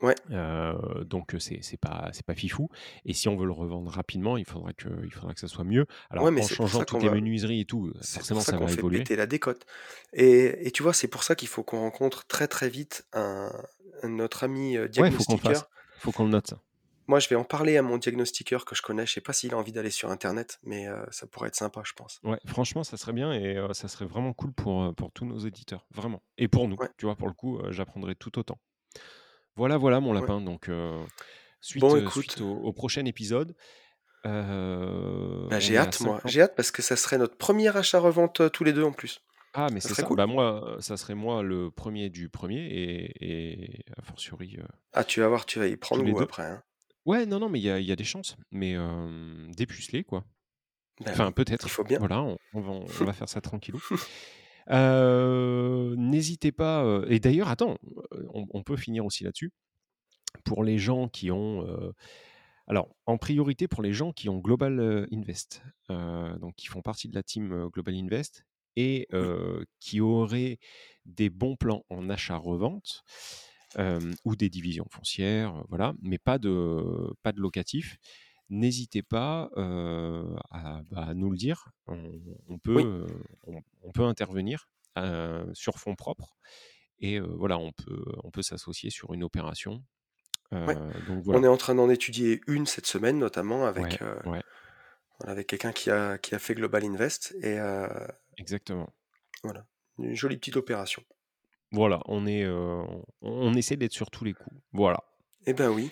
Ouais. 0.03 0.15
Euh, 0.31 1.05
donc 1.05 1.35
c'est 1.39 1.61
c'est 1.63 1.77
pas 1.79 2.11
c'est 2.13 2.27
pas 2.27 2.35
fifou. 2.35 2.69
Et 3.05 3.15
si 3.15 3.29
on 3.29 3.37
veut 3.37 3.47
le 3.47 3.53
revendre 3.53 3.91
rapidement, 3.91 4.37
il 4.37 4.45
faudra 4.45 4.73
que 4.73 4.89
il 5.05 5.11
faudra 5.13 5.33
que 5.35 5.41
ça 5.41 5.49
soit 5.49 5.65
mieux. 5.65 5.87
Alors 6.11 6.25
Ouais, 6.25 6.31
mais 6.31 6.43
en 6.43 6.49
changeant 6.49 6.85
toutes 6.85 7.03
les 7.03 7.09
va. 7.09 7.15
menuiseries 7.15 7.61
et 7.61 7.65
tout, 7.65 7.93
pour 7.93 8.05
forcément 8.05 8.41
ça 8.41 8.53
ça 8.53 8.59
va 8.59 8.67
fait 8.67 8.79
évoluer. 8.79 8.99
péter 8.99 9.17
la 9.17 9.27
décote. 9.27 9.65
Et, 10.13 10.67
et 10.67 10.71
tu 10.71 10.83
vois, 10.83 10.93
c'est 10.93 11.09
pour 11.09 11.23
ça 11.23 11.35
qu'il 11.35 11.49
faut 11.49 11.63
qu'on 11.63 11.81
rencontre 11.81 12.27
très 12.27 12.49
très 12.49 12.69
vite 12.69 13.07
un, 13.13 13.51
un- 14.03 14.09
notre 14.09 14.45
ami 14.45 14.77
euh, 14.77 14.89
Ouais, 14.99 15.11
faut 15.11 15.25
qu'on 15.25 15.35
le 15.35 15.39
fasse. 15.39 15.61
diagnostiqueur. 15.61 15.71
Faut 15.99 16.13
qu'on 16.13 16.25
le 16.25 16.31
note 16.31 16.47
ça. 16.49 16.61
Moi, 17.09 17.21
je 17.21 17.29
vais 17.29 17.37
en 17.37 17.45
parler 17.45 17.77
à 17.77 17.83
mon 17.83 17.99
diagnostiqueur 17.99 18.65
que 18.65 18.75
je 18.75 18.83
connais. 18.83 19.07
Je 19.07 19.13
sais 19.13 19.21
pas 19.21 19.33
s'il 19.33 19.55
a 19.55 19.57
envie 19.57 19.71
d'aller 19.71 19.91
sur 19.91 20.11
Internet, 20.11 20.59
mais 20.65 20.89
euh, 20.89 21.05
ça 21.13 21.27
pourrait 21.29 21.49
être 21.49 21.55
sympa, 21.55 21.83
je 21.85 21.93
pense. 21.93 22.19
Ouais, 22.25 22.39
franchement, 22.47 22.83
ça 22.83 22.97
serait 22.97 23.13
bien 23.13 23.33
et 23.33 23.57
ça 23.75 23.87
serait 23.87 24.07
vraiment 24.07 24.33
cool 24.33 24.53
pour, 24.53 24.93
pour 24.97 25.13
tous 25.13 25.25
nos 25.25 25.39
éditeurs, 25.39 25.87
vraiment. 25.95 26.21
Et 26.37 26.49
pour 26.49 26.67
nous, 26.67 26.77
tu 26.99 27.07
vois, 27.07 27.15
pour 27.15 27.29
le 27.29 27.35
coup, 27.35 27.61
j'apprendrai 27.71 28.17
tout 28.17 28.37
autant. 28.41 28.59
Voilà, 29.57 29.77
voilà 29.79 30.01
mon 30.01 30.13
ouais. 30.15 30.21
lapin. 30.21 30.41
Donc 30.41 30.69
euh, 30.69 31.05
suite 31.61 31.81
Bon, 31.81 31.97
écoute, 31.97 32.31
suite 32.33 32.41
au, 32.41 32.53
au 32.53 32.73
prochain 32.73 33.05
épisode, 33.05 33.55
euh, 34.27 35.49
bah, 35.49 35.61
j'ai 35.61 35.77
hâte, 35.77 36.01
moi. 36.01 36.17
50. 36.17 36.31
J'ai 36.31 36.43
hâte 36.43 36.55
parce 36.57 36.71
que 36.71 36.83
ça 36.83 36.97
serait 36.97 37.19
notre 37.19 37.37
premier 37.37 37.75
achat-revente 37.77 38.51
tous 38.53 38.65
les 38.65 38.73
deux 38.73 38.85
en 38.85 38.93
plus. 38.93 39.21
Ah, 39.55 39.69
mais 39.73 39.81
Ça 39.81 39.89
c'est 39.89 39.95
serait 39.95 40.03
ça. 40.03 40.09
cool. 40.09 40.17
Bah 40.19 40.27
moi, 40.27 40.77
ça 40.81 40.97
serait 40.97 41.15
moi 41.15 41.43
le 41.43 41.71
premier 41.71 42.11
du 42.11 42.29
premier 42.29 42.67
et, 42.67 43.25
et 43.25 43.85
a 43.97 44.03
fortiori 44.03 44.59
Ah, 44.93 45.03
tu 45.05 45.21
vas 45.21 45.29
voir, 45.29 45.47
tu 45.47 45.59
vas 45.59 45.67
y 45.67 45.77
prendre 45.77 46.03
les 46.05 46.13
goût 46.13 46.19
deux. 46.19 46.25
après. 46.25 46.43
Hein. 46.45 46.63
Ouais, 47.07 47.25
non, 47.25 47.39
non, 47.39 47.49
mais 47.49 47.59
il 47.61 47.65
y 47.65 47.71
a, 47.71 47.79
il 47.79 47.87
y 47.87 47.93
a 47.93 47.97
des 47.97 48.05
chances. 48.05 48.37
Mais 48.51 48.77
dépucelé, 49.57 50.05
quoi. 50.05 50.25
Ben 51.05 51.13
Enfin, 51.13 51.25
oui, 51.27 51.31
il 51.31 51.35
peut-être. 51.35 51.69
faut 51.69 51.85
bien. 51.85 51.99
Voilà, 51.99 52.23
on, 52.23 52.37
on 52.55 52.61
va, 52.61 52.71
on 52.73 53.05
va 53.05 53.13
faire 53.13 53.29
ça 53.29 53.41
tranquillou. 53.41 53.81
Euh, 54.71 55.95
N'hésitez 55.97 56.53
pas. 56.53 56.85
euh, 56.85 57.07
et 57.09 57.21
d'ailleurs, 57.21 57.49
attends, 57.49 57.79
euh, 58.13 58.27
on, 58.35 58.47
on 58.51 58.63
peut 58.63 58.77
finir 58.77 59.05
aussi 59.05 59.25
là-dessus. 59.25 59.53
Pour 60.45 60.65
les 60.65 60.79
gens 60.79 61.09
qui 61.09 61.31
ont. 61.31 61.67
alors, 62.69 62.89
en 63.07 63.17
priorité 63.17 63.69
pour 63.69 63.83
les 63.83 63.93
gens 63.93 64.13
qui 64.13 64.29
ont 64.29 64.39
Global 64.39 65.07
Invest, 65.13 65.63
euh, 65.91 66.37
donc 66.39 66.55
qui 66.57 66.67
font 66.67 66.83
partie 66.83 67.09
de 67.09 67.15
la 67.15 67.23
team 67.23 67.69
Global 67.73 67.95
Invest 67.95 68.45
et 68.77 69.07
euh, 69.15 69.65
qui 69.81 70.01
auraient 70.01 70.59
des 71.07 71.31
bons 71.31 71.57
plans 71.57 71.85
en 71.91 72.11
achat-revente 72.11 73.05
euh, 73.79 74.13
ou 74.25 74.37
des 74.37 74.51
divisions 74.51 74.87
foncières, 74.91 75.65
voilà, 75.69 75.95
mais 76.03 76.19
pas 76.19 76.39
de, 76.39 76.83
pas 77.23 77.33
de 77.33 77.41
locatif. 77.41 77.97
N'hésitez 78.49 79.03
pas 79.03 79.51
euh, 79.57 80.37
à, 80.51 80.81
bah, 80.91 81.07
à 81.09 81.15
nous 81.15 81.31
le 81.31 81.37
dire. 81.37 81.71
On, 81.89 82.13
on 82.49 82.59
peut, 82.59 82.77
Oui. 82.77 82.85
euh, 82.85 83.07
on, 83.47 83.61
on 83.83 83.93
peut 83.93 84.05
intervenir 84.05 84.69
euh, 84.99 85.45
sur 85.53 85.79
fonds 85.79 85.97
propres 85.97 86.37
et 87.01 87.19
voilà, 87.21 87.59
on 87.59 87.73
peut, 87.73 88.05
on 88.25 88.31
peut 88.31 88.43
s'associer 88.43 88.91
sur 88.91 89.13
une 89.13 89.23
opération. 89.25 89.83
Ouais. 90.53 90.77
On 91.27 91.43
est 91.43 91.49
en 91.49 91.57
train 91.57 91.75
d'en 91.75 91.91
étudier 91.91 92.41
une 92.47 92.67
cette 92.67 92.87
semaine, 92.87 93.19
notamment 93.19 93.67
avec, 93.67 94.01
ouais, 94.25 94.41
avec 95.25 95.49
quelqu'un 95.49 95.73
qui 95.73 95.91
a, 95.91 96.17
qui 96.19 96.35
a 96.35 96.39
fait 96.39 96.55
Global 96.55 96.85
Invest. 96.85 97.37
Et 97.43 97.59
exactement. 98.39 98.89
voilà, 99.43 99.67
une 99.99 100.15
jolie 100.15 100.37
petite 100.39 100.57
opération. 100.57 101.03
Voilà, 101.73 102.01
on 102.07 102.27
est, 102.27 102.47
on, 103.21 103.55
essaie 103.55 103.77
d'être 103.77 103.93
sur 103.93 104.11
tous 104.11 104.25
les 104.25 104.33
coups. 104.33 104.57
Voilà. 104.73 105.03
Eh 105.47 105.53
ben 105.53 105.69
oui. 105.69 105.91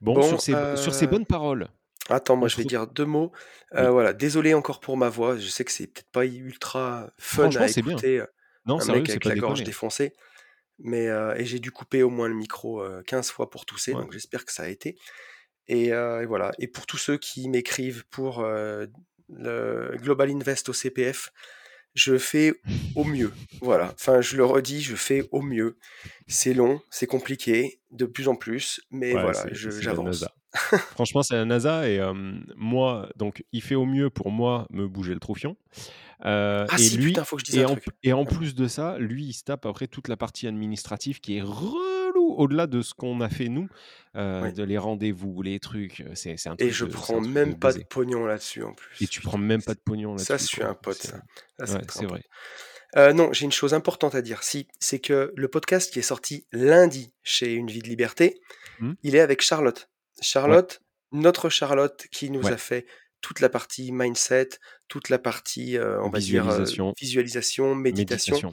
Bon, 0.00 0.14
Bon, 0.14 0.22
sur 0.22 0.40
ces, 0.40 0.76
sur 0.76 0.94
ces 0.94 1.06
bonnes 1.08 1.26
paroles, 1.26 1.68
attends, 2.16 2.36
moi 2.36 2.48
je 2.48 2.56
vais 2.56 2.64
dire 2.64 2.86
deux 2.86 3.04
mots. 3.04 3.32
Euh, 3.74 3.86
Oui. 3.86 3.92
voilà, 3.92 4.12
désolé 4.12 4.54
encore 4.54 4.80
pour 4.80 4.96
ma 4.96 5.08
voix. 5.08 5.36
Je 5.36 5.46
sais 5.48 5.64
que 5.64 5.72
c'est 5.72 5.86
peut-être 5.86 6.10
pas 6.10 6.24
ultra 6.26 7.10
fun 7.18 7.46
à 7.46 7.48
bien. 7.48 7.66
écouter. 7.66 8.20
euh, 8.20 8.26
Non, 8.66 8.76
Un 8.76 8.80
sérieux, 8.80 9.00
mec 9.00 9.06
c'est 9.08 9.12
avec 9.14 9.24
la 9.26 9.34
gorge 9.36 9.62
défoncée. 9.62 10.12
Mais, 10.80 11.08
euh, 11.08 11.34
et 11.36 11.44
j'ai 11.44 11.58
dû 11.58 11.70
couper 11.72 12.02
au 12.04 12.10
moins 12.10 12.28
le 12.28 12.34
micro 12.34 12.82
euh, 12.82 13.02
15 13.06 13.30
fois 13.30 13.50
pour 13.50 13.66
tousser, 13.66 13.92
Ouais. 13.94 14.00
donc 14.02 14.12
j'espère 14.12 14.44
que 14.44 14.52
ça 14.52 14.62
a 14.64 14.68
été. 14.68 14.96
Et, 15.66 15.88
et 15.88 16.26
voilà. 16.26 16.52
Et 16.58 16.66
pour 16.68 16.86
tous 16.86 16.96
ceux 16.98 17.18
qui 17.18 17.48
m'écrivent 17.48 18.04
pour 18.10 18.42
le 18.42 19.96
Global 19.98 20.30
Invest 20.30 20.68
au 20.68 20.72
CPF, 20.72 21.30
je 21.94 22.16
fais 22.16 22.54
au 22.94 23.04
mieux. 23.04 23.32
Voilà. 23.60 23.92
Enfin, 23.94 24.20
je 24.20 24.36
le 24.36 24.44
redis, 24.44 24.80
je 24.82 24.94
fais 24.96 25.28
au 25.32 25.42
mieux. 25.42 25.76
C'est 26.26 26.54
long, 26.54 26.80
c'est 26.90 27.06
compliqué, 27.06 27.80
de 27.90 28.06
plus 28.06 28.28
en 28.28 28.36
plus, 28.36 28.80
mais 28.90 29.14
Ouais, 29.14 29.22
voilà, 29.22 29.44
j'avance. 29.52 30.24
Franchement, 30.94 31.22
c'est 31.22 31.34
la 31.36 31.44
NASA 31.44 31.88
et 31.88 31.98
euh, 31.98 32.12
moi, 32.56 33.08
donc, 33.16 33.44
il 33.52 33.62
fait 33.62 33.74
au 33.74 33.84
mieux 33.84 34.10
pour 34.10 34.30
moi 34.30 34.66
me 34.70 34.86
bouger 34.88 35.12
le 35.14 35.20
troufion. 35.20 35.56
Euh, 36.24 36.66
Ah 36.68 36.74
et 36.74 36.78
si, 36.78 36.96
lui, 36.96 37.06
putain, 37.08 37.24
faut 37.24 37.36
que 37.36 37.40
je 37.42 37.46
dise 37.46 37.56
et 37.58 37.62
un 37.64 37.68
en, 37.68 37.76
truc. 37.76 37.94
et 38.02 38.12
en 38.12 38.20
Ah 38.22 38.24
bon. 38.24 38.36
plus 38.36 38.54
de 38.54 38.66
ça, 38.66 38.96
lui, 38.98 39.24
il 39.26 39.32
se 39.34 39.44
tape 39.44 39.66
après 39.66 39.86
toute 39.86 40.08
la 40.08 40.16
partie 40.16 40.46
administrative 40.48 41.20
qui 41.20 41.36
est 41.36 41.42
relou 41.42 42.34
au-delà 42.36 42.66
de 42.66 42.82
ce 42.82 42.94
qu'on 42.94 43.20
a 43.20 43.28
fait 43.28 43.48
nous, 43.48 43.68
euh, 44.16 44.42
Oui. 44.44 44.52
de 44.52 44.62
les 44.64 44.78
rendez-vous, 44.78 45.42
les 45.42 45.60
trucs. 45.60 46.02
C'est 46.14 46.36
c'est 46.36 46.48
un 46.48 46.54
Et 46.54 46.56
truc 46.56 46.72
je 46.72 46.84
de, 46.86 46.90
c'est 46.90 46.96
un 46.96 47.00
prends 47.00 47.20
même 47.20 47.58
pas 47.58 47.72
de 47.72 47.82
pognon 47.84 48.24
là-dessus 48.26 48.62
en 48.64 48.72
plus. 48.72 49.02
Et 49.02 49.06
tu 49.06 49.20
prends 49.20 49.38
même 49.38 49.62
pas 49.62 49.74
de 49.74 49.80
pognon 49.80 50.16
ça, 50.18 50.24
je 50.24 50.32
là-dessus, 50.32 50.46
suis 50.56 50.62
un 50.62 50.74
pote, 50.74 50.96
C'est 51.00 51.08
ça. 51.08 51.16
Là, 51.58 51.66
c'est 51.66 51.72
ouais, 51.74 51.78
être 51.82 51.96
un 51.96 52.00
c'est 52.00 52.06
pote. 52.06 52.10
vrai. 52.10 52.24
Euh, 52.96 53.12
non, 53.12 53.32
j'ai 53.34 53.44
une 53.44 53.52
chose 53.52 53.74
importante 53.74 54.14
à 54.14 54.22
dire. 54.22 54.42
Si, 54.42 54.66
c'est 54.80 54.98
que 54.98 55.32
le 55.36 55.48
podcast 55.48 55.92
qui 55.92 55.98
est 55.98 56.02
sorti 56.02 56.46
lundi 56.52 57.12
chez 57.22 57.52
Une 57.52 57.66
Vie 57.68 57.80
de 57.82 57.88
Liberté, 57.88 58.40
Hmm 58.80 58.94
il 59.02 59.14
est 59.14 59.20
avec 59.20 59.42
Charlotte. 59.42 59.88
Ouais, 60.18 60.24
Charlotte, 60.24 60.82
notre 61.12 61.48
Charlotte, 61.48 62.06
qui 62.10 62.30
nous 62.30 62.42
ouais. 62.42 62.52
a 62.52 62.56
fait 62.56 62.86
toute 63.20 63.40
la 63.40 63.48
partie 63.48 63.92
mindset, 63.92 64.48
toute 64.88 65.08
la 65.08 65.18
partie, 65.18 65.76
euh, 65.76 66.00
on 66.02 66.10
va 66.10 66.18
dire, 66.18 66.48
euh, 66.48 66.64
Visualisation, 67.00 67.74
méditation. 67.74 68.36
méditation. 68.36 68.52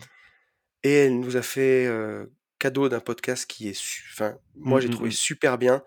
Et 0.83 0.93
elle 0.93 1.19
nous 1.19 1.37
a 1.37 1.41
fait 1.41 1.85
euh, 1.87 2.27
cadeau 2.59 2.89
d'un 2.89 2.99
podcast 2.99 3.45
qui 3.49 3.69
est, 3.69 3.79
enfin, 4.11 4.37
moi 4.55 4.79
Mm, 4.79 4.81
j'ai 4.81 4.87
mm, 4.87 4.91
trouvé 4.91 5.09
mm. 5.09 5.13
super 5.13 5.57
bien. 5.57 5.83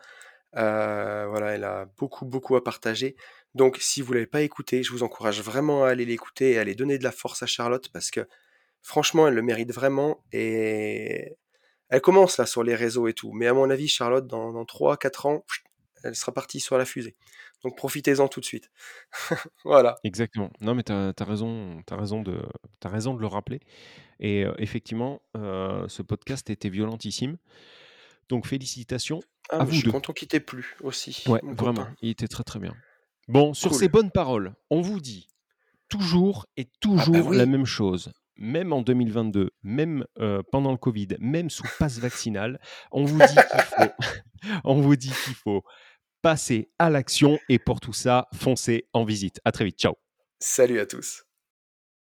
Euh, 0.57 1.27
voilà, 1.29 1.55
elle 1.55 1.65
a 1.65 1.87
beaucoup, 1.99 2.25
beaucoup 2.25 2.57
à 2.57 2.65
partager. 2.65 3.17
Donc, 3.55 3.79
si 3.81 4.03
vous 4.03 4.13
l'avez 4.13 4.27
pas 4.27 4.43
écouté, 4.43 4.83
je 4.83 4.91
vous 4.93 5.03
encourage 5.03 5.41
vraiment 5.43 5.85
à 5.85 5.91
aller 5.91 6.05
l'écouter 6.05 6.53
et 6.53 6.59
à 6.59 6.63
aller 6.63 6.75
donner 6.75 6.99
de 6.99 7.05
la 7.05 7.13
force 7.13 7.43
à 7.43 7.47
Charlotte 7.47 7.89
parce 7.93 8.11
que 8.11 8.27
franchement, 8.83 9.29
elle 9.29 9.35
le 9.35 9.43
mérite 9.43 9.73
vraiment 9.73 10.25
et 10.33 11.37
elle 11.89 12.01
commence 12.01 12.39
là 12.39 12.47
sur 12.47 12.63
les 12.63 12.75
réseaux 12.75 13.09
et 13.09 13.15
tout. 13.15 13.33
Mais 13.33 13.47
à 13.47 13.55
mon 13.55 13.71
avis, 13.71 13.89
Charlotte, 13.89 14.27
dans, 14.27 14.53
dans 14.53 14.65
3-4 14.65 15.29
ans, 15.29 15.45
pfft, 15.47 15.68
elle 16.05 16.15
sera 16.15 16.33
partie 16.33 16.61
sur 16.61 16.79
la 16.79 16.85
fusée. 16.85 17.17
Donc 17.65 17.77
profitez-en 17.77 18.29
tout 18.29 18.41
de 18.41 18.45
suite. 18.45 18.71
voilà. 19.65 19.97
Exactement. 20.05 20.51
Non, 20.61 20.75
mais 20.75 20.83
tu 20.83 20.93
as, 20.93 21.13
raison, 21.21 21.83
as, 21.91 21.97
raison 21.97 22.23
de, 22.23 22.41
as 22.85 22.89
raison 22.89 23.15
de 23.15 23.21
le 23.21 23.27
rappeler. 23.27 23.61
Et 24.21 24.45
euh, 24.45 24.53
effectivement, 24.59 25.21
euh, 25.37 25.87
ce 25.89 26.03
podcast 26.03 26.51
était 26.51 26.69
violentissime. 26.69 27.37
Donc 28.29 28.47
félicitations. 28.47 29.21
Ah, 29.51 29.61
à 29.61 29.65
vous 29.65 29.73
je 29.73 29.81
suis 29.81 29.91
content 29.91 30.13
qu'il 30.13 30.29
t'ait 30.29 30.41
plu 30.41 30.77
aussi. 30.83 31.25
Ouais, 31.27 31.41
vraiment. 31.43 31.87
Il 32.03 32.11
était 32.11 32.29
très 32.29 32.45
très 32.45 32.59
bien. 32.59 32.75
Bon, 33.29 33.55
sur 33.55 33.75
ces 33.75 33.89
bonnes 33.89 34.11
paroles, 34.11 34.55
on 34.71 34.81
vous 34.81 35.01
dit 35.01 35.29
toujours 35.89 36.47
et 36.57 36.63
ah, 36.63 36.71
bah 36.71 36.79
toujours 36.81 37.33
la 37.33 37.47
même 37.47 37.65
chose 37.65 38.13
même 38.39 38.73
en 38.73 38.83
2022, 38.83 39.51
même 39.63 40.05
euh, 40.21 40.43
pendant 40.51 40.71
le 40.71 40.79
Covid, 40.79 41.09
même 41.19 41.51
sous 41.51 41.65
passe 41.79 41.99
vaccinale, 41.99 42.61
on 42.93 43.05
vous 43.05 43.19
dit 43.19 43.35
qu'il 43.35 43.61
faut, 43.61 43.93
on 44.65 44.81
vous 44.81 44.97
dit 44.97 45.13
qu'il 45.25 45.35
faut 45.35 45.63
passez 46.23 46.71
à 46.79 46.91
l'action 46.91 47.39
et 47.49 47.59
pour 47.59 47.81
tout 47.81 47.93
ça, 47.93 48.29
foncez 48.35 48.89
en 48.93 49.05
visite. 49.05 49.41
À 49.45 49.53
très 49.53 49.65
vite. 49.65 49.79
Ciao. 49.79 49.95
Salut 50.41 50.81
à 50.81 50.87
tous. 50.87 51.28